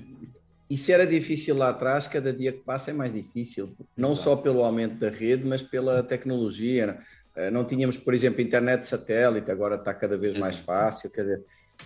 E 0.70 0.76
se 0.76 0.92
era 0.92 1.06
difícil 1.06 1.56
lá 1.56 1.70
atrás, 1.70 2.06
cada 2.06 2.32
dia 2.32 2.52
que 2.52 2.60
passa 2.60 2.90
é 2.90 2.94
mais 2.94 3.12
difícil. 3.12 3.74
Não 3.96 4.12
Exato. 4.12 4.24
só 4.24 4.36
pelo 4.36 4.62
aumento 4.62 4.96
da 4.96 5.08
rede, 5.08 5.46
mas 5.46 5.62
pela 5.62 6.02
tecnologia. 6.02 6.98
É, 7.34 7.50
não 7.50 7.64
tínhamos, 7.64 7.96
por 7.96 8.12
exemplo, 8.12 8.40
internet 8.40 8.84
satélite, 8.86 9.50
agora 9.50 9.76
está 9.76 9.94
cada 9.94 10.16
vez 10.18 10.36
mais 10.38 10.56
fácil. 10.58 11.10
Quer 11.10 11.22
dizer, 11.22 11.44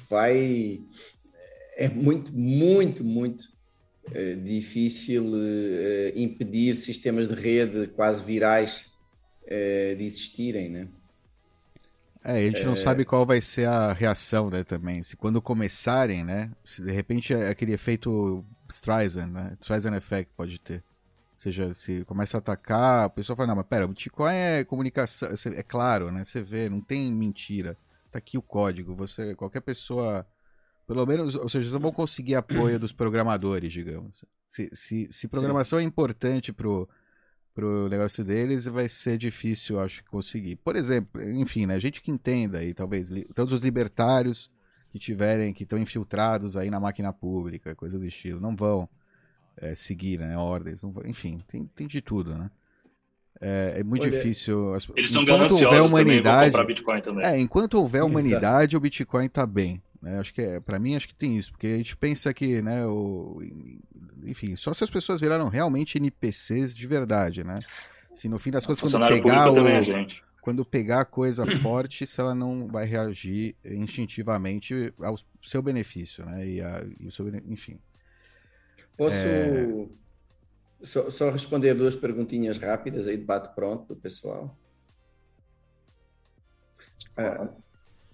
vai. 0.08 0.80
É 1.76 1.88
muito, 1.88 2.32
muito, 2.32 3.04
muito 3.04 3.44
é, 4.12 4.34
difícil 4.34 5.32
impedir 6.14 6.74
sistemas 6.74 7.28
de 7.28 7.34
rede 7.34 7.86
quase 7.88 8.22
virais 8.22 8.90
de 9.48 10.04
existirem, 10.04 10.68
né? 10.70 10.88
É, 12.24 12.38
a 12.38 12.42
gente 12.42 12.62
é... 12.62 12.64
não 12.64 12.76
sabe 12.76 13.04
qual 13.04 13.26
vai 13.26 13.40
ser 13.40 13.66
a 13.66 13.92
reação, 13.92 14.48
né, 14.48 14.62
também. 14.62 15.02
Se 15.02 15.16
quando 15.16 15.42
começarem, 15.42 16.24
né, 16.24 16.50
se 16.64 16.82
de 16.82 16.92
repente 16.92 17.34
é 17.34 17.48
aquele 17.48 17.72
efeito 17.72 18.44
Streisand, 18.70 19.26
né, 19.26 19.56
Streisand 19.60 19.96
Effect 19.96 20.32
pode 20.36 20.58
ter. 20.58 20.84
Ou 21.32 21.38
seja, 21.42 21.74
se 21.74 22.04
começa 22.04 22.36
a 22.36 22.38
atacar, 22.38 23.06
a 23.06 23.08
pessoa 23.08 23.36
fala, 23.36 23.48
não, 23.48 23.56
mas 23.56 23.66
pera, 23.66 23.84
o 23.84 23.88
Bitcoin 23.88 24.32
é 24.32 24.64
comunicação, 24.64 25.28
é 25.30 25.62
claro, 25.62 26.12
né, 26.12 26.24
você 26.24 26.42
vê, 26.42 26.68
não 26.68 26.80
tem 26.80 27.10
mentira. 27.12 27.76
Tá 28.10 28.18
aqui 28.18 28.36
o 28.36 28.42
código, 28.42 28.94
você, 28.94 29.34
qualquer 29.34 29.62
pessoa, 29.62 30.26
pelo 30.86 31.04
menos, 31.06 31.34
ou 31.34 31.48
seja, 31.48 31.64
vocês 31.64 31.72
não 31.72 31.80
vão 31.80 31.92
conseguir 31.92 32.34
apoio 32.34 32.78
dos 32.78 32.92
programadores, 32.92 33.72
digamos. 33.72 34.22
Se, 34.48 34.68
se, 34.74 35.08
se 35.10 35.26
programação 35.28 35.78
é 35.78 35.82
importante 35.82 36.52
pro 36.52 36.88
pro 37.54 37.88
negócio 37.88 38.24
deles, 38.24 38.66
vai 38.66 38.88
ser 38.88 39.18
difícil, 39.18 39.78
acho, 39.80 40.02
conseguir. 40.04 40.56
Por 40.56 40.76
exemplo, 40.76 41.22
enfim, 41.22 41.66
né, 41.66 41.78
gente 41.78 42.00
que 42.02 42.10
entenda 42.10 42.58
aí, 42.58 42.72
talvez, 42.72 43.10
todos 43.34 43.52
os 43.52 43.62
libertários 43.62 44.50
que 44.90 44.98
tiverem, 44.98 45.52
que 45.52 45.62
estão 45.62 45.78
infiltrados 45.78 46.56
aí 46.56 46.70
na 46.70 46.80
máquina 46.80 47.12
pública, 47.12 47.74
coisa 47.74 47.98
do 47.98 48.06
estilo, 48.06 48.40
não 48.40 48.56
vão 48.56 48.88
é, 49.56 49.74
seguir, 49.74 50.18
né, 50.18 50.36
ordens, 50.36 50.82
vão, 50.82 51.02
enfim, 51.04 51.42
tem, 51.46 51.64
tem 51.74 51.86
de 51.86 52.00
tudo, 52.00 52.34
né. 52.36 52.50
É, 53.40 53.80
é 53.80 53.82
muito 53.82 54.02
Olha, 54.02 54.12
difícil. 54.12 54.72
As, 54.72 54.88
eles 54.94 55.10
são 55.10 55.24
gananciosos 55.24 55.90
humanidade, 55.90 56.52
também, 56.52 56.66
Bitcoin 56.68 57.00
também. 57.00 57.26
É, 57.26 57.40
enquanto 57.40 57.74
houver 57.74 58.04
humanidade, 58.04 58.76
o 58.76 58.80
Bitcoin 58.80 59.26
está 59.26 59.44
bem. 59.44 59.82
Né? 60.02 60.18
Acho 60.18 60.34
que 60.34 60.42
é, 60.42 60.58
para 60.58 60.80
mim 60.80 60.96
acho 60.96 61.06
que 61.06 61.14
tem 61.14 61.36
isso, 61.36 61.52
porque 61.52 61.68
a 61.68 61.76
gente 61.76 61.96
pensa 61.96 62.34
que, 62.34 62.60
né, 62.60 62.84
o, 62.84 63.40
enfim, 64.24 64.56
só 64.56 64.74
se 64.74 64.82
as 64.82 64.90
pessoas 64.90 65.20
viraram 65.20 65.48
realmente 65.48 65.96
NPCs 65.96 66.74
de 66.74 66.86
verdade, 66.88 67.44
né? 67.44 67.60
Se 68.12 68.28
no 68.28 68.38
fim 68.38 68.50
das 68.50 68.66
contas 68.66 68.90
quando 68.90 69.06
pegar 69.06 69.50
o, 69.50 69.54
também, 69.54 69.82
gente. 69.84 70.22
quando 70.40 70.64
pegar 70.64 71.02
a 71.02 71.04
coisa 71.04 71.46
forte, 71.58 72.04
se 72.04 72.20
ela 72.20 72.34
não 72.34 72.66
vai 72.66 72.84
reagir 72.84 73.54
instintivamente 73.64 74.92
ao 75.00 75.16
seu 75.40 75.62
benefício, 75.62 76.26
né? 76.26 76.46
E, 76.46 76.60
a, 76.60 76.84
e 76.98 77.06
o 77.06 77.12
seu, 77.12 77.28
enfim. 77.46 77.78
Posso 78.96 79.14
é... 79.14 79.86
só, 80.82 81.10
só, 81.10 81.30
responder 81.30 81.74
duas 81.74 81.94
perguntinhas 81.94 82.58
rápidas 82.58 83.06
aí 83.06 83.16
debate 83.16 83.54
pronto 83.54 83.94
do 83.94 83.96
pessoal? 83.96 84.54
Ah, 87.16 87.48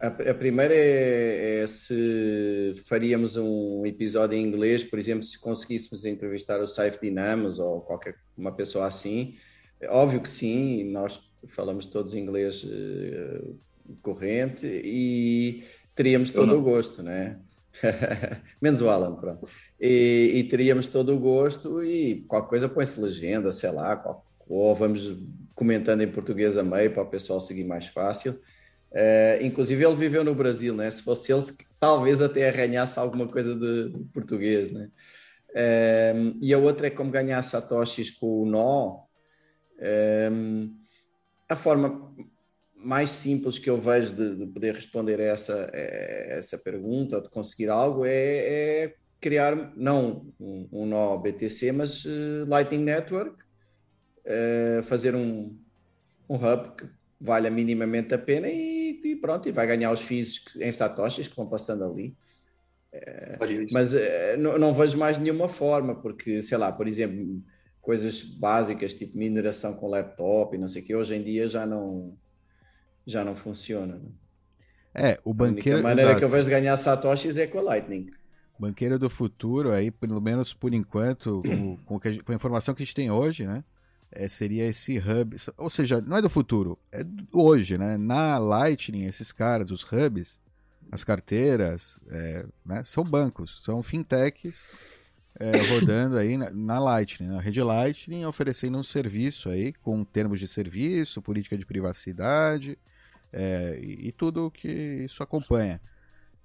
a, 0.01 0.35
primeira 0.35 0.75
é, 0.75 1.63
é, 1.63 1.67
se 1.67 2.81
faríamos 2.87 3.37
um 3.37 3.85
episódio 3.85 4.39
em 4.39 4.45
inglês, 4.45 4.85
por 4.85 4.99
exemplo, 4.99 5.25
se 5.25 5.39
conseguíssemos 5.39 6.05
entrevistar 6.05 6.61
o 6.61 6.67
Saif 6.67 7.01
Dinamos 7.01 7.59
ou 7.59 7.81
qualquer 7.81 8.17
uma 8.37 8.53
pessoa 8.53 8.87
assim. 8.87 9.37
É 9.81 9.89
óbvio 9.89 10.21
que 10.21 10.31
sim, 10.31 10.85
nós 10.85 11.21
falamos 11.49 11.87
todos 11.87 12.15
inglês 12.15 12.63
uh, 12.63 13.59
corrente 14.01 14.67
e 14.67 15.65
teríamos 15.95 16.31
todo 16.31 16.57
o 16.57 16.63
gosto, 16.63 17.03
né? 17.03 17.39
Menos 18.63 18.81
o 18.81 18.89
Alan, 18.89 19.15
pronto. 19.17 19.49
E, 19.81 20.33
e, 20.35 20.45
teríamos 20.45 20.87
todo 20.87 21.15
o 21.15 21.19
gosto 21.19 21.83
e 21.83 22.25
qualquer 22.29 22.49
coisa 22.49 22.69
põe-se 22.69 23.01
legenda, 23.01 23.53
sei 23.53 23.71
lá, 23.71 23.97
qual, 23.97 24.25
ou 24.49 24.75
vamos 24.75 25.17
comentando 25.55 26.03
em 26.03 26.09
português 26.09 26.57
a 26.57 26.63
meio 26.63 26.93
para 26.93 27.03
o 27.03 27.07
pessoal 27.07 27.41
seguir 27.41 27.65
mais 27.65 27.87
fácil. 27.87 28.41
Uh, 28.91 29.45
inclusive 29.45 29.85
ele 29.85 29.97
viveu 29.97 30.25
no 30.25 30.35
Brasil, 30.35 30.75
né? 30.75 30.91
Se 30.91 31.03
fosse 31.03 31.33
ele, 31.33 31.45
talvez 31.79 32.23
até 32.23 32.49
arranhasse 32.49 32.99
alguma 32.99 33.29
coisa 33.29 33.55
de, 33.55 33.99
português, 34.13 34.71
né? 34.71 34.91
Uh, 35.51 36.39
e 36.41 36.53
a 36.55 36.59
outra 36.59 36.87
é 36.87 36.91
como 36.91 37.11
ganhar 37.11 37.43
satoshis 37.43 38.11
com 38.11 38.43
o 38.43 38.47
nó. 38.47 39.05
Uh, 39.79 40.75
a 41.49 41.57
forma 41.57 42.15
mais 42.75 43.11
simples 43.11 43.59
que 43.59 43.69
eu 43.69 43.81
vejo 43.81 44.15
de, 44.15 44.37
de 44.37 44.47
poder 44.47 44.75
responder 44.75 45.21
a 45.21 45.25
essa, 45.25 45.71
a 45.73 45.77
essa 46.37 46.57
pergunta, 46.59 47.21
de 47.21 47.29
conseguir 47.29 47.69
algo, 47.69 48.05
é, 48.05 48.13
é 48.13 48.95
criar, 49.21 49.73
não 49.77 50.33
um, 50.39 50.69
um, 50.73 50.87
nó 50.87 51.17
BTC, 51.17 51.73
mas 51.73 52.05
uh, 52.05 52.47
Lightning 52.47 52.85
Network, 52.85 53.37
uh, 54.25 54.83
fazer 54.85 55.15
um, 55.15 55.59
um 56.29 56.37
hub 56.37 56.77
que 56.77 56.98
valha 57.21 57.51
minimamente 57.51 58.15
a 58.15 58.19
pena 58.19 58.49
e, 58.49 59.01
e, 59.03 59.17
pronto, 59.17 59.49
e 59.49 59.53
vai 59.53 59.67
ganhar 59.67 59.93
os 59.93 60.01
FIIs 60.01 60.45
em 60.57 60.73
satoshis 60.73 61.29
que 61.29 61.37
vão 61.37 61.49
passando 61.49 61.85
ali. 61.85 62.17
Uh, 62.93 63.67
mas 63.73 63.93
não, 64.39 64.59
não 64.59 64.75
vejo 64.75 64.97
mais 64.97 65.19
nenhuma 65.19 65.49
forma, 65.49 65.95
porque, 65.95 66.41
sei 66.43 66.57
lá, 66.57 66.73
por 66.73 66.89
exemplo, 66.89 67.43
coisas 67.81 68.23
básicas, 68.23 68.95
tipo 68.95 69.17
mineração 69.17 69.75
com 69.75 69.89
laptop 69.89 70.55
e 70.55 70.59
não 70.59 70.69
sei 70.69 70.83
o 70.83 70.85
que, 70.85 70.95
hoje 70.95 71.15
em 71.15 71.23
dia 71.23 71.49
já 71.49 71.67
não 71.67 72.17
já 73.07 73.25
não 73.25 73.35
funciona. 73.35 73.97
Né? 73.97 74.11
É, 74.95 75.19
o 75.25 75.33
banqueiro. 75.33 75.79
A 75.79 75.83
maneira 75.83 76.11
exato. 76.11 76.19
que 76.19 76.25
eu 76.25 76.29
vejo 76.29 76.45
de 76.45 76.51
ganhar 76.51 76.77
satoshis 76.77 77.39
é 77.39 77.47
com 77.47 77.59
a 77.59 77.63
Lightning. 77.63 78.11
Banqueiro 78.59 78.99
do 78.99 79.09
futuro, 79.09 79.71
aí, 79.71 79.91
pelo 79.91 80.21
menos 80.21 80.53
por 80.53 80.75
enquanto, 80.75 81.43
com, 81.43 81.77
com, 81.79 81.97
a, 81.97 82.23
com 82.23 82.33
a 82.33 82.35
informação 82.35 82.75
que 82.75 82.83
a 82.83 82.85
gente 82.85 82.95
tem 82.95 83.11
hoje, 83.11 83.47
né? 83.47 83.65
É, 84.11 84.27
seria 84.27 84.65
esse 84.65 84.99
hub, 84.99 85.37
ou 85.57 85.69
seja, 85.69 86.01
não 86.01 86.17
é 86.17 86.23
do 86.23 86.31
futuro, 86.31 86.79
é 86.91 87.03
hoje, 87.31 87.77
né? 87.77 87.99
Na 87.99 88.39
Lightning, 88.39 89.05
esses 89.05 89.33
caras, 89.33 89.71
os 89.71 89.83
hubs, 89.83 90.41
as 90.91 91.05
carteiras, 91.05 92.01
é, 92.09 92.47
né? 92.65 92.83
são 92.85 93.05
bancos, 93.05 93.63
são 93.63 93.83
fintechs 93.83 94.67
é, 95.39 95.57
rodando 95.73 96.17
aí 96.17 96.37
na, 96.37 96.51
na, 96.51 96.79
Lightning, 96.79 97.29
na 97.29 97.41
rede 97.41 97.63
Lightning, 97.63 98.25
oferecendo 98.25 98.79
um 98.79 98.85
serviço 98.85 99.49
aí 99.49 99.73
com 99.73 100.05
termos 100.05 100.41
de 100.41 100.49
serviço, 100.49 101.23
política 101.23 101.57
de 101.57 101.65
privacidade, 101.65 102.79
é, 103.33 103.79
e, 103.83 104.09
e, 104.09 104.13
tudo 104.13 104.51
que 104.51 104.69
isso 105.05 105.23
acompanha. 105.23 105.81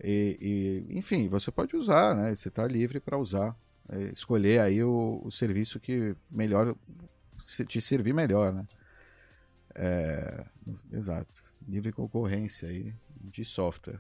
E, 0.04 0.86
e, 0.90 0.98
enfim, 0.98 1.30
você 1.30 1.50
pode 1.50 1.76
usar, 1.76 2.16
né? 2.16 2.36
Você 2.36 2.50
está 2.50 2.68
livre 2.68 3.00
para 3.00 3.18
usar, 3.18 3.56
é, 3.90 4.12
escolher 4.12 4.60
aí 4.60 4.84
o, 4.84 5.22
o, 5.24 5.32
serviço 5.32 5.80
que 5.80 6.16
melhor 6.30 6.76
te 7.66 7.82
servir 7.82 8.14
melhor, 8.14 8.54
né? 8.54 8.68
É, 9.76 10.46
exato, 10.92 11.44
livre 11.68 11.92
concorrência 11.92 12.70
aí 12.70 12.94
de 13.20 13.44
software. 13.44 14.00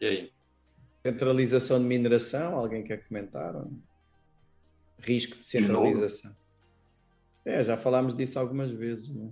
E 0.00 0.06
aí? 0.06 0.32
Centralização 1.02 1.78
de 1.78 1.84
mineração, 1.84 2.56
alguém 2.56 2.82
quer 2.82 3.06
comentar? 3.06 3.54
risco 4.98 5.36
de 5.36 5.44
centralização. 5.44 6.30
De 7.44 7.52
é, 7.52 7.64
já 7.64 7.76
falámos 7.76 8.14
disso 8.14 8.38
algumas 8.38 8.70
vezes. 8.70 9.08
Né? 9.08 9.30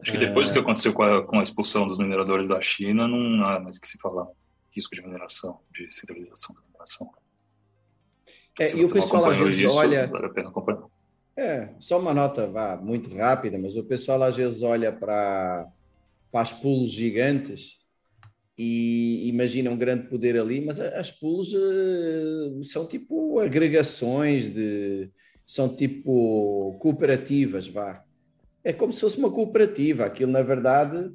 Acho 0.00 0.12
que 0.12 0.18
depois 0.18 0.50
é... 0.50 0.52
que 0.52 0.58
aconteceu 0.58 0.92
com 0.92 1.02
a, 1.02 1.26
com 1.26 1.40
a, 1.40 1.42
expulsão 1.42 1.88
dos 1.88 1.98
mineradores 1.98 2.48
da 2.48 2.60
China, 2.60 3.08
não 3.08 3.44
há 3.44 3.58
mais 3.58 3.78
que 3.78 3.88
se 3.88 3.98
falar 3.98 4.26
risco 4.74 4.94
de 4.94 5.02
mineração, 5.02 5.60
de 5.72 5.92
centralização 5.92 6.54
da 6.54 6.62
mineração. 6.62 7.10
É, 8.60 8.76
e 8.76 8.84
o 8.84 8.92
pessoal 8.92 9.24
às 9.26 9.38
vezes 9.38 9.60
isso, 9.60 9.76
olha. 9.76 10.06
Vale 10.06 10.26
a 10.26 10.30
pena 10.30 10.48
acompanhar. 10.48 10.84
É, 11.36 11.68
só 11.78 12.00
uma 12.00 12.12
nota 12.12 12.48
vá, 12.48 12.76
muito 12.76 13.14
rápida, 13.16 13.58
mas 13.58 13.76
o 13.76 13.84
pessoal 13.84 14.22
às 14.22 14.36
vezes 14.36 14.62
olha 14.62 14.92
para, 14.92 15.68
para 16.32 16.40
as 16.40 16.52
pools 16.52 16.90
gigantes 16.90 17.78
e 18.56 19.28
imagina 19.28 19.70
um 19.70 19.76
grande 19.76 20.08
poder 20.08 20.36
ali, 20.36 20.60
mas 20.60 20.80
as 20.80 21.12
pools 21.12 21.52
uh, 21.52 22.64
são 22.64 22.84
tipo 22.84 23.38
agregações 23.38 24.52
de 24.52 25.08
são 25.46 25.68
tipo 25.68 26.76
cooperativas, 26.80 27.68
vá. 27.68 28.04
É 28.64 28.72
como 28.72 28.92
se 28.92 29.00
fosse 29.00 29.18
uma 29.18 29.30
cooperativa. 29.30 30.04
Aquilo, 30.04 30.32
na 30.32 30.42
verdade, 30.42 31.12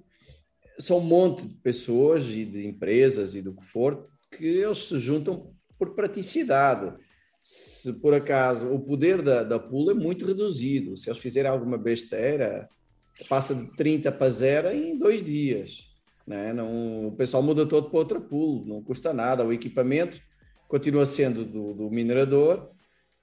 são 0.79 0.97
um 0.97 1.03
monte 1.03 1.45
de 1.47 1.55
pessoas 1.55 2.29
e 2.29 2.45
de 2.45 2.65
empresas 2.65 3.35
e 3.35 3.41
do 3.41 3.53
que 3.53 3.65
for 3.65 4.07
que 4.31 4.45
eles 4.45 4.87
se 4.87 4.99
juntam 4.99 5.53
por 5.77 5.93
praticidade. 5.93 6.93
Se 7.43 7.93
por 7.99 8.13
acaso 8.13 8.73
o 8.73 8.79
poder 8.79 9.21
da, 9.21 9.43
da 9.43 9.59
pool 9.59 9.91
é 9.91 9.93
muito 9.93 10.25
reduzido, 10.25 10.97
se 10.97 11.09
eles 11.09 11.19
fizerem 11.19 11.51
alguma 11.51 11.77
besteira, 11.77 12.69
passa 13.27 13.53
de 13.53 13.75
30 13.75 14.11
para 14.11 14.29
0 14.29 14.69
em 14.69 14.97
dois 14.97 15.23
dias 15.23 15.93
né? 16.25 16.53
Não, 16.53 17.07
o 17.07 17.11
pessoal 17.11 17.43
muda 17.43 17.65
todo 17.65 17.89
para 17.89 17.99
outra 17.99 18.19
pool, 18.19 18.65
não 18.65 18.81
custa 18.81 19.13
nada. 19.13 19.45
O 19.45 19.53
equipamento 19.53 20.19
continua 20.67 21.05
sendo 21.05 21.45
do, 21.45 21.73
do 21.73 21.91
minerador 21.91 22.71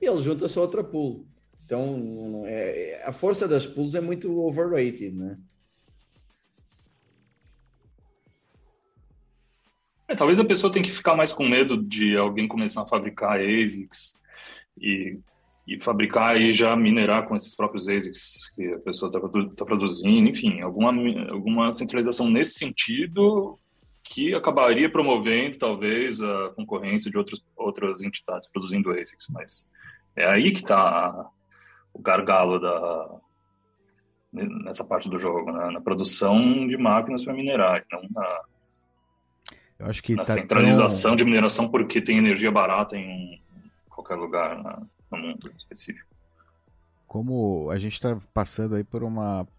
e 0.01 0.07
ele 0.07 0.21
junta-se 0.21 0.59
a 0.59 0.63
outra 0.63 0.85
pool. 0.85 1.27
Então, 1.71 2.43
é, 2.47 3.01
a 3.07 3.13
força 3.13 3.47
das 3.47 3.65
pools 3.65 3.95
é 3.95 4.01
muito 4.01 4.41
overrated, 4.41 5.13
né? 5.13 5.39
É, 10.09 10.17
talvez 10.17 10.41
a 10.41 10.45
pessoa 10.45 10.73
tenha 10.73 10.85
que 10.85 10.91
ficar 10.91 11.15
mais 11.15 11.33
com 11.33 11.49
medo 11.49 11.81
de 11.81 12.17
alguém 12.17 12.49
começar 12.49 12.83
a 12.83 12.87
fabricar 12.89 13.39
ASICs 13.41 14.19
e 14.77 15.21
e 15.69 15.81
fabricar 15.81 16.41
e 16.41 16.53
já 16.53 16.75
minerar 16.75 17.29
com 17.29 17.37
esses 17.37 17.55
próprios 17.55 17.89
ASICs 17.89 18.51
que 18.57 18.67
a 18.75 18.81
pessoa 18.81 19.09
está 19.09 19.21
tá 19.55 19.65
produzindo, 19.65 20.29
enfim, 20.29 20.61
alguma, 20.63 20.91
alguma 21.31 21.71
centralização 21.71 22.29
nesse 22.29 22.59
sentido 22.59 23.57
que 24.03 24.35
acabaria 24.35 24.91
promovendo 24.91 25.59
talvez 25.59 26.21
a 26.21 26.49
concorrência 26.57 27.09
de 27.09 27.17
outros, 27.17 27.45
outras 27.55 28.03
entidades 28.03 28.51
produzindo 28.51 28.91
ASICs, 28.91 29.29
mas 29.31 29.71
é 30.17 30.27
aí 30.27 30.51
que 30.51 30.59
está 30.59 31.31
o 31.93 32.01
gargalo 32.01 32.59
da 32.59 33.21
nessa 34.33 34.85
parte 34.85 35.09
do 35.09 35.19
jogo, 35.19 35.51
né? 35.51 35.71
na 35.71 35.81
produção 35.81 36.69
de 36.69 36.77
máquinas 36.77 37.25
para 37.25 37.35
minerar, 37.35 37.85
não 37.91 38.03
na, 38.13 38.41
Eu 39.77 39.87
acho 39.87 40.01
que 40.01 40.15
na 40.15 40.25
tá 40.25 40.35
centralização 40.35 41.11
tão... 41.11 41.17
de 41.17 41.25
mineração 41.25 41.69
porque 41.69 42.01
tem 42.01 42.19
energia 42.19 42.51
barata 42.53 42.97
em 42.97 43.43
qualquer 43.89 44.15
lugar. 44.15 44.63
Né? 44.63 44.87
no 45.11 45.19
mundo 45.19 45.53
específico. 45.59 46.09
Como 47.07 47.71
a 47.71 47.77
gente 47.77 47.95
está 47.95 48.17
passando 48.33 48.77
aí 48.77 48.85
por 48.85 49.03
um 49.03 49.17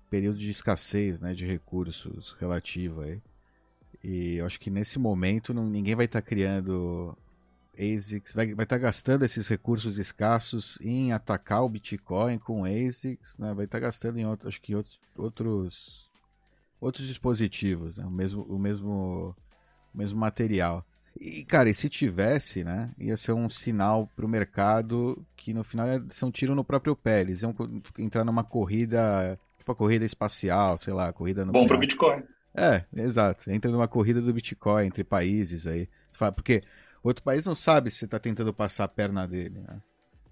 período 0.09 0.37
de 0.37 0.49
escassez 0.49 1.21
né, 1.21 1.33
de 1.33 1.45
recursos 1.45 2.35
relativo 2.39 3.01
aí, 3.01 3.21
e 4.03 4.37
eu 4.37 4.45
acho 4.45 4.59
que 4.59 4.69
nesse 4.69 4.97
momento 4.97 5.53
não, 5.53 5.65
ninguém 5.65 5.95
vai 5.95 6.05
estar 6.05 6.21
tá 6.21 6.27
criando 6.27 7.15
ASICs, 7.81 8.33
vai 8.33 8.51
estar 8.51 8.65
tá 8.65 8.77
gastando 8.77 9.25
esses 9.25 9.47
recursos 9.47 9.97
escassos 9.97 10.77
em 10.81 11.11
atacar 11.11 11.63
o 11.63 11.69
Bitcoin 11.69 12.37
com 12.37 12.63
ASICs, 12.63 13.39
né, 13.39 13.53
vai 13.53 13.65
estar 13.65 13.79
tá 13.79 13.85
gastando 13.85 14.19
em 14.19 14.25
outro, 14.25 14.47
acho 14.47 14.61
que 14.61 14.75
outros, 14.75 14.99
outros, 15.17 16.11
outros 16.79 17.07
dispositivos, 17.07 17.97
né, 17.97 18.05
o, 18.05 18.11
mesmo, 18.11 18.43
o, 18.43 18.59
mesmo, 18.59 19.35
o 19.93 19.97
mesmo 19.97 20.19
material. 20.19 20.85
E, 21.19 21.43
cara, 21.43 21.69
e 21.69 21.73
se 21.73 21.89
tivesse, 21.89 22.63
né, 22.63 22.91
ia 22.97 23.17
ser 23.17 23.33
um 23.33 23.49
sinal 23.49 24.09
para 24.15 24.25
o 24.25 24.29
mercado 24.29 25.25
que 25.35 25.53
no 25.53 25.63
final 25.63 25.87
ia 25.87 26.03
ser 26.09 26.25
um 26.25 26.31
tiro 26.31 26.55
no 26.55 26.63
próprio 26.63 26.95
pé. 26.95 27.21
Eles 27.21 27.41
iam 27.41 27.53
entrar 27.97 28.23
numa 28.23 28.43
corrida, 28.43 29.37
tipo 29.57 29.71
a 29.71 29.75
corrida 29.75 30.05
espacial, 30.05 30.77
sei 30.77 30.93
lá, 30.93 31.11
corrida 31.11 31.43
no. 31.43 31.51
Bom 31.51 31.67
para 31.67 31.75
o 31.75 31.79
Bitcoin. 31.79 32.23
É, 32.55 32.83
exato. 32.95 33.49
Entra 33.49 33.71
numa 33.71 33.87
corrida 33.87 34.21
do 34.21 34.33
Bitcoin 34.33 34.85
entre 34.85 35.03
países 35.03 35.65
aí. 35.65 35.87
Porque 36.35 36.63
outro 37.03 37.23
país 37.23 37.45
não 37.45 37.55
sabe 37.55 37.89
se 37.91 37.97
você 37.97 38.05
está 38.05 38.19
tentando 38.19 38.53
passar 38.53 38.85
a 38.85 38.87
perna 38.87 39.27
dele, 39.27 39.59
né? 39.59 39.81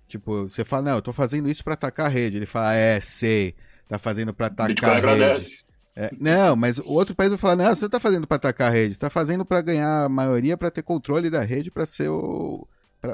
Tipo, 0.07 0.47
você 0.49 0.65
fala, 0.65 0.84
não, 0.84 0.95
eu 0.95 1.01
tô 1.01 1.13
fazendo 1.13 1.49
isso 1.49 1.63
para 1.63 1.76
atacar 1.76 2.07
a 2.07 2.09
rede. 2.09 2.38
Ele 2.38 2.45
fala, 2.47 2.74
é, 2.74 2.99
sei, 2.99 3.55
tá 3.88 3.99
fazendo 3.99 4.34
para 4.34 4.47
atacar 4.47 4.67
Bitcoin 4.67 4.89
a 4.89 4.95
rede. 4.95 5.07
Agradece. 5.07 5.70
É, 5.95 6.09
não, 6.17 6.55
mas 6.55 6.78
o 6.78 6.93
outro 6.93 7.13
país 7.13 7.30
vai 7.30 7.38
falar: 7.38 7.57
não, 7.57 7.76
você 7.76 7.82
não 7.82 7.88
está 7.88 7.99
fazendo 7.99 8.26
para 8.26 8.38
atacar 8.38 8.70
a 8.70 8.72
rede, 8.72 8.93
você 8.93 8.97
está 8.97 9.09
fazendo 9.09 9.43
para 9.43 9.61
ganhar 9.61 10.05
a 10.05 10.09
maioria, 10.09 10.55
para 10.55 10.72
ter 10.72 10.82
controle 10.82 11.30
da 11.30 11.41
rede, 11.41 11.70
para 11.70 11.86
ser 11.86 12.07
o. 12.09 12.65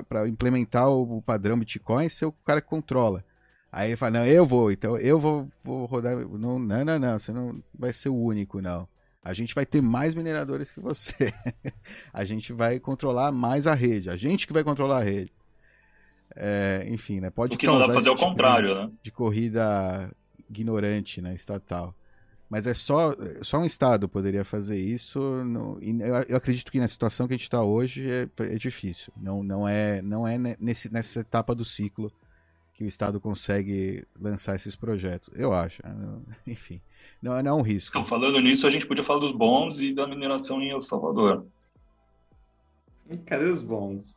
para 0.08 0.28
implementar 0.28 0.88
o 0.90 1.20
padrão 1.22 1.58
Bitcoin 1.58 2.06
e 2.06 2.10
ser 2.12 2.26
o 2.26 2.32
cara 2.32 2.62
que 2.62 2.68
controla. 2.68 3.26
Aí 3.72 3.90
ele 3.90 3.98
fala: 3.98 4.20
não, 4.20 4.26
eu 4.28 4.46
vou, 4.46 4.72
então 4.72 4.98
eu 4.98 5.20
vou, 5.20 5.48
vou 5.64 5.86
rodar. 5.86 6.16
Não, 6.16 6.60
não, 6.60 6.86
não, 6.86 7.00
não, 7.00 7.20
você 7.20 7.32
não 7.32 7.60
vai 7.74 7.92
ser 7.92 8.10
o 8.10 8.16
único, 8.16 8.62
não. 8.62 8.88
A 9.26 9.34
gente 9.34 9.56
vai 9.56 9.66
ter 9.66 9.82
mais 9.82 10.14
mineradores 10.14 10.72
que 10.72 10.80
você. 10.80 11.34
a 12.14 12.24
gente 12.24 12.54
vai 12.54 12.80
controlar 12.80 13.32
mais 13.32 13.66
a 13.66 13.74
rede. 13.74 14.08
A 14.08 14.16
gente 14.16 14.46
que 14.46 14.54
vai 14.54 14.64
controlar 14.64 15.00
a 15.00 15.04
rede. 15.04 15.34
É, 16.36 16.86
enfim, 16.88 17.20
né? 17.20 17.32
Pode 17.32 17.58
que 17.58 17.66
não 17.66 17.80
dá 17.80 17.86
pra 17.86 17.96
fazer 17.96 18.12
o 18.12 18.16
tipo 18.16 18.30
contrário, 18.30 18.68
de, 18.70 18.82
né? 18.82 18.92
De 19.02 19.12
corrida 19.12 20.12
ignorante, 20.48 21.22
né? 21.22 21.34
Estatal. 21.34 21.96
Mas 22.48 22.68
é 22.68 22.76
só, 22.76 23.16
só 23.42 23.58
um 23.58 23.66
Estado 23.66 24.08
poderia 24.08 24.46
fazer 24.46 24.80
isso. 24.80 25.20
No, 25.20 25.80
eu, 26.30 26.38
acredito 26.38 26.72
que 26.72 26.80
na 26.80 26.88
situação 26.88 27.28
que 27.28 27.34
a 27.34 27.38
gente 27.38 27.46
está 27.46 27.64
hoje 27.64 28.08
é, 28.08 28.30
é, 28.44 28.56
difícil. 28.58 29.12
Não, 29.18 29.42
não 29.42 29.68
é, 29.68 30.04
não 30.04 30.28
é 30.28 30.38
nesse, 30.60 30.94
nessa 30.94 31.22
etapa 31.22 31.56
do 31.56 31.66
ciclo 31.66 32.12
que 32.76 32.84
o 32.84 32.88
Estado 32.88 33.20
consegue 33.20 34.06
lançar 34.22 34.56
esses 34.56 34.76
projetos. 34.76 35.34
Eu 35.36 35.52
acho. 35.52 35.82
Né? 35.84 36.38
Enfim. 36.46 36.80
Não, 37.26 37.42
não 37.42 37.52
é 37.52 37.54
um 37.60 37.64
risco. 37.64 37.98
Então, 37.98 38.06
falando 38.06 38.40
nisso, 38.40 38.68
a 38.68 38.70
gente 38.70 38.86
podia 38.86 39.04
falar 39.04 39.20
dos 39.20 39.32
bons 39.32 39.82
e 39.82 39.92
da 39.92 40.06
mineração 40.06 40.62
em 40.62 40.70
El 40.70 40.80
Salvador. 40.80 41.44
Cadê 43.26 43.46
os 43.46 43.64
bons? 43.64 44.16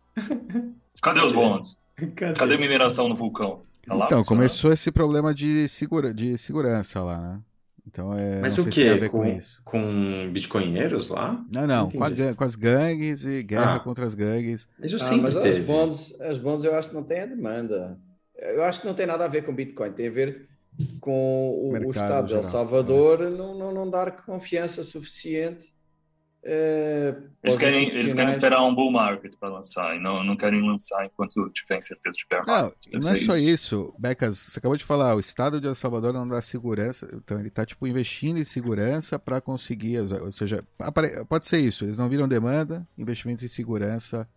Cadê 1.00 1.20
os 1.22 1.32
bons? 1.32 1.80
Cadê, 2.14 2.38
Cadê 2.38 2.54
a 2.56 2.58
mineração 2.58 3.08
no 3.08 3.16
vulcão? 3.16 3.62
Tá 3.86 3.94
lá, 3.94 4.04
então, 4.04 4.22
começou 4.22 4.70
esse 4.70 4.92
problema 4.92 5.32
de, 5.34 5.66
segura, 5.68 6.12
de 6.12 6.36
segurança 6.36 7.02
lá, 7.02 7.18
né? 7.18 7.40
Então, 7.86 8.12
é, 8.12 8.40
Mas 8.40 8.58
o 8.58 8.66
que? 8.66 9.08
Com, 9.08 9.08
com, 9.08 9.40
com 9.64 10.30
bitcoinheiros 10.30 11.08
lá? 11.08 11.42
Não, 11.50 11.66
não, 11.66 11.90
com, 11.90 12.04
a, 12.04 12.10
com, 12.36 12.44
as 12.44 12.54
gangues 12.54 13.24
e 13.24 13.42
guerra 13.42 13.76
ah. 13.76 13.80
contra 13.80 14.04
as 14.04 14.14
gangues. 14.14 14.68
Mas, 14.78 14.92
ah, 14.92 15.16
mas 15.16 15.34
as 15.34 15.58
bonds, 15.60 16.20
as 16.20 16.36
bonds 16.36 16.62
eu 16.66 16.76
acho 16.76 16.90
que 16.90 16.94
não 16.94 17.02
tem 17.02 17.20
a 17.22 17.26
demanda. 17.26 17.98
Eu 18.36 18.62
acho 18.64 18.82
que 18.82 18.86
não 18.86 18.92
tem 18.92 19.06
nada 19.06 19.24
a 19.24 19.28
ver 19.28 19.46
com 19.46 19.54
Bitcoin, 19.54 19.92
tem 19.92 20.08
a 20.08 20.10
ver 20.10 20.46
com 21.00 21.50
o, 21.50 21.72
o 21.72 21.90
Estado 21.90 22.28
de 22.28 22.34
El 22.34 22.44
Salvador 22.44 23.22
é. 23.22 23.30
não, 23.30 23.56
não, 23.56 23.72
não 23.72 23.90
dar 23.90 24.24
confiança 24.24 24.84
suficiente. 24.84 25.72
É, 26.40 27.14
eles, 27.42 27.58
querem, 27.58 27.88
eles 27.88 28.14
querem 28.14 28.30
esperar 28.30 28.62
um 28.62 28.72
bull 28.72 28.92
market 28.92 29.34
para 29.38 29.48
lançar 29.48 29.96
e 29.96 29.98
não, 29.98 30.22
não 30.22 30.36
querem 30.36 30.62
lançar 30.62 31.04
enquanto 31.04 31.50
tiver 31.50 31.78
incerteza 31.78 32.16
de 32.16 32.24
bear 32.30 32.46
market. 32.46 32.92
Não, 32.92 33.00
não 33.00 33.10
é 33.10 33.16
só 33.16 33.36
isso. 33.36 33.48
isso, 33.48 33.94
Becas. 33.98 34.38
Você 34.38 34.58
acabou 34.60 34.76
de 34.76 34.84
falar, 34.84 35.16
o 35.16 35.20
Estado 35.20 35.60
de 35.60 35.66
El 35.66 35.74
Salvador 35.74 36.12
não 36.12 36.26
dá 36.26 36.40
segurança, 36.40 37.08
então 37.12 37.40
ele 37.40 37.48
está 37.48 37.66
tipo 37.66 37.86
investindo 37.86 38.38
em 38.38 38.44
segurança 38.44 39.18
para 39.18 39.40
conseguir, 39.40 39.98
ou 39.98 40.30
seja, 40.30 40.64
pode 41.28 41.46
ser 41.46 41.58
isso. 41.58 41.84
Eles 41.84 41.98
não 41.98 42.08
viram 42.08 42.28
demanda, 42.28 42.86
investimento 42.96 43.44
em 43.44 43.48
segurança 43.48 44.28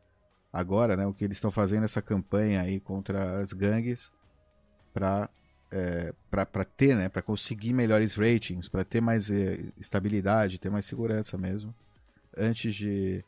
agora, 0.51 0.97
né? 0.97 1.05
O 1.05 1.13
que 1.13 1.23
eles 1.23 1.37
estão 1.37 1.51
fazendo 1.51 1.83
essa 1.83 2.01
campanha 2.01 2.61
aí 2.61 2.79
contra 2.79 3.39
as 3.39 3.53
gangues 3.53 4.11
para 4.91 5.29
é, 5.71 6.13
para 6.29 6.65
ter, 6.65 6.95
né, 6.95 7.07
para 7.07 7.21
conseguir 7.21 7.73
melhores 7.73 8.15
ratings, 8.15 8.67
para 8.67 8.83
ter 8.83 9.01
mais 9.01 9.31
é, 9.31 9.57
estabilidade, 9.79 10.57
ter 10.57 10.69
mais 10.69 10.85
segurança 10.85 11.37
mesmo, 11.37 11.73
antes 12.37 12.75
de, 12.75 13.23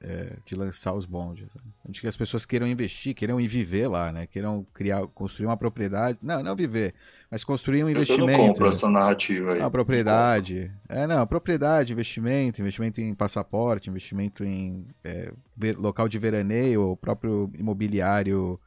é, 0.00 0.36
de 0.44 0.56
lançar 0.56 0.92
os 0.94 1.06
bondes. 1.06 1.54
Né? 1.54 1.62
Antes 1.88 2.00
que 2.00 2.08
as 2.08 2.16
pessoas 2.16 2.44
queiram 2.44 2.66
investir, 2.66 3.14
queiram 3.14 3.40
ir 3.40 3.46
viver 3.46 3.86
lá, 3.86 4.10
né, 4.10 4.26
queiram 4.26 4.66
criar, 4.74 5.06
construir 5.08 5.46
uma 5.46 5.56
propriedade, 5.56 6.18
não, 6.20 6.42
não 6.42 6.56
viver, 6.56 6.92
mas 7.30 7.44
construir 7.44 7.84
um 7.84 7.90
investimento. 7.90 8.30
Eu 8.30 8.38
não 8.38 8.46
compro 8.48 8.68
essa 8.68 8.90
narrativa 8.90 9.52
aí. 9.52 9.60
Uma 9.60 9.70
propriedade, 9.70 10.72
é 10.88 11.06
não, 11.06 11.24
propriedade, 11.24 11.92
investimento, 11.92 12.60
investimento 12.60 13.00
em 13.00 13.14
passaporte, 13.14 13.88
investimento 13.88 14.44
em 14.44 14.84
é, 15.04 15.32
local 15.78 16.08
de 16.08 16.18
veraneio, 16.18 16.90
o 16.90 16.96
próprio 16.96 17.48
imobiliário, 17.56 18.58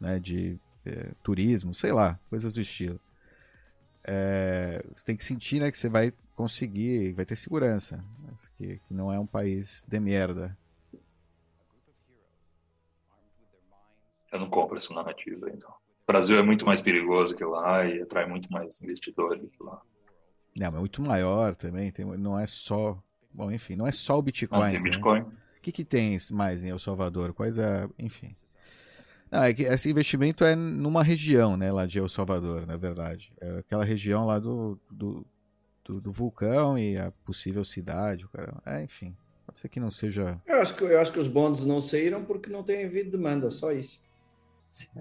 né, 0.00 0.20
de 0.20 0.60
é, 0.84 1.12
turismo, 1.22 1.74
sei 1.74 1.92
lá, 1.92 2.18
coisas 2.28 2.52
do 2.52 2.60
estilo. 2.60 3.00
É, 4.04 4.84
você 4.94 5.06
tem 5.06 5.16
que 5.16 5.24
sentir 5.24 5.60
né, 5.60 5.70
que 5.70 5.78
você 5.78 5.88
vai 5.88 6.12
conseguir, 6.34 7.12
vai 7.12 7.24
ter 7.24 7.36
segurança, 7.36 8.04
que, 8.56 8.78
que 8.78 8.94
não 8.94 9.12
é 9.12 9.18
um 9.18 9.26
país 9.26 9.84
de 9.88 10.00
merda. 10.00 10.56
Eu 14.32 14.40
não 14.40 14.48
compro 14.48 14.76
essa 14.76 14.92
narrativa 14.94 15.50
então. 15.50 15.70
O 15.70 16.06
Brasil 16.06 16.36
é 16.36 16.42
muito 16.42 16.66
mais 16.66 16.80
perigoso 16.80 17.36
que 17.36 17.44
lá 17.44 17.84
e 17.86 18.02
atrai 18.02 18.26
muito 18.26 18.50
mais 18.50 18.80
investidores 18.82 19.48
que 19.50 19.62
lá. 19.62 19.80
Não, 20.58 20.66
mas 20.66 20.74
é 20.74 20.78
muito 20.78 21.02
maior 21.02 21.54
também. 21.54 21.90
Tem, 21.90 22.04
não 22.04 22.38
é 22.38 22.46
só. 22.46 23.00
Bom, 23.32 23.50
enfim, 23.50 23.76
não 23.76 23.86
é 23.86 23.92
só 23.92 24.18
o 24.18 24.22
Bitcoin. 24.22 24.60
Ah, 24.60 24.70
tem 24.70 24.80
né? 24.80 24.80
Bitcoin. 24.80 25.20
O 25.20 25.60
que, 25.62 25.70
que 25.70 25.84
tem 25.84 26.18
mais 26.32 26.64
em 26.64 26.70
El 26.70 26.78
Salvador? 26.78 27.32
Quais 27.32 27.58
é. 27.58 27.88
Enfim. 27.98 28.34
Não, 29.32 29.44
é 29.44 29.54
que 29.54 29.62
esse 29.62 29.90
investimento 29.90 30.44
é 30.44 30.54
numa 30.54 31.02
região, 31.02 31.56
né, 31.56 31.72
lá 31.72 31.86
de 31.86 31.98
El 31.98 32.06
Salvador, 32.06 32.66
na 32.66 32.76
verdade. 32.76 33.32
É 33.40 33.60
aquela 33.60 33.82
região 33.82 34.26
lá 34.26 34.38
do, 34.38 34.78
do, 34.90 35.26
do, 35.82 36.00
do 36.02 36.12
vulcão 36.12 36.78
e 36.78 36.98
a 36.98 37.10
possível 37.24 37.64
cidade. 37.64 38.28
Cara. 38.28 38.52
É, 38.66 38.82
enfim, 38.82 39.16
pode 39.46 39.58
ser 39.58 39.70
que 39.70 39.80
não 39.80 39.90
seja. 39.90 40.38
Eu 40.46 40.60
acho 40.60 40.74
que, 40.74 40.84
eu 40.84 41.00
acho 41.00 41.10
que 41.10 41.18
os 41.18 41.28
bonds 41.28 41.64
não 41.64 41.80
saíram 41.80 42.22
porque 42.22 42.50
não 42.50 42.62
tem 42.62 42.84
havido 42.84 43.10
demanda, 43.10 43.50
só 43.50 43.72
isso. 43.72 44.04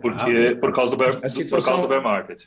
Porque, 0.01 0.55
por, 0.55 0.73
causa 0.73 0.91
do 0.91 0.97
bear, 0.97 1.13
situação... 1.29 1.49
por 1.49 1.65
causa 1.65 1.81
do 1.81 1.87
bear 1.89 2.01
market. 2.01 2.45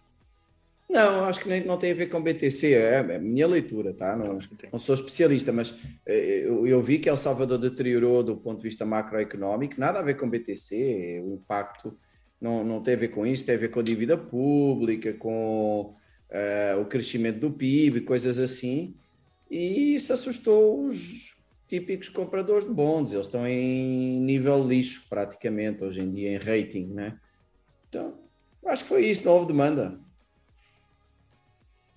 Não, 0.89 1.25
acho 1.25 1.41
que 1.41 1.49
nem, 1.49 1.65
não 1.65 1.79
tem 1.79 1.93
a 1.93 1.95
ver 1.95 2.07
com 2.09 2.23
BTC, 2.23 2.75
é, 2.75 2.95
é 2.97 3.19
minha 3.19 3.47
leitura, 3.47 3.93
tá? 3.95 4.15
Não, 4.15 4.39
não 4.73 4.79
sou 4.79 4.95
especialista, 4.95 5.53
mas 5.53 5.75
é, 6.07 6.43
eu, 6.45 6.67
eu, 6.67 6.83
vi 6.83 6.99
que 6.99 7.09
El 7.09 7.17
Salvador 7.17 7.59
deteriorou 7.59 8.23
do 8.23 8.37
ponto 8.37 8.59
de 8.59 8.69
vista 8.69 8.85
macroeconómico, 8.85 9.81
nada 9.81 9.99
a 9.99 10.03
ver 10.03 10.17
com 10.17 10.29
BTC, 10.29 11.23
o 11.25 11.35
impacto 11.35 11.99
não, 12.41 12.63
não 12.63 12.83
tem 12.83 12.95
a 12.95 12.99
ver 12.99 13.09
com 13.09 13.27
isso, 13.27 13.47
tem 13.47 13.55
a 13.55 13.59
ver 13.59 13.71
com 13.71 13.81
a 13.81 13.83
dívida 13.83 14.17
pública, 14.17 15.15
com 15.15 15.95
uh, 16.31 16.81
o 16.81 16.85
crescimento 16.85 17.41
do 17.41 17.51
PIB, 17.51 18.03
coisas 18.03 18.39
assim, 18.39 18.95
e 19.51 19.95
isso 19.95 20.13
assustou 20.13 20.87
os 20.87 21.35
típicos 21.67 22.09
compradores 22.09 22.67
de 22.67 22.73
bonds, 22.73 23.13
eles 23.13 23.27
estão 23.27 23.47
em 23.47 24.21
nível 24.21 24.63
lixo 24.63 25.07
praticamente 25.09 25.83
hoje 25.83 26.01
em 26.01 26.13
dia, 26.13 26.33
em 26.33 26.37
rating, 26.37 26.87
né? 26.87 27.19
Então, 27.89 28.19
acho 28.67 28.83
que 28.83 28.89
foi 28.89 29.07
isso, 29.07 29.25
não 29.25 29.33
houve 29.33 29.47
demanda. 29.47 29.99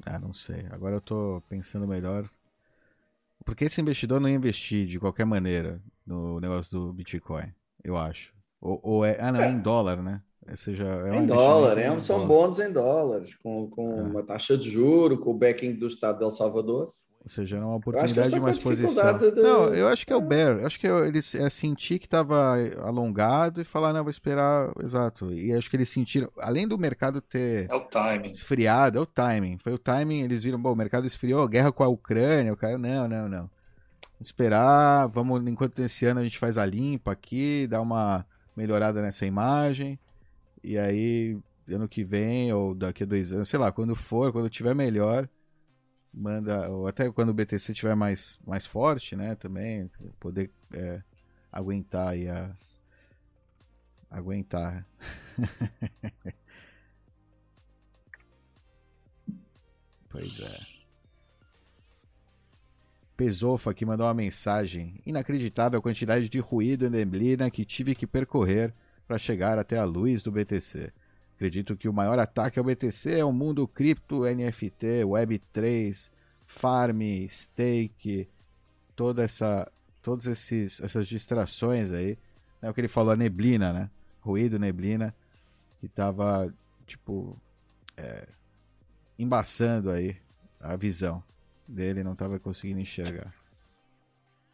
Ah, 0.07 0.19
não 0.19 0.33
sei. 0.33 0.65
Agora 0.71 0.95
eu 0.95 1.01
tô 1.01 1.41
pensando 1.49 1.87
melhor. 1.87 2.29
Porque 3.45 3.65
esse 3.65 3.79
investidor 3.79 4.19
não 4.19 4.29
ia 4.29 4.35
investir 4.35 4.87
de 4.87 4.99
qualquer 4.99 5.25
maneira 5.25 5.81
no 6.05 6.39
negócio 6.39 6.77
do 6.77 6.93
Bitcoin, 6.93 7.53
eu 7.83 7.95
acho. 7.97 8.33
Ou, 8.59 8.79
ou 8.83 9.05
é. 9.05 9.17
Ah, 9.19 9.31
não, 9.31 9.41
é. 9.41 9.49
em 9.49 9.59
dólar, 9.59 10.01
né? 10.01 10.21
Seja, 10.55 10.85
é 10.85 11.11
um 11.11 11.23
em 11.23 11.27
dólar, 11.27 11.77
é, 11.77 11.99
são 11.99 12.25
bônus 12.25 12.59
em 12.59 12.71
dólares, 12.71 13.35
com, 13.35 13.69
com 13.69 13.99
é. 13.99 14.03
uma 14.03 14.23
taxa 14.23 14.57
de 14.57 14.69
juro, 14.69 15.19
com 15.19 15.31
o 15.31 15.37
backing 15.37 15.73
do 15.75 15.87
Estado 15.87 16.19
de 16.19 16.23
El 16.23 16.31
Salvador. 16.31 16.93
Ou 17.27 17.29
seja, 17.29 17.57
é 17.57 17.59
uma 17.59 17.75
oportunidade 17.75 18.29
de 18.33 18.39
mais 18.39 18.57
posição. 18.57 19.17
De... 19.17 19.31
Não, 19.31 19.65
eu 19.65 19.89
acho 19.89 20.07
que 20.07 20.13
é 20.13 20.15
o 20.15 20.21
Bear. 20.21 20.59
Eu 20.59 20.65
acho 20.65 20.79
que 20.79 20.87
eles 20.87 21.35
é, 21.35 21.49
sentir 21.49 21.99
que 21.99 22.05
estava 22.05 22.55
alongado 22.81 23.59
e 23.59 23.65
falar, 23.65 23.91
não, 23.91 24.01
vou 24.01 24.09
esperar. 24.09 24.71
Exato. 24.81 25.33
E 25.33 25.53
acho 25.53 25.69
que 25.69 25.75
eles 25.75 25.89
sentiram, 25.89 26.31
além 26.39 26.65
do 26.65 26.77
mercado 26.77 27.19
ter 27.19 27.69
é 27.69 27.75
o 27.75 27.81
timing. 27.81 28.29
esfriado, 28.29 28.97
é 28.97 29.01
o 29.01 29.05
timing. 29.05 29.57
Foi 29.57 29.73
o 29.73 29.77
timing, 29.77 30.21
eles 30.21 30.41
viram, 30.41 30.57
bom, 30.57 30.71
o 30.71 30.75
mercado 30.75 31.05
esfriou, 31.05 31.45
guerra 31.49 31.69
com 31.69 31.83
a 31.83 31.87
Ucrânia, 31.89 32.53
o 32.53 32.57
cara, 32.57 32.77
não, 32.77 33.09
não, 33.09 33.27
não. 33.27 33.49
Esperar, 34.21 35.07
vamos, 35.07 35.45
enquanto 35.45 35.79
esse 35.79 36.05
ano 36.05 36.21
a 36.21 36.23
gente 36.23 36.39
faz 36.39 36.57
a 36.57 36.65
limpa 36.65 37.11
aqui, 37.11 37.67
dá 37.67 37.81
uma 37.81 38.25
melhorada 38.55 39.01
nessa 39.01 39.25
imagem. 39.25 39.99
E 40.63 40.77
aí, 40.77 41.37
ano 41.69 41.89
que 41.89 42.05
vem, 42.05 42.53
ou 42.53 42.73
daqui 42.73 43.03
a 43.03 43.05
dois 43.05 43.33
anos, 43.33 43.49
sei 43.49 43.59
lá, 43.59 43.69
quando 43.69 43.95
for, 43.95 44.31
quando 44.31 44.49
tiver 44.49 44.73
melhor 44.73 45.27
manda, 46.13 46.69
ou 46.69 46.87
até 46.87 47.11
quando 47.11 47.29
o 47.29 47.33
BTC 47.33 47.71
estiver 47.71 47.95
mais, 47.95 48.37
mais 48.45 48.65
forte, 48.65 49.15
né, 49.15 49.35
também, 49.35 49.89
poder 50.19 50.51
é, 50.73 51.01
aguentar 51.51 52.09
aí 52.09 52.27
a. 52.29 52.55
Aguentar. 54.09 54.87
pois 60.09 60.39
é. 60.39 60.57
Pesofa 63.17 63.71
aqui 63.71 63.85
mandou 63.85 64.05
uma 64.05 64.13
mensagem. 64.13 65.01
Inacreditável 65.05 65.79
a 65.79 65.81
quantidade 65.81 66.29
de 66.29 66.39
ruído 66.39 66.85
e 66.85 66.89
neblina 66.89 67.51
que 67.51 67.65
tive 67.65 67.93
que 67.95 68.07
percorrer 68.07 68.73
para 69.07 69.17
chegar 69.17 69.57
até 69.57 69.77
a 69.77 69.83
luz 69.83 70.21
do 70.21 70.31
BTC. 70.31 70.93
Acredito 71.37 71.77
que 71.77 71.87
o 71.87 71.93
maior 71.93 72.17
ataque 72.17 72.57
ao 72.57 72.65
BTC 72.65 73.19
é 73.19 73.23
o 73.23 73.31
mundo 73.31 73.67
cripto, 73.67 74.23
NFT, 74.23 75.03
Web3, 75.05 76.11
farm, 76.47 76.99
stake, 77.29 78.27
toda 78.95 79.21
essa, 79.21 79.71
todas 80.01 80.25
esses, 80.25 80.81
essas 80.81 81.07
distrações 81.07 81.91
aí. 81.91 82.17
É 82.59 82.67
o 82.67 82.73
que 82.73 82.81
ele 82.81 82.87
falou, 82.87 83.11
a 83.11 83.15
neblina, 83.15 83.71
né? 83.71 83.91
Ruído, 84.19 84.57
neblina, 84.57 85.13
que 85.79 85.87
tava, 85.87 86.51
tipo, 86.87 87.39
é, 87.95 88.27
embaçando 89.19 89.91
aí 89.91 90.17
a 90.59 90.75
visão 90.75 91.23
dele, 91.67 92.03
não 92.03 92.15
tava 92.15 92.39
conseguindo 92.39 92.79
enxergar. 92.79 93.31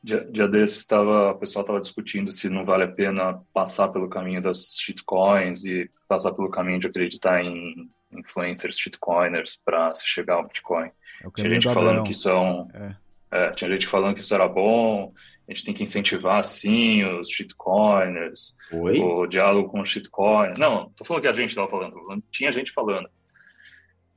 Dia, 0.04 0.26
dia 0.30 0.48
desses, 0.48 0.86
tava, 0.86 1.32
o 1.32 1.36
pessoal 1.36 1.62
estava 1.64 1.80
discutindo 1.80 2.32
se 2.32 2.50
não 2.50 2.66
vale 2.66 2.84
a 2.84 2.92
pena 2.92 3.42
passar 3.54 3.88
pelo 3.88 4.10
caminho 4.10 4.42
das 4.42 4.76
shitcoins 4.78 5.64
e 5.64 5.90
passar 6.08 6.34
pelo 6.34 6.50
caminho 6.50 6.80
de 6.80 6.88
acreditar 6.88 7.42
em 7.42 7.90
influencers, 8.12 8.78
shitcoiners, 8.78 9.60
para 9.64 9.94
se 9.94 10.06
chegar 10.06 10.36
ao 10.36 10.48
Bitcoin. 10.48 10.92
É 11.24 11.30
Tinha 11.36 11.50
gente 11.50 11.74
falando 11.74 12.04
que 12.04 12.12
isso 12.12 12.30
é 12.30 12.38
um. 12.38 12.68
É. 12.74 12.96
É, 13.32 13.52
tinha 13.52 13.72
gente 13.72 13.88
falando 13.88 14.14
que 14.14 14.22
isso 14.22 14.36
era 14.36 14.48
bom, 14.48 15.12
a 15.48 15.52
gente 15.52 15.66
tem 15.66 15.74
que 15.74 15.84
incentivar, 15.84 16.44
sim, 16.44 17.04
os 17.04 17.30
shitcoiners, 17.30 18.56
Oi? 18.72 19.00
o 19.00 19.26
diálogo 19.26 19.70
com 19.70 19.82
os 19.82 19.90
shitcoiners. 19.90 20.60
Não, 20.60 20.92
tô 20.92 21.04
falando 21.04 21.24
que 21.24 21.30
a 21.30 21.34
gente 21.34 21.50
estava 21.50 21.68
falando, 21.68 21.94
falando, 21.94 22.24
tinha 22.32 22.52
gente 22.52 22.72
falando. 22.72 23.10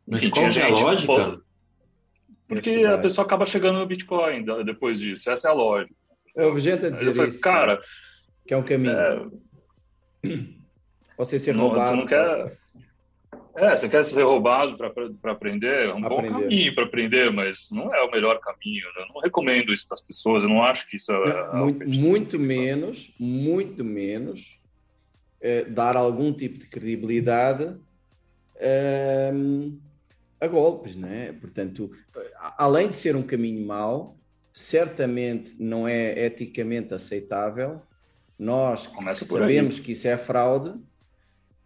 Mas 0.07 0.23
Enfim, 0.23 0.31
qual 0.31 0.49
tinha 0.51 0.65
é 0.65 0.67
a 0.67 0.71
gente, 0.71 0.83
lógica? 0.83 1.07
pô, 1.07 1.43
Porque 2.49 2.85
a 2.85 2.99
pessoa 2.99 3.25
acaba 3.27 3.45
chegando 3.47 3.79
no 3.79 3.87
Bitcoin 3.87 4.45
depois 4.65 4.99
disso, 5.01 5.31
essa 5.31 5.49
é 5.49 5.51
a 5.51 5.55
lógica. 5.55 5.95
Eu 6.35 6.49
ouvi 6.49 6.61
gente 6.61 6.85
a 6.87 6.91
dizer 6.91 7.15
falei, 7.15 7.29
isso. 7.31 7.41
cara, 7.41 7.81
que 8.47 8.55
é 8.55 8.57
um 8.57 8.63
caminho. 8.63 8.93
é, 10.25 10.39
Você 11.19 11.39
ser 11.39 11.55
não, 11.55 11.69
roubado. 11.69 11.89
você 11.91 11.97
não 11.97 12.07
quer. 12.07 12.57
É, 13.57 13.75
você 13.75 13.89
quer 13.89 14.05
ser 14.05 14.23
roubado 14.23 14.77
para 14.77 15.33
aprender? 15.33 15.87
É 15.87 15.95
um 15.95 16.01
bom 16.03 16.19
Aprender. 16.19 16.41
caminho 16.43 16.75
para 16.75 16.85
aprender, 16.85 17.33
mas 17.33 17.71
não 17.73 17.93
é 17.95 18.03
o 18.03 18.11
melhor 18.11 18.39
caminho. 18.39 18.85
né? 18.95 19.03
Eu 19.09 19.15
não 19.15 19.21
recomendo 19.23 19.73
isso 19.73 19.89
para 19.89 19.95
as 19.95 20.03
pessoas. 20.03 20.43
Eu 20.43 20.51
não 20.51 20.63
acho 20.63 20.87
que 20.89 20.97
isso 20.97 21.11
é. 21.11 21.53
Não, 21.55 21.65
muito, 21.67 21.89
muito 21.89 22.39
menos, 22.39 23.11
muito 23.19 23.83
menos 23.83 24.61
eh, 25.41 25.65
dar 25.65 25.97
algum 25.97 26.35
tipo 26.35 26.59
de 26.59 26.67
credibilidade 26.67 27.75
ehm, 28.61 29.79
a 30.41 30.47
golpes, 30.47 30.97
né? 30.97 31.33
Portanto, 31.41 31.91
além 32.59 32.89
de 32.89 32.95
ser 32.95 33.17
um 33.17 33.23
caminho 33.23 33.67
mau, 33.67 34.17
certamente 34.53 35.55
não 35.59 35.87
é 35.87 36.25
eticamente 36.25 36.95
aceitável. 36.95 37.83
Nós 38.39 38.87
que 38.87 39.25
sabemos 39.25 39.81
que 39.81 39.93
isso 39.93 40.09
é 40.09 40.17
fraude, 40.17 40.79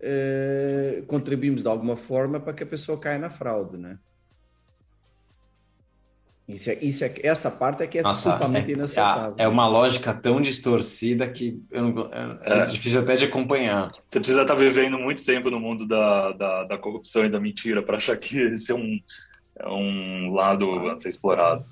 eh, 0.00 1.02
contribuímos 1.06 1.62
de 1.62 1.68
alguma 1.68 1.96
forma 1.96 2.38
para 2.40 2.52
que 2.52 2.62
a 2.62 2.66
pessoa 2.66 2.98
caia 2.98 3.18
na 3.18 3.28
fraude, 3.28 3.76
né? 3.76 3.98
Isso 6.52 6.70
é, 6.70 6.74
isso 6.82 7.04
é, 7.04 7.14
essa 7.22 7.50
parte 7.50 7.82
é 7.82 7.86
que 7.86 7.98
é 7.98 8.02
Nossa, 8.02 8.32
totalmente 8.32 8.70
é, 8.70 8.74
inaceitável. 8.74 9.34
é 9.38 9.46
uma 9.48 9.66
lógica 9.68 10.12
tão 10.12 10.40
distorcida 10.40 11.28
que 11.28 11.62
eu 11.70 11.82
não- 11.92 12.10
é, 12.42 12.62
É. 12.62 12.66
difícil 12.66 13.00
até 13.00 13.16
de 13.16 13.24
acompanhar. 13.26 13.90
Você 14.06 14.18
precisa 14.18 14.42
estar 14.42 14.54
vivendo 14.54 14.98
muito 14.98 15.24
tempo 15.24 15.50
no 15.50 15.60
mundo 15.60 15.86
da, 15.86 16.32
da, 16.32 16.64
da 16.64 16.78
corrupção 16.78 17.24
e 17.24 17.30
da 17.30 17.38
mentira 17.38 17.82
para 17.82 17.96
achar 17.98 18.16
que 18.16 18.38
esse 18.38 18.72
é 18.72 18.74
um, 18.74 18.98
é 19.58 19.68
um 19.68 20.32
lado 20.32 20.88
a 20.88 20.98
ser 20.98 21.10
explorado. 21.10 21.64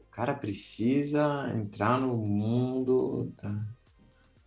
O 0.00 0.10
cara 0.10 0.32
precisa 0.32 1.52
entrar 1.54 2.00
no 2.00 2.16
mundo 2.16 3.32
da- 3.42 3.60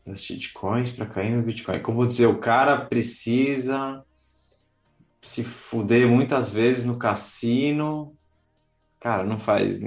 das 0.05 0.23
shitcoins 0.23 0.91
para 0.91 1.05
cair 1.05 1.35
no 1.35 1.43
Bitcoin. 1.43 1.81
Como 1.81 2.07
dizer, 2.07 2.27
o 2.27 2.37
cara 2.37 2.77
precisa 2.77 4.01
se 5.21 5.43
fuder 5.43 6.07
muitas 6.07 6.51
vezes 6.53 6.85
no 6.85 6.97
cassino. 6.97 8.15
Cara, 8.99 9.23
não 9.23 9.39
faz 9.39 9.79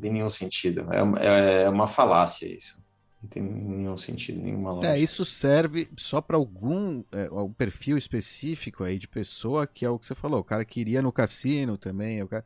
tem 0.00 0.12
nenhum 0.12 0.30
sentido. 0.30 0.86
É, 0.92 1.02
uma- 1.02 1.18
é 1.18 1.68
uma 1.68 1.86
falácia 1.86 2.46
isso. 2.46 2.82
Não 3.22 3.28
tem 3.28 3.42
nenhum 3.42 3.96
sentido, 3.96 4.42
nenhuma 4.42 4.72
lógica. 4.72 4.94
É, 4.94 4.98
isso 4.98 5.24
serve 5.24 5.88
só 5.96 6.20
para 6.20 6.36
algum 6.36 7.04
é, 7.12 7.28
perfil 7.56 7.96
específico 7.96 8.82
aí 8.82 8.98
de 8.98 9.06
pessoa 9.06 9.66
que 9.66 9.84
é 9.84 9.90
o 9.90 9.98
que 9.98 10.06
você 10.06 10.14
falou. 10.14 10.40
O 10.40 10.44
cara 10.44 10.64
que 10.64 10.80
iria 10.80 11.02
no 11.02 11.12
cassino 11.12 11.76
também. 11.76 12.22
O 12.22 12.28
cara... 12.28 12.44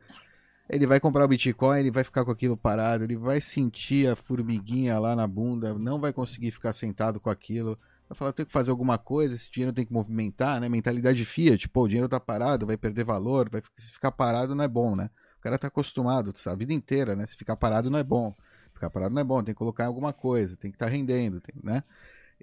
Ele 0.69 0.85
vai 0.85 0.99
comprar 0.99 1.23
o 1.23 1.27
Bitcoin, 1.27 1.79
ele 1.79 1.89
vai 1.91 2.03
ficar 2.03 2.25
com 2.25 2.31
aquilo 2.31 2.57
parado, 2.57 3.05
ele 3.05 3.15
vai 3.15 3.39
sentir 3.39 4.09
a 4.09 4.17
formiguinha 4.17 4.99
lá 4.99 5.15
na 5.15 5.25
bunda, 5.25 5.73
não 5.73 5.99
vai 5.99 6.11
conseguir 6.11 6.51
ficar 6.51 6.73
sentado 6.73 7.21
com 7.21 7.29
aquilo. 7.29 7.79
Vai 8.09 8.17
falar, 8.17 8.33
tem 8.33 8.45
que 8.45 8.51
fazer 8.51 8.69
alguma 8.71 8.97
coisa, 8.97 9.33
esse 9.33 9.49
dinheiro 9.49 9.71
tem 9.73 9.85
que 9.85 9.93
movimentar, 9.93 10.59
né? 10.59 10.67
Mentalidade 10.67 11.23
Fiat, 11.23 11.69
pô, 11.69 11.83
o 11.83 11.87
dinheiro 11.87 12.09
tá 12.09 12.19
parado, 12.19 12.65
vai 12.65 12.75
perder 12.75 13.05
valor, 13.05 13.49
vai... 13.49 13.61
se 13.77 13.91
ficar 13.93 14.11
parado 14.11 14.53
não 14.53 14.63
é 14.63 14.67
bom, 14.67 14.93
né? 14.95 15.09
O 15.37 15.41
cara 15.41 15.57
tá 15.57 15.67
acostumado, 15.67 16.33
sabe? 16.35 16.55
a 16.55 16.57
vida 16.59 16.73
inteira, 16.73 17.15
né? 17.15 17.25
Se 17.25 17.35
ficar 17.37 17.55
parado 17.55 17.89
não 17.89 17.99
é 17.99 18.03
bom. 18.03 18.33
Ficar 18.73 18.89
parado 18.89 19.13
não 19.13 19.21
é 19.21 19.25
bom, 19.25 19.43
tem 19.43 19.53
que 19.53 19.59
colocar 19.59 19.83
em 19.85 19.87
alguma 19.87 20.13
coisa, 20.13 20.55
tem 20.55 20.69
que 20.71 20.75
estar 20.75 20.87
rendendo, 20.87 21.41
tem- 21.41 21.55
né? 21.63 21.83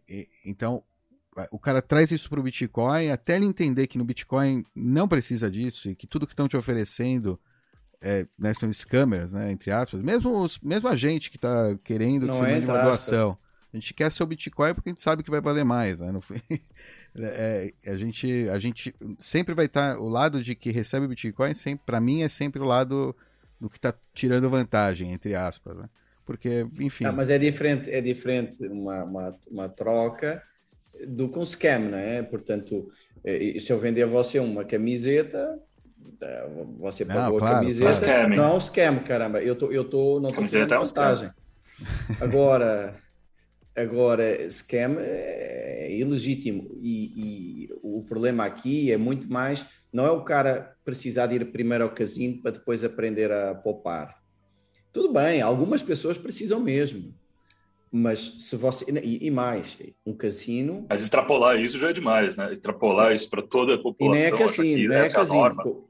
E- 0.09 0.29
então, 0.45 0.83
o 1.51 1.59
cara 1.59 1.81
traz 1.83 2.11
isso 2.11 2.29
para 2.29 2.41
o 2.41 2.43
Bitcoin, 2.43 3.11
até 3.11 3.37
ele 3.37 3.45
entender 3.45 3.87
que 3.87 3.99
no 3.99 4.05
Bitcoin 4.05 4.65
não 4.75 5.07
precisa 5.09 5.51
disso 5.51 5.89
e 5.89 5.95
que 5.95 6.07
tudo 6.07 6.27
que 6.27 6.33
estão 6.33 6.49
te 6.49 6.57
oferecendo 6.57 7.39
é, 8.01 8.27
né, 8.39 8.53
são 8.53 8.71
scammers, 8.73 9.33
né, 9.33 9.51
entre 9.51 9.71
aspas. 9.71 10.01
Mesmo, 10.03 10.41
os, 10.43 10.59
mesmo 10.61 10.89
a 10.89 10.95
gente 10.97 11.31
que 11.31 11.37
está 11.37 11.75
querendo 11.83 12.27
Não 12.27 12.33
que 12.33 12.37
você 12.37 12.45
é 12.45 12.53
mande 12.55 12.67
uma 12.67 12.83
doação. 12.83 13.39
A 13.73 13.77
gente 13.77 13.95
quer 13.95 14.13
seu 14.13 14.27
Bitcoin 14.27 14.75
porque 14.75 14.91
a 14.91 14.93
gente 14.93 15.03
sabe 15.03 15.23
que 15.23 15.31
vai 15.31 15.41
valer 15.41 15.65
mais. 15.65 16.01
Né? 16.01 16.13
No 16.13 16.21
fim, 16.21 16.35
é, 17.17 17.73
a, 17.87 17.97
gente, 17.97 18.49
a 18.49 18.59
gente 18.59 18.95
sempre 19.19 19.55
vai 19.55 19.67
estar. 19.67 19.99
o 19.99 20.09
lado 20.09 20.43
de 20.43 20.55
que 20.55 20.71
recebe 20.71 21.07
o 21.07 21.09
Bitcoin, 21.09 21.53
para 21.85 22.01
mim, 22.01 22.23
é 22.23 22.29
sempre 22.29 22.61
o 22.61 22.65
lado 22.65 23.15
do 23.61 23.71
que 23.71 23.79
está 23.79 23.95
tirando 24.13 24.51
vantagem, 24.51 25.13
entre 25.13 25.35
aspas. 25.35 25.77
Né? 25.77 25.89
Porque, 26.27 26.67
enfim. 26.81 27.05
Ah, 27.05 27.13
mas 27.13 27.31
é 27.31 27.39
diferente, 27.39 27.91
é 27.91 28.01
diferente 28.01 28.67
uma, 28.67 29.05
uma, 29.05 29.37
uma 29.51 29.69
troca 29.69 30.43
do 31.07 31.29
que 31.29 31.39
um 31.39 31.45
scam, 31.45 31.91
não 31.91 31.99
é? 31.99 32.23
Portanto, 32.23 32.91
eh, 33.25 33.59
se 33.61 33.73
eu 33.73 33.79
vender 33.79 34.03
a 34.03 34.07
você 34.07 34.39
uma 34.39 34.65
camiseta, 34.65 35.59
eh, 36.21 36.49
você 36.79 37.05
Não, 37.05 37.15
pagou 37.15 37.39
claro, 37.39 37.57
a 37.57 37.61
camiseta. 37.61 38.05
claro. 38.05 38.29
Não 38.37 38.45
é 38.45 38.55
um 38.55 38.61
scam, 38.61 38.99
caramba. 39.01 39.43
Eu 39.43 39.55
tô, 39.55 39.71
eu 39.71 39.85
tô, 39.85 40.21
não 40.21 40.29
estou 40.29 40.45
Camiseta 40.45 40.67
tirando 40.67 41.25
é 41.25 41.27
um. 41.27 41.45
Agora, 42.21 42.97
agora, 43.77 44.49
scam 44.51 44.97
é 44.99 45.95
ilegítimo. 45.97 46.79
E, 46.81 47.67
e 47.67 47.69
o 47.83 48.05
problema 48.05 48.45
aqui 48.45 48.91
é 48.91 48.97
muito 48.97 49.31
mais, 49.31 49.65
não 49.93 50.07
é 50.07 50.11
o 50.11 50.23
cara 50.23 50.77
precisar 50.85 51.27
de 51.27 51.37
ir 51.37 51.53
primeiro 51.53 51.85
ao 51.85 51.91
casino 51.91 52.41
para 52.43 52.53
depois 52.53 52.85
aprender 52.85 53.31
a 53.31 53.55
poupar. 53.55 54.17
Tudo 54.93 55.13
bem, 55.13 55.41
algumas 55.41 55.83
pessoas 55.83 56.17
precisam 56.17 56.61
mesmo. 56.61 57.15
Mas 57.91 58.19
se 58.41 58.57
você. 58.57 58.91
E, 58.91 59.27
e 59.27 59.31
mais, 59.31 59.79
um 60.05 60.13
cassino. 60.13 60.85
Mas 60.89 61.03
extrapolar 61.03 61.61
isso 61.61 61.79
já 61.79 61.91
é 61.91 61.93
demais, 61.93 62.37
né? 62.37 62.53
Extrapolar 62.53 63.15
isso 63.15 63.31
para 63.31 63.41
toda 63.41 63.75
a 63.75 63.77
E 63.77 63.83
população. 63.83 64.21
nem 64.21 64.33
é 64.33 64.37
casino, 64.37 64.77
que 64.77 64.89
nem 64.89 64.99
é 64.99 65.03
é 65.03 65.11
casino. 65.11 65.89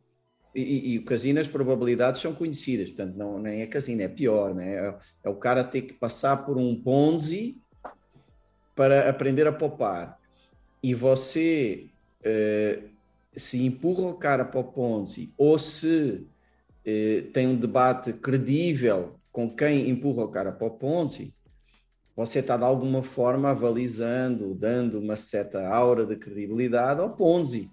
E, 0.54 0.60
e, 0.62 0.88
e 0.92 0.98
o 0.98 1.04
casino, 1.04 1.40
as 1.40 1.48
probabilidades 1.48 2.20
são 2.20 2.34
conhecidas, 2.34 2.88
portanto, 2.90 3.16
não, 3.16 3.40
nem 3.40 3.62
é 3.62 3.66
casino, 3.66 4.02
é 4.02 4.08
pior, 4.08 4.54
né? 4.54 4.74
É, 4.74 4.98
é 5.24 5.28
o 5.30 5.34
cara 5.34 5.64
ter 5.64 5.82
que 5.82 5.94
passar 5.94 6.44
por 6.44 6.58
um 6.58 6.80
Ponzi 6.80 7.56
para 8.74 9.08
aprender 9.08 9.46
a 9.46 9.52
poupar. 9.52 10.18
E 10.82 10.94
você 10.94 11.90
eh, 12.22 12.82
se 13.36 13.64
empurra 13.64 14.08
o 14.08 14.14
cara 14.14 14.44
para 14.44 14.60
o 14.60 14.64
Ponzi 14.64 15.32
ou 15.36 15.58
se 15.58 16.26
eh, 16.84 17.24
tem 17.32 17.46
um 17.48 17.56
debate 17.56 18.12
credível 18.12 19.18
com 19.32 19.54
quem 19.54 19.88
empurra 19.88 20.24
o 20.24 20.28
cara 20.28 20.52
para 20.52 20.66
o 20.66 20.70
Ponzi, 20.70 21.34
você 22.16 22.38
está 22.38 22.56
de 22.56 22.62
alguma 22.64 23.02
forma 23.02 23.50
avalizando, 23.50 24.54
dando 24.54 25.00
uma 25.00 25.16
certa 25.16 25.66
aura 25.66 26.06
de 26.06 26.14
credibilidade 26.16 27.00
ao 27.00 27.16
Ponzi, 27.16 27.68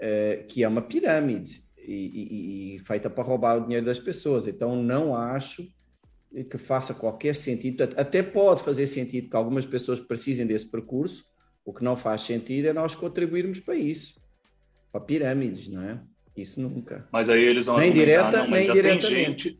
eh, 0.00 0.44
que 0.48 0.64
é 0.64 0.68
uma 0.68 0.82
pirâmide 0.82 1.64
e, 1.78 1.92
e- 1.92 2.76
e 2.76 2.78
feita 2.80 3.08
para 3.08 3.22
roubar 3.22 3.58
o 3.58 3.60
dinheiro 3.62 3.86
das 3.86 4.00
pessoas. 4.00 4.46
Então, 4.48 4.74
não 4.82 5.14
acho 5.16 5.64
que 6.42 6.58
faça 6.58 6.94
qualquer 6.94 7.34
sentido. 7.34 7.84
Até 7.96 8.22
pode 8.22 8.62
fazer 8.62 8.86
sentido 8.86 9.28
que 9.28 9.36
algumas 9.36 9.64
pessoas 9.64 10.00
precisem 10.00 10.46
desse 10.46 10.66
percurso. 10.66 11.24
O 11.64 11.72
que 11.72 11.84
não 11.84 11.96
faz 11.96 12.22
sentido 12.22 12.66
é 12.66 12.72
nós 12.72 12.94
contribuirmos 12.94 13.60
para 13.60 13.76
isso, 13.76 14.20
para 14.90 15.00
pirâmides, 15.00 15.68
não 15.68 15.82
é? 15.82 16.00
Isso 16.36 16.60
nunca. 16.60 17.08
Mas 17.12 17.30
aí 17.30 17.42
eles 17.42 17.66
vão 17.66 17.78
Nem 17.78 17.92
direta, 17.92 18.38
não, 18.38 18.50
nem 18.50 18.66
já 18.66 18.74
tem 18.74 19.00
gente. 19.00 19.58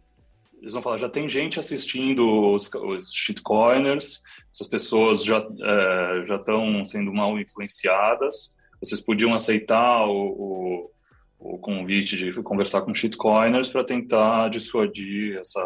Eles 0.60 0.72
vão 0.72 0.82
falar, 0.82 0.96
já 0.96 1.08
tem 1.08 1.28
gente 1.28 1.60
assistindo 1.60 2.54
os, 2.54 2.68
os 2.72 3.12
shitcoiners, 3.12 4.20
essas 4.52 4.66
pessoas 4.66 5.22
já 5.22 5.38
eh, 5.38 6.24
já 6.26 6.36
estão 6.36 6.84
sendo 6.84 7.12
mal 7.12 7.38
influenciadas. 7.38 8.56
Vocês 8.82 9.00
podiam 9.00 9.34
aceitar 9.34 10.06
o, 10.06 10.90
o, 11.38 11.54
o 11.54 11.58
convite 11.58 12.16
de 12.16 12.32
conversar 12.42 12.82
com 12.82 12.94
shitcoiners 12.94 13.68
para 13.68 13.84
tentar 13.84 14.48
dissuadir 14.48 15.38
essa, 15.38 15.60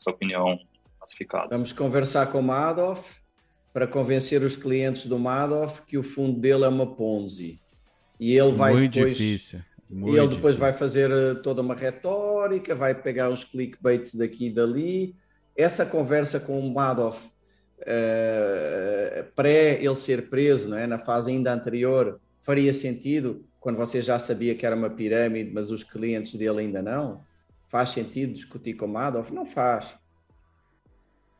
essa 0.00 0.10
opinião 0.10 0.58
massificada. 0.98 1.48
Vamos 1.50 1.72
conversar 1.72 2.32
com 2.32 2.40
o 2.40 2.42
Madoff 2.42 3.16
para 3.72 3.86
convencer 3.86 4.42
os 4.42 4.56
clientes 4.56 5.06
do 5.06 5.18
Madoff 5.18 5.82
que 5.82 5.98
o 5.98 6.02
fundo 6.02 6.40
dele 6.40 6.64
é 6.64 6.68
uma 6.68 6.94
Ponzi. 6.94 7.60
E 8.18 8.36
ele 8.36 8.52
vai 8.52 8.72
muito 8.72 8.94
depois, 8.94 9.16
difícil. 9.16 9.60
E 9.88 9.94
muito 9.94 10.16
ele 10.16 10.28
depois 10.28 10.54
difícil. 10.54 10.60
vai 10.60 10.72
fazer 10.72 11.10
eh, 11.10 11.34
toda 11.34 11.60
uma 11.60 11.74
retórica, 11.74 12.74
vai 12.74 12.94
pegar 12.94 13.30
uns 13.30 13.44
clickbaits 13.44 14.14
daqui 14.14 14.46
e 14.46 14.50
dali. 14.50 15.14
Essa 15.56 15.84
conversa 15.84 16.40
com 16.40 16.58
o 16.58 16.74
Madoff, 16.74 17.30
eh, 17.80 19.24
pré 19.36 19.82
ele 19.82 19.96
ser 19.96 20.28
preso, 20.28 20.68
não 20.68 20.78
é? 20.78 20.86
na 20.86 20.98
fase 20.98 21.30
ainda 21.30 21.52
anterior, 21.52 22.20
faria 22.42 22.72
sentido 22.72 23.44
quando 23.58 23.76
você 23.76 24.00
já 24.00 24.18
sabia 24.18 24.54
que 24.54 24.64
era 24.64 24.74
uma 24.74 24.90
pirâmide, 24.90 25.52
mas 25.52 25.70
os 25.70 25.84
clientes 25.84 26.34
dele 26.34 26.60
ainda 26.60 26.82
não? 26.82 27.22
Faz 27.70 27.90
sentido 27.90 28.34
discutir 28.34 28.74
com 28.74 28.84
o 28.86 28.88
Madoff? 28.88 29.32
Não 29.32 29.46
faz. 29.46 29.86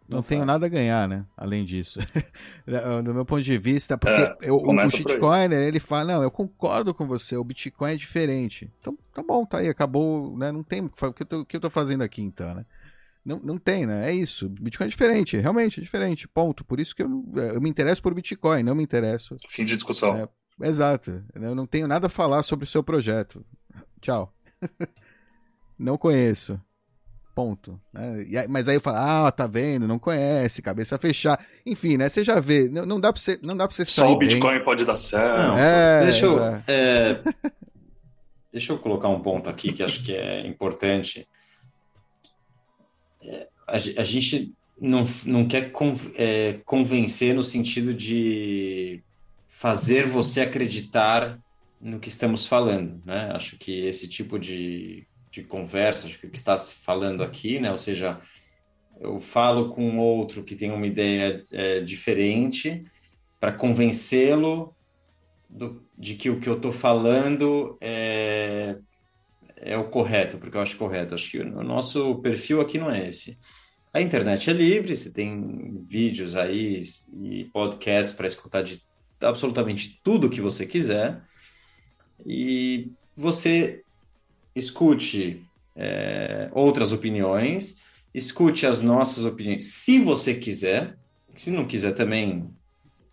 Não 0.09 0.23
tenho 0.23 0.41
faz. 0.41 0.47
nada 0.47 0.67
a 0.67 0.69
ganhar, 0.69 1.09
né? 1.09 1.25
Além 1.37 1.65
disso. 1.65 2.01
Do 3.05 3.13
meu 3.15 3.25
ponto 3.25 3.43
de 3.43 3.59
vista, 3.59 3.99
porque 3.99 4.21
É, 4.23 4.37
eu- 4.43 4.57
o, 4.57 4.81
aí. 4.81 4.89
shitcoiner, 4.89 5.59
ele 5.67 5.79
fala, 5.81 6.15
não, 6.15 6.23
eu 6.23 6.31
concordo 6.31 6.95
com 6.95 7.07
você, 7.07 7.37
o 7.37 7.45
Bitcoin 7.45 7.93
é 7.93 7.97
diferente. 7.97 8.73
Então, 8.81 8.97
tá 9.15 9.23
bom, 9.23 9.45
tá 9.45 9.59
aí, 9.59 9.69
acabou, 9.69 10.37
né? 10.37 10.51
Não 10.51 10.63
tem 10.65 10.85
o 10.85 10.89
que 10.91 10.99
fa- 10.99 11.09
o 11.09 11.13
que 11.13 11.23
eu 11.23 11.27
tô, 11.27 11.41
o 11.41 11.45
que 11.45 11.57
eu 11.57 11.61
tô 11.61 11.71
fazendo 11.71 12.03
aqui, 12.03 12.23
então, 12.23 12.55
né? 12.55 12.65
Não, 13.25 13.39
não 13.39 13.59
tem, 13.59 13.87
né? 13.87 14.09
É 14.09 14.13
isso. 14.15 14.49
Bitcoin 14.49 14.87
é 14.87 14.91
diferente, 14.91 15.37
realmente 15.37 15.79
é 15.79 15.83
diferente. 15.83 16.27
Ponto. 16.27 16.65
Por 16.65 16.81
isso 16.81 16.95
que 16.95 17.03
eu, 17.03 17.25
eu 17.55 17.61
me 17.61 17.69
interesso 17.69 18.03
por 18.03 18.15
Bitcoin, 18.15 18.63
não 18.63 18.75
me 18.75 18.83
interesso. 18.83 19.37
Fim 19.49 19.65
de 19.65 19.75
discussão. 19.75 20.17
É, 20.17 20.29
exato. 20.67 21.23
Eu 21.35 21.55
não 21.55 21.67
tenho 21.67 21.87
nada 21.87 22.07
a 22.07 22.11
falar 22.11 22.43
sobre 22.43 22.65
o 22.65 22.69
seu 22.69 22.83
projeto. 22.83 23.45
Tchau. 24.01 24.33
não 25.81 25.97
conheço. 25.97 26.61
Ponto. 27.35 27.81
Né? 27.93 28.47
Mas 28.49 28.69
aí 28.69 28.77
eu 28.77 28.81
falo, 28.81 28.99
ah, 28.99 29.33
tá 29.33 29.47
vendo, 29.47 29.89
não 29.89 29.99
conhece, 29.99 30.61
cabeça 30.61 30.99
fechar. 30.99 31.43
Enfim, 31.65 31.97
né? 31.97 32.09
Você 32.09 32.23
já 32.23 32.39
vê, 32.39 32.69
não, 32.69 32.85
não 32.85 33.01
dá 33.01 33.13
pra 33.13 33.21
você, 33.21 33.39
não 33.43 33.57
dá 33.57 33.67
pra 33.67 33.75
você 33.75 33.87
Só 33.87 34.13
o 34.13 34.19
Bitcoin 34.19 34.57
bem. 34.57 34.65
pode 34.65 34.85
dar 34.85 34.97
certo. 34.97 35.49
Não, 35.49 35.59
é, 35.59 36.03
deixa, 36.03 36.27
eu, 36.27 36.39
é, 36.45 37.23
deixa 38.53 38.73
eu 38.73 38.79
colocar 38.79 39.09
um 39.09 39.21
ponto 39.21 39.49
aqui 39.49 39.73
que 39.73 39.83
acho 39.83 40.05
que 40.05 40.13
é 40.15 40.47
importante. 40.47 41.27
É, 43.23 43.49
a, 43.67 43.77
a, 43.77 44.05
gente 44.05 44.53
não, 44.79 45.07
não 45.25 45.49
quer 45.49 45.71
con, 45.73 45.95
é, 46.17 46.61
convencer 46.67 47.35
no 47.35 47.43
sentido 47.43 47.95
de 47.95 49.03
fazer 49.49 50.07
você 50.07 50.43
acreditar 50.43 51.39
no 51.81 51.99
que 51.99 52.09
estamos 52.09 52.47
falando, 52.47 53.01
né? 53.07 53.31
Acho 53.33 53.57
que 53.57 53.87
esse 53.87 54.07
tipo 54.07 54.39
de 54.39 55.07
de 55.31 55.43
conversa, 55.43 56.07
o 56.07 56.11
que 56.11 56.27
está 56.35 56.57
se 56.59 56.75
falando 56.75 57.23
aqui, 57.23 57.61
né? 57.61 57.71
Ou 57.71 57.79
seja, 57.79 58.21
eu 59.01 59.21
falo 59.21 59.71
com 59.71 59.99
outro 59.99 60.43
que 60.43 60.57
tem 60.57 60.71
uma 60.71 60.87
ideia 60.87 61.45
é, 61.53 61.81
diferente 61.81 62.85
para 63.39 63.53
convencê-lo 63.53 64.75
de 65.97 66.15
que 66.15 66.31
o 66.31 66.41
que 66.41 66.49
eu 66.49 66.57
estou 66.57 66.73
falando 66.73 67.77
é, 67.81 68.77
é 69.57 69.77
o 69.77 69.89
correto, 69.89 70.39
porque 70.39 70.57
eu 70.57 70.61
acho 70.61 70.77
correto. 70.77 71.15
Acho 71.15 71.31
que 71.31 71.39
o 71.39 71.63
nosso 71.63 72.21
perfil 72.21 72.61
aqui 72.61 72.79
não 72.79 72.91
é 72.91 73.09
esse. 73.09 73.39
A 73.93 74.01
internet 74.01 74.49
é 74.49 74.53
livre, 74.53 74.97
você 74.97 75.11
tem 75.13 75.85
vídeos 75.89 76.37
aí 76.37 76.85
e 77.23 77.45
podcasts 77.47 78.15
para 78.15 78.29
escutar 78.29 78.63
de 78.63 78.81
absolutamente 79.21 80.01
tudo 80.05 80.31
que 80.31 80.41
você 80.41 80.65
quiser. 80.67 81.23
E 82.25 82.93
você 83.17 83.83
escute 84.55 85.45
é, 85.77 86.51
outras 86.53 86.93
opiniões, 86.93 87.77
escute 88.15 88.67
as 88.67 88.81
nossas 88.81 89.25
opiniões, 89.25 89.67
se 89.67 89.99
você 89.99 90.35
quiser. 90.35 90.99
Se 91.37 91.51
não 91.51 91.67
quiser 91.67 91.95
também, 91.95 92.51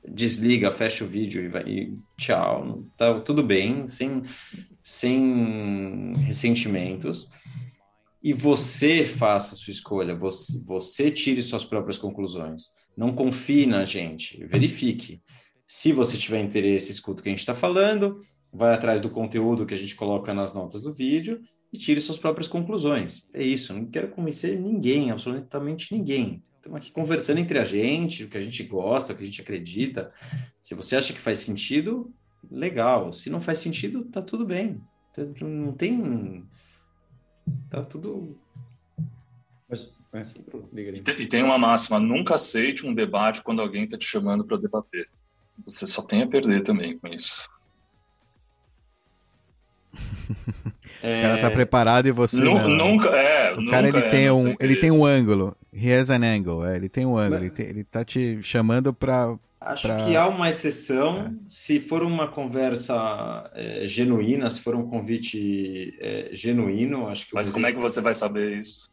desliga, 0.07 0.71
fecha 0.71 1.03
o 1.03 1.07
vídeo 1.07 1.43
e, 1.43 1.47
vai, 1.47 1.63
e 1.63 1.97
tchau. 2.17 2.83
Tá 2.97 3.19
tudo 3.21 3.43
bem, 3.43 3.87
sem, 3.87 4.23
sem 4.81 6.13
ressentimentos. 6.25 7.29
E 8.21 8.33
você 8.33 9.05
faça 9.05 9.53
a 9.53 9.57
sua 9.57 9.71
escolha, 9.71 10.15
você, 10.15 10.61
você 10.65 11.11
tire 11.11 11.41
suas 11.41 11.63
próprias 11.63 11.97
conclusões. 11.97 12.71
Não 12.97 13.13
confie 13.13 13.65
na 13.65 13.85
gente, 13.85 14.43
verifique. 14.45 15.21
Se 15.67 15.93
você 15.93 16.17
tiver 16.17 16.41
interesse, 16.41 16.91
escuta 16.91 17.19
o 17.19 17.23
que 17.23 17.29
a 17.29 17.31
gente 17.31 17.39
está 17.39 17.53
falando 17.53 18.21
vai 18.51 18.73
atrás 18.73 19.01
do 19.01 19.09
conteúdo 19.09 19.65
que 19.65 19.73
a 19.73 19.77
gente 19.77 19.95
coloca 19.95 20.33
nas 20.33 20.53
notas 20.53 20.81
do 20.81 20.93
vídeo 20.93 21.41
e 21.71 21.77
tire 21.77 22.01
suas 22.01 22.17
próprias 22.17 22.47
conclusões. 22.47 23.27
É 23.33 23.43
isso, 23.43 23.73
não 23.73 23.85
quero 23.85 24.09
convencer 24.09 24.59
ninguém, 24.59 25.11
absolutamente 25.11 25.93
ninguém. 25.95 26.41
Estamos 26.55 26.77
aqui 26.77 26.91
conversando 26.91 27.39
entre 27.39 27.59
a 27.59 27.63
gente, 27.63 28.23
o 28.23 28.29
que 28.29 28.37
a 28.37 28.41
gente 28.41 28.63
gosta, 28.63 29.13
o 29.13 29.15
que 29.15 29.23
a 29.23 29.25
gente 29.25 29.41
acredita. 29.41 30.11
Se 30.61 30.75
você 30.75 30.95
acha 30.95 31.13
que 31.13 31.19
faz 31.19 31.39
sentido, 31.39 32.13
legal. 32.49 33.13
Se 33.13 33.29
não 33.29 33.39
faz 33.39 33.59
sentido, 33.59 34.05
tá 34.05 34.21
tudo 34.21 34.45
bem. 34.45 34.81
Não 35.41 35.73
tem. 35.73 36.45
Tá 37.69 37.81
tudo. 37.83 38.37
Mas, 39.69 39.91
é, 40.13 40.23
e 41.19 41.25
tem 41.25 41.43
uma 41.43 41.57
máxima: 41.57 41.99
nunca 41.99 42.35
aceite 42.35 42.85
um 42.85 42.93
debate 42.93 43.41
quando 43.41 43.61
alguém 43.61 43.85
está 43.85 43.97
te 43.97 44.05
chamando 44.05 44.45
para 44.45 44.57
debater. 44.57 45.09
Você 45.65 45.87
só 45.87 46.01
tem 46.01 46.21
a 46.21 46.27
perder 46.27 46.63
também 46.63 46.97
com 46.97 47.07
isso. 47.07 47.41
É... 51.01 51.19
O 51.19 51.21
cara 51.21 51.37
tá 51.41 51.51
preparado 51.51 52.07
e 52.07 52.11
você 52.11 52.41
não. 52.41 52.67
Nunca, 52.67 53.09
é. 53.09 53.53
O 53.53 53.69
cara 53.69 53.87
ele, 53.87 53.99
é, 53.99 54.09
tem 54.09 54.31
um, 54.31 54.55
ele 54.59 54.75
tem 54.75 54.91
um 54.91 55.05
ângulo. 55.05 55.55
He 55.71 55.93
has 55.93 56.09
an 56.09 56.23
angle. 56.23 56.65
É, 56.65 56.75
ele 56.75 56.89
tem 56.89 57.05
um 57.05 57.17
ângulo. 57.17 57.35
Mas... 57.35 57.41
Ele, 57.43 57.49
tem, 57.51 57.65
ele 57.67 57.83
tá 57.83 58.03
te 58.03 58.41
chamando 58.41 58.91
pra. 58.91 59.37
Acho 59.61 59.87
pra... 59.87 60.05
que 60.05 60.15
há 60.15 60.27
uma 60.27 60.49
exceção. 60.49 61.27
É. 61.27 61.31
Se 61.49 61.79
for 61.79 62.01
uma 62.01 62.27
conversa 62.27 63.49
é, 63.53 63.85
genuína, 63.85 64.49
se 64.49 64.59
for 64.59 64.75
um 64.75 64.87
convite 64.87 65.95
é, 65.99 66.29
genuíno, 66.31 67.07
acho 67.07 67.27
que. 67.27 67.35
Mas 67.35 67.49
como 67.49 67.67
é 67.67 67.71
que 67.71 67.79
você 67.79 68.01
vai 68.01 68.15
saber 68.15 68.57
isso? 68.59 68.89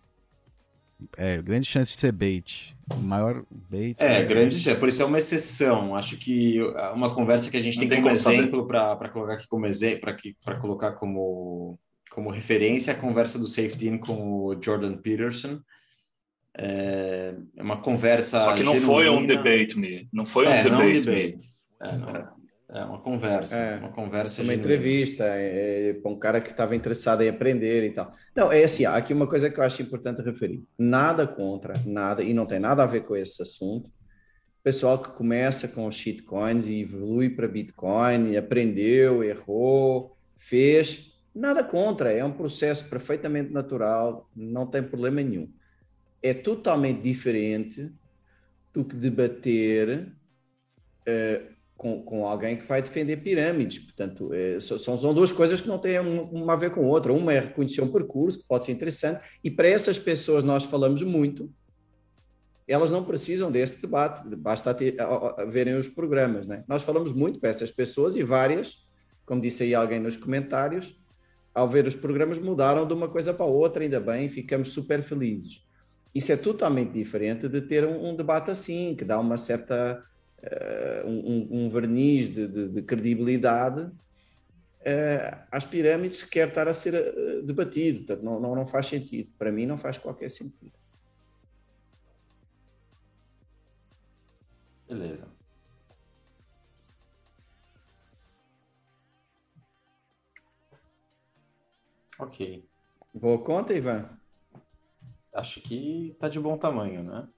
É, 1.17 1.41
grande 1.41 1.67
chance 1.67 1.93
de 1.93 1.99
ser 1.99 2.13
bait. 2.13 2.74
Maior 3.01 3.45
bait. 3.51 3.97
É, 3.99 4.21
é... 4.21 4.25
grande 4.25 4.59
chance. 4.59 4.79
Por 4.79 4.89
isso 4.89 5.03
é 5.03 5.05
uma 5.05 5.19
exceção. 5.19 5.95
Acho 5.97 6.17
que 6.17 6.61
uma 6.95 7.15
conversa 7.15 7.51
que 7.51 7.57
a 7.57 7.61
gente 7.61 7.79
tem, 7.79 7.89
tem 7.89 8.03
como 8.03 8.13
exemplo 8.13 8.67
para 8.67 9.09
colocar 9.09 9.35
aqui 9.35 9.49
como 9.49 9.67
exemplo, 9.67 10.01
para 10.45 10.57
colocar 10.57 10.93
como, 10.93 11.79
como 12.11 12.31
referência, 12.31 12.93
a 12.93 12.97
conversa 12.97 13.39
do 13.39 13.47
Safety 13.47 13.89
In 13.89 13.99
com 13.99 14.45
o 14.45 14.63
Jordan 14.63 14.97
Peterson. 14.97 15.61
É 16.57 17.35
uma 17.57 17.81
conversa. 17.81 18.41
Só 18.41 18.55
que 18.55 18.63
não 18.63 18.75
genuína. 18.75 18.87
foi 18.87 19.09
um 19.09 19.27
debate, 19.27 19.79
me. 19.79 20.09
Não 20.13 20.25
foi 20.25 20.47
um 20.47 20.51
é, 20.51 20.63
debate. 20.63 20.83
Não 20.83 20.89
um 20.89 21.01
debate. 21.01 21.47
É, 21.81 21.97
não. 21.97 22.34
É. 22.75 22.85
Uma 22.85 22.99
conversa, 22.99 23.57
é, 23.57 23.79
uma 23.79 23.93
conversa. 23.93 24.43
Uma 24.43 24.53
genuína. 24.53 24.61
entrevista 24.61 25.25
é, 25.27 25.91
é, 25.91 25.95
para 25.95 26.11
um 26.11 26.19
cara 26.19 26.41
que 26.41 26.51
estava 26.51 26.75
interessado 26.75 27.23
em 27.23 27.29
aprender 27.29 27.85
e 27.85 27.91
tal. 27.91 28.11
Não, 28.35 28.51
é 28.51 28.65
assim, 28.65 28.85
há 28.85 28.97
aqui 28.97 29.13
uma 29.13 29.29
coisa 29.29 29.49
que 29.49 29.61
eu 29.61 29.63
acho 29.63 29.81
importante 29.81 30.21
referir. 30.23 30.65
Nada 30.77 31.25
contra, 31.25 31.75
nada, 31.87 32.21
e 32.21 32.35
não 32.35 32.47
tem 32.47 32.59
nada 32.59 32.83
a 32.83 32.87
ver 32.87 33.05
com 33.05 33.15
esse 33.15 33.41
assunto. 33.41 33.89
Pessoal 34.61 34.99
que 34.99 35.11
começa 35.11 35.69
com 35.69 35.87
os 35.87 35.95
shitcoins 35.95 36.67
e 36.67 36.81
evolui 36.81 37.31
para 37.31 37.47
Bitcoin, 37.47 38.37
aprendeu, 38.37 39.23
errou, 39.23 40.17
fez, 40.37 41.13
nada 41.33 41.63
contra, 41.63 42.11
é 42.11 42.25
um 42.25 42.33
processo 42.33 42.89
perfeitamente 42.91 43.53
natural, 43.53 44.29
não 44.35 44.67
tem 44.67 44.83
problema 44.83 45.23
nenhum. 45.23 45.49
É 46.21 46.35
totalmente 46.35 47.03
diferente 47.03 47.93
do 48.73 48.85
que 48.85 48.97
debater 48.97 50.09
uh, 51.07 51.54
com, 51.77 52.03
com 52.03 52.27
alguém 52.27 52.57
que 52.57 52.67
vai 52.67 52.81
defender 52.81 53.17
pirâmides. 53.19 53.79
Portanto, 53.81 54.33
é, 54.33 54.61
são, 54.61 54.79
são 54.79 55.15
duas 55.15 55.33
coisas 55.33 55.61
que 55.61 55.69
não 55.69 55.79
têm 55.79 55.99
uma 55.99 56.53
a 56.53 56.57
ver 56.57 56.71
com 56.71 56.85
outra. 56.85 57.13
Uma 57.13 57.33
é 57.33 57.41
reconhecer 57.41 57.83
um 57.83 57.93
percurso, 57.93 58.41
que 58.41 58.49
pode 58.49 58.65
ser 58.65 58.73
interessante, 58.73 59.23
e 59.43 59.51
para 59.51 59.69
essas 59.69 59.99
pessoas 59.99 60.45
nós 60.45 60.65
falamos 60.65 61.03
muito, 61.03 61.51
elas 62.67 62.91
não 62.91 63.05
precisam 63.05 63.51
desse 63.51 63.83
debate, 63.83 64.27
basta 64.37 64.73
ter, 64.73 64.99
a, 65.01 65.05
a, 65.43 65.45
verem 65.45 65.77
os 65.77 65.89
programas. 65.89 66.47
Né? 66.47 66.65
Nós 66.67 66.83
falamos 66.83 67.13
muito 67.13 67.39
para 67.39 67.51
essas 67.51 67.71
pessoas 67.71 68.17
e 68.17 68.23
várias, 68.23 68.87
como 69.27 69.41
disse 69.41 69.65
aí 69.65 69.75
alguém 69.75 70.01
nos 70.01 70.17
comentários, 70.17 70.99
ao 71.55 71.69
ver 71.69 71.87
os 71.87 71.95
programas 71.95 72.39
mudaram 72.39 72.87
de 72.87 72.93
uma 72.95 73.09
coisa 73.09 73.33
para 73.33 73.45
outra, 73.45 73.83
ainda 73.83 74.01
bem, 74.01 74.29
ficamos 74.29 74.71
super 74.71 75.03
felizes. 75.03 75.63
Isso 76.15 76.33
é 76.33 76.37
totalmente 76.37 76.93
diferente 76.93 77.49
de 77.49 77.61
ter 77.61 77.85
um, 77.85 78.11
um 78.11 78.17
debate 78.17 78.51
assim, 78.51 78.95
que 78.97 79.05
dá 79.05 79.19
uma 79.19 79.37
certa 79.37 80.03
uh, 80.45 81.09
um, 81.09 81.65
um, 81.65 81.71
verniz 81.71 82.33
de, 82.33 82.47
de, 82.47 82.69
de 82.69 82.83
credibilidade 82.83 83.83
uh, 83.83 85.47
às 85.51 85.65
pirâmides 85.65 86.23
que 86.23 86.31
quer 86.31 86.49
estar 86.49 86.69
a 86.69 86.75
ser 86.75 86.95
uh, 86.95 87.43
debatido. 87.43 87.99
Portanto, 88.05 88.23
não, 88.23 88.41
não, 88.41 88.55
não 88.55 88.67
faz 88.67 88.87
sentido. 88.87 89.33
Para 89.39 89.51
mim, 89.51 89.67
não 89.67 89.79
faz 89.79 89.99
qualquer 89.99 90.31
sentido. 90.31 90.73
Beleza. 94.89 95.27
Ok. 102.19 102.65
Boa 103.13 103.43
conta, 103.43 103.75
Ivan? 103.75 104.09
Acho 105.33 105.61
que 105.61 106.17
tá 106.21 106.29
de 106.29 106.39
bom 106.39 106.57
tamanho, 106.57 107.03
né? 107.03 107.29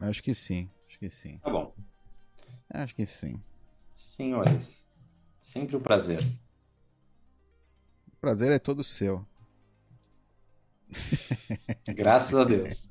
Acho 0.00 0.22
que 0.22 0.34
sim 0.34 0.68
que 1.00 1.08
sim. 1.08 1.38
Tá 1.38 1.50
bom. 1.50 1.74
Acho 2.68 2.94
que 2.94 3.06
sim. 3.06 3.42
Senhores, 3.96 4.88
sempre 5.40 5.74
um 5.74 5.80
prazer. 5.80 6.20
O 8.12 8.16
prazer 8.20 8.52
é 8.52 8.58
todo 8.58 8.84
seu. 8.84 9.26
Graças 11.88 12.34
a 12.34 12.44
Deus. 12.44 12.88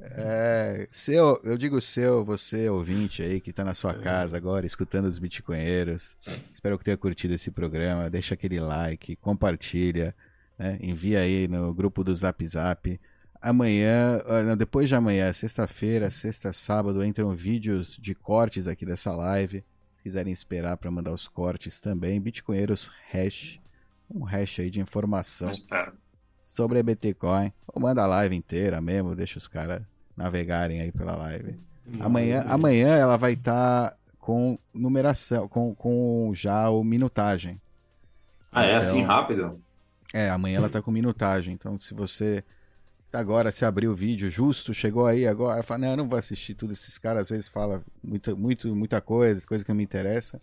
É, 0.00 0.88
seu, 0.92 1.40
eu 1.42 1.58
digo 1.58 1.80
seu, 1.80 2.24
você 2.24 2.68
ouvinte 2.68 3.20
aí 3.20 3.40
que 3.40 3.50
está 3.50 3.64
na 3.64 3.74
sua 3.74 3.94
casa 3.94 4.36
agora 4.36 4.64
escutando 4.64 5.06
os 5.06 5.18
bitcoinheiros. 5.18 6.16
Espero 6.54 6.78
que 6.78 6.84
tenha 6.84 6.96
curtido 6.96 7.34
esse 7.34 7.50
programa. 7.50 8.08
Deixa 8.08 8.34
aquele 8.34 8.60
like, 8.60 9.16
compartilha, 9.16 10.14
né? 10.56 10.78
envia 10.80 11.18
aí 11.18 11.48
no 11.48 11.74
grupo 11.74 12.04
do 12.04 12.14
Zap 12.14 12.46
Zap 12.46 13.00
amanhã, 13.42 14.22
ah, 14.26 14.54
depois 14.54 14.88
de 14.88 14.94
amanhã, 14.94 15.32
sexta-feira, 15.32 16.10
sexta, 16.10 16.52
sábado, 16.52 17.04
entram 17.04 17.30
vídeos 17.30 17.98
de 18.00 18.14
cortes 18.14 18.66
aqui 18.68 18.86
dessa 18.86 19.12
live. 19.12 19.64
Se 19.96 20.02
quiserem 20.02 20.32
esperar 20.32 20.76
para 20.76 20.90
mandar 20.90 21.12
os 21.12 21.28
cortes 21.28 21.80
também, 21.80 22.20
Bitcoinheiros 22.20 22.90
Hash, 23.12 23.60
um 24.08 24.24
hash 24.24 24.60
aí 24.60 24.70
de 24.70 24.80
informação. 24.80 25.50
sobre 26.42 26.82
Bitcoin. 26.82 27.52
Ou 27.66 27.80
manda 27.80 28.02
a 28.02 28.06
live 28.06 28.36
inteira 28.36 28.80
mesmo, 28.80 29.14
deixa 29.14 29.38
os 29.38 29.48
caras 29.48 29.82
navegarem 30.16 30.80
aí 30.80 30.92
pela 30.92 31.16
live. 31.16 31.58
Amanhã, 32.00 32.44
amanhã 32.48 32.88
ela 32.88 33.16
vai 33.16 33.32
estar 33.32 33.90
tá 33.90 33.96
com 34.18 34.58
numeração, 34.72 35.48
com, 35.48 35.74
com 35.74 36.32
já 36.34 36.70
o 36.70 36.84
minutagem. 36.84 37.60
Ah, 38.52 38.64
é 38.64 38.76
assim 38.76 39.00
então, 39.00 39.08
rápido? 39.08 39.60
É, 40.12 40.28
amanhã 40.30 40.58
ela 40.58 40.68
tá 40.68 40.82
com 40.82 40.90
minutagem. 40.90 41.54
Então, 41.54 41.78
se 41.78 41.94
você 41.94 42.44
agora 43.12 43.52
se 43.52 43.64
abrir 43.64 43.88
o 43.88 43.94
vídeo 43.94 44.30
justo, 44.30 44.72
chegou 44.72 45.06
aí 45.06 45.26
agora, 45.26 45.62
fala, 45.62 45.86
não, 45.86 45.96
não 45.96 46.08
vou 46.08 46.18
assistir 46.18 46.54
tudo 46.54 46.72
esses 46.72 46.98
caras, 46.98 47.22
às 47.22 47.30
vezes 47.30 47.48
fala 47.48 47.82
muito, 48.02 48.36
muito, 48.36 48.74
muita 48.74 49.00
coisa, 49.00 49.46
coisa 49.46 49.64
que 49.64 49.70
não 49.70 49.76
me 49.76 49.84
interessa. 49.84 50.40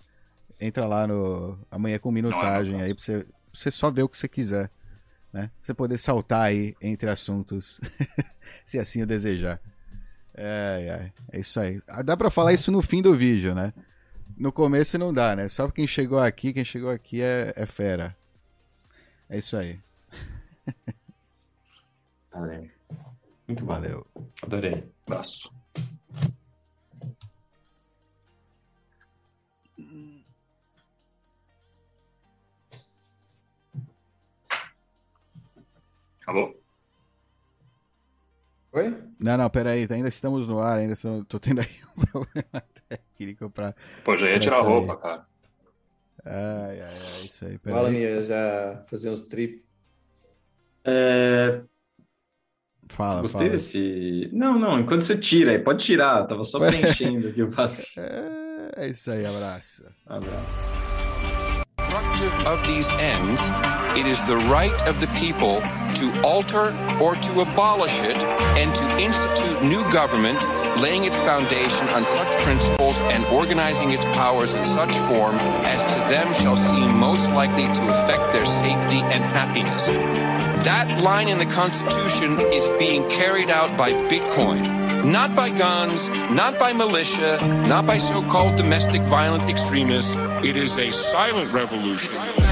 Entra 0.60 0.86
lá 0.86 1.08
no 1.08 1.58
amanhã 1.72 1.98
com 1.98 2.12
minutagem 2.12 2.74
não, 2.74 2.80
não, 2.80 2.80
não. 2.80 2.86
aí 2.86 2.94
pra 2.94 3.04
você, 3.04 3.20
pra 3.20 3.34
você 3.54 3.72
só 3.72 3.90
ver 3.90 4.04
o 4.04 4.10
que 4.10 4.18
você 4.18 4.28
quiser, 4.28 4.70
né? 5.32 5.50
Você 5.62 5.74
poder 5.74 5.98
saltar 5.98 6.44
aí 6.44 6.76
entre 6.82 7.10
assuntos, 7.10 7.80
se 8.66 8.78
assim 8.78 9.02
o 9.02 9.06
desejar. 9.06 9.60
É, 10.36 11.12
é, 11.32 11.38
é 11.38 11.40
isso 11.40 11.60
aí. 11.60 11.82
Ah, 11.88 12.02
dá 12.02 12.16
para 12.16 12.30
falar 12.30 12.54
isso 12.54 12.72
no 12.72 12.82
fim 12.82 13.02
do 13.02 13.16
vídeo, 13.16 13.56
né? 13.56 13.74
No 14.38 14.52
começo 14.52 14.98
não 14.98 15.14
dá, 15.14 15.36
né? 15.36 15.50
Só 15.50 15.70
quem 15.70 15.88
chegou 15.88 16.20
aqui, 16.20 16.54
quem 16.54 16.64
chegou 16.64 16.90
aqui 16.90 17.22
é, 17.22 17.54
é 17.56 17.66
fera. 17.66 18.16
É 19.30 19.38
isso 19.38 19.58
aí. 19.58 19.80
Valeu. 22.40 22.70
Muito 23.48 23.66
bom. 23.66 23.74
Valeu. 23.74 24.08
Adorei. 24.42 24.84
Abraço. 25.06 25.54
Alô? 36.26 36.56
Oi? 38.72 39.04
Não, 39.20 39.36
não, 39.36 39.50
peraí, 39.50 39.88
ainda 39.90 40.08
estamos 40.08 40.48
no 40.48 40.60
ar, 40.60 40.78
ainda 40.78 40.94
estou, 40.94 41.26
tô 41.26 41.40
tendo 41.40 41.60
aí 41.60 41.68
um 41.98 42.06
problema 42.06 42.64
técnico 42.88 43.50
pra. 43.50 43.76
Pô, 44.06 44.16
já 44.18 44.30
ia 44.30 44.40
tirar 44.40 44.60
a 44.60 44.62
roupa, 44.62 44.96
cara. 44.96 45.28
Ai, 46.24 46.82
ai, 46.82 47.00
ai, 47.00 47.26
isso 47.26 47.44
aí. 47.46 47.58
Peraí. 47.58 47.78
Fala, 47.78 47.90
minha, 47.90 48.24
já 48.24 48.86
fazer 48.88 49.10
uns 49.10 49.26
trip. 49.26 49.66
É... 50.86 51.64
Fala, 52.90 53.22
Gostei 53.22 53.42
fala. 53.42 53.52
desse. 53.52 54.30
Não, 54.34 54.58
não, 54.60 54.80
enquanto 54.80 55.04
você 55.04 55.18
tira 55.18 55.52
aí, 55.52 55.60
pode 55.60 55.84
tirar, 55.84 56.26
tava 56.26 56.44
só 56.44 56.60
preenchendo 56.68 57.30
aqui 57.30 57.42
o 57.42 57.50
passe. 57.50 58.00
É, 58.00 58.86
é 58.86 58.88
isso 58.90 59.10
aí, 59.12 59.26
abraço. 59.26 59.84
Abraço. 60.08 60.70
of 62.46 62.62
these 62.68 62.90
ends, 62.92 63.42
it 63.98 64.06
is 64.06 64.22
the 64.26 64.36
right 64.52 64.76
of 64.88 65.00
the 65.00 65.08
people 65.16 65.62
to 65.96 66.22
alter 66.22 66.76
or 67.02 67.16
to 67.16 67.42
abolish 67.42 67.98
it 68.02 68.24
and 68.58 68.74
to 68.76 68.98
institute 69.00 69.64
new 69.64 69.82
government, 69.92 70.40
laying 70.82 71.06
its 71.06 71.18
foundation 71.20 71.88
on 71.90 72.06
such 72.06 72.32
principles 72.44 73.00
and 73.02 73.24
organizing 73.28 73.92
its 73.92 74.06
powers 74.08 74.54
in 74.54 74.66
such 74.66 74.94
form 75.08 75.36
as 75.64 75.82
to 75.94 76.00
them 76.10 76.34
shall 76.34 76.58
seem 76.58 76.98
most 76.98 77.30
likely 77.32 77.68
to 77.74 77.90
affect 77.90 78.34
their 78.34 78.46
safety 78.46 79.00
and 79.00 79.24
happiness. 79.24 80.39
That 80.66 81.02
line 81.02 81.30
in 81.30 81.38
the 81.38 81.46
Constitution 81.46 82.40
is 82.40 82.68
being 82.80 83.10
carried 83.10 83.50
out 83.50 83.78
by 83.78 83.92
Bitcoin. 83.92 85.06
Not 85.06 85.34
by 85.34 85.50
guns, 85.50 86.10
not 86.10 86.60
by 86.60 86.74
militia, 86.74 87.40
not 87.68 87.86
by 87.86 87.98
so-called 87.98 88.58
domestic 88.58 89.02
violent 89.04 89.50
extremists. 89.50 90.14
It 90.44 90.58
is 90.58 90.78
a 90.78 90.92
silent 90.92 91.54
revolution. 91.54 92.49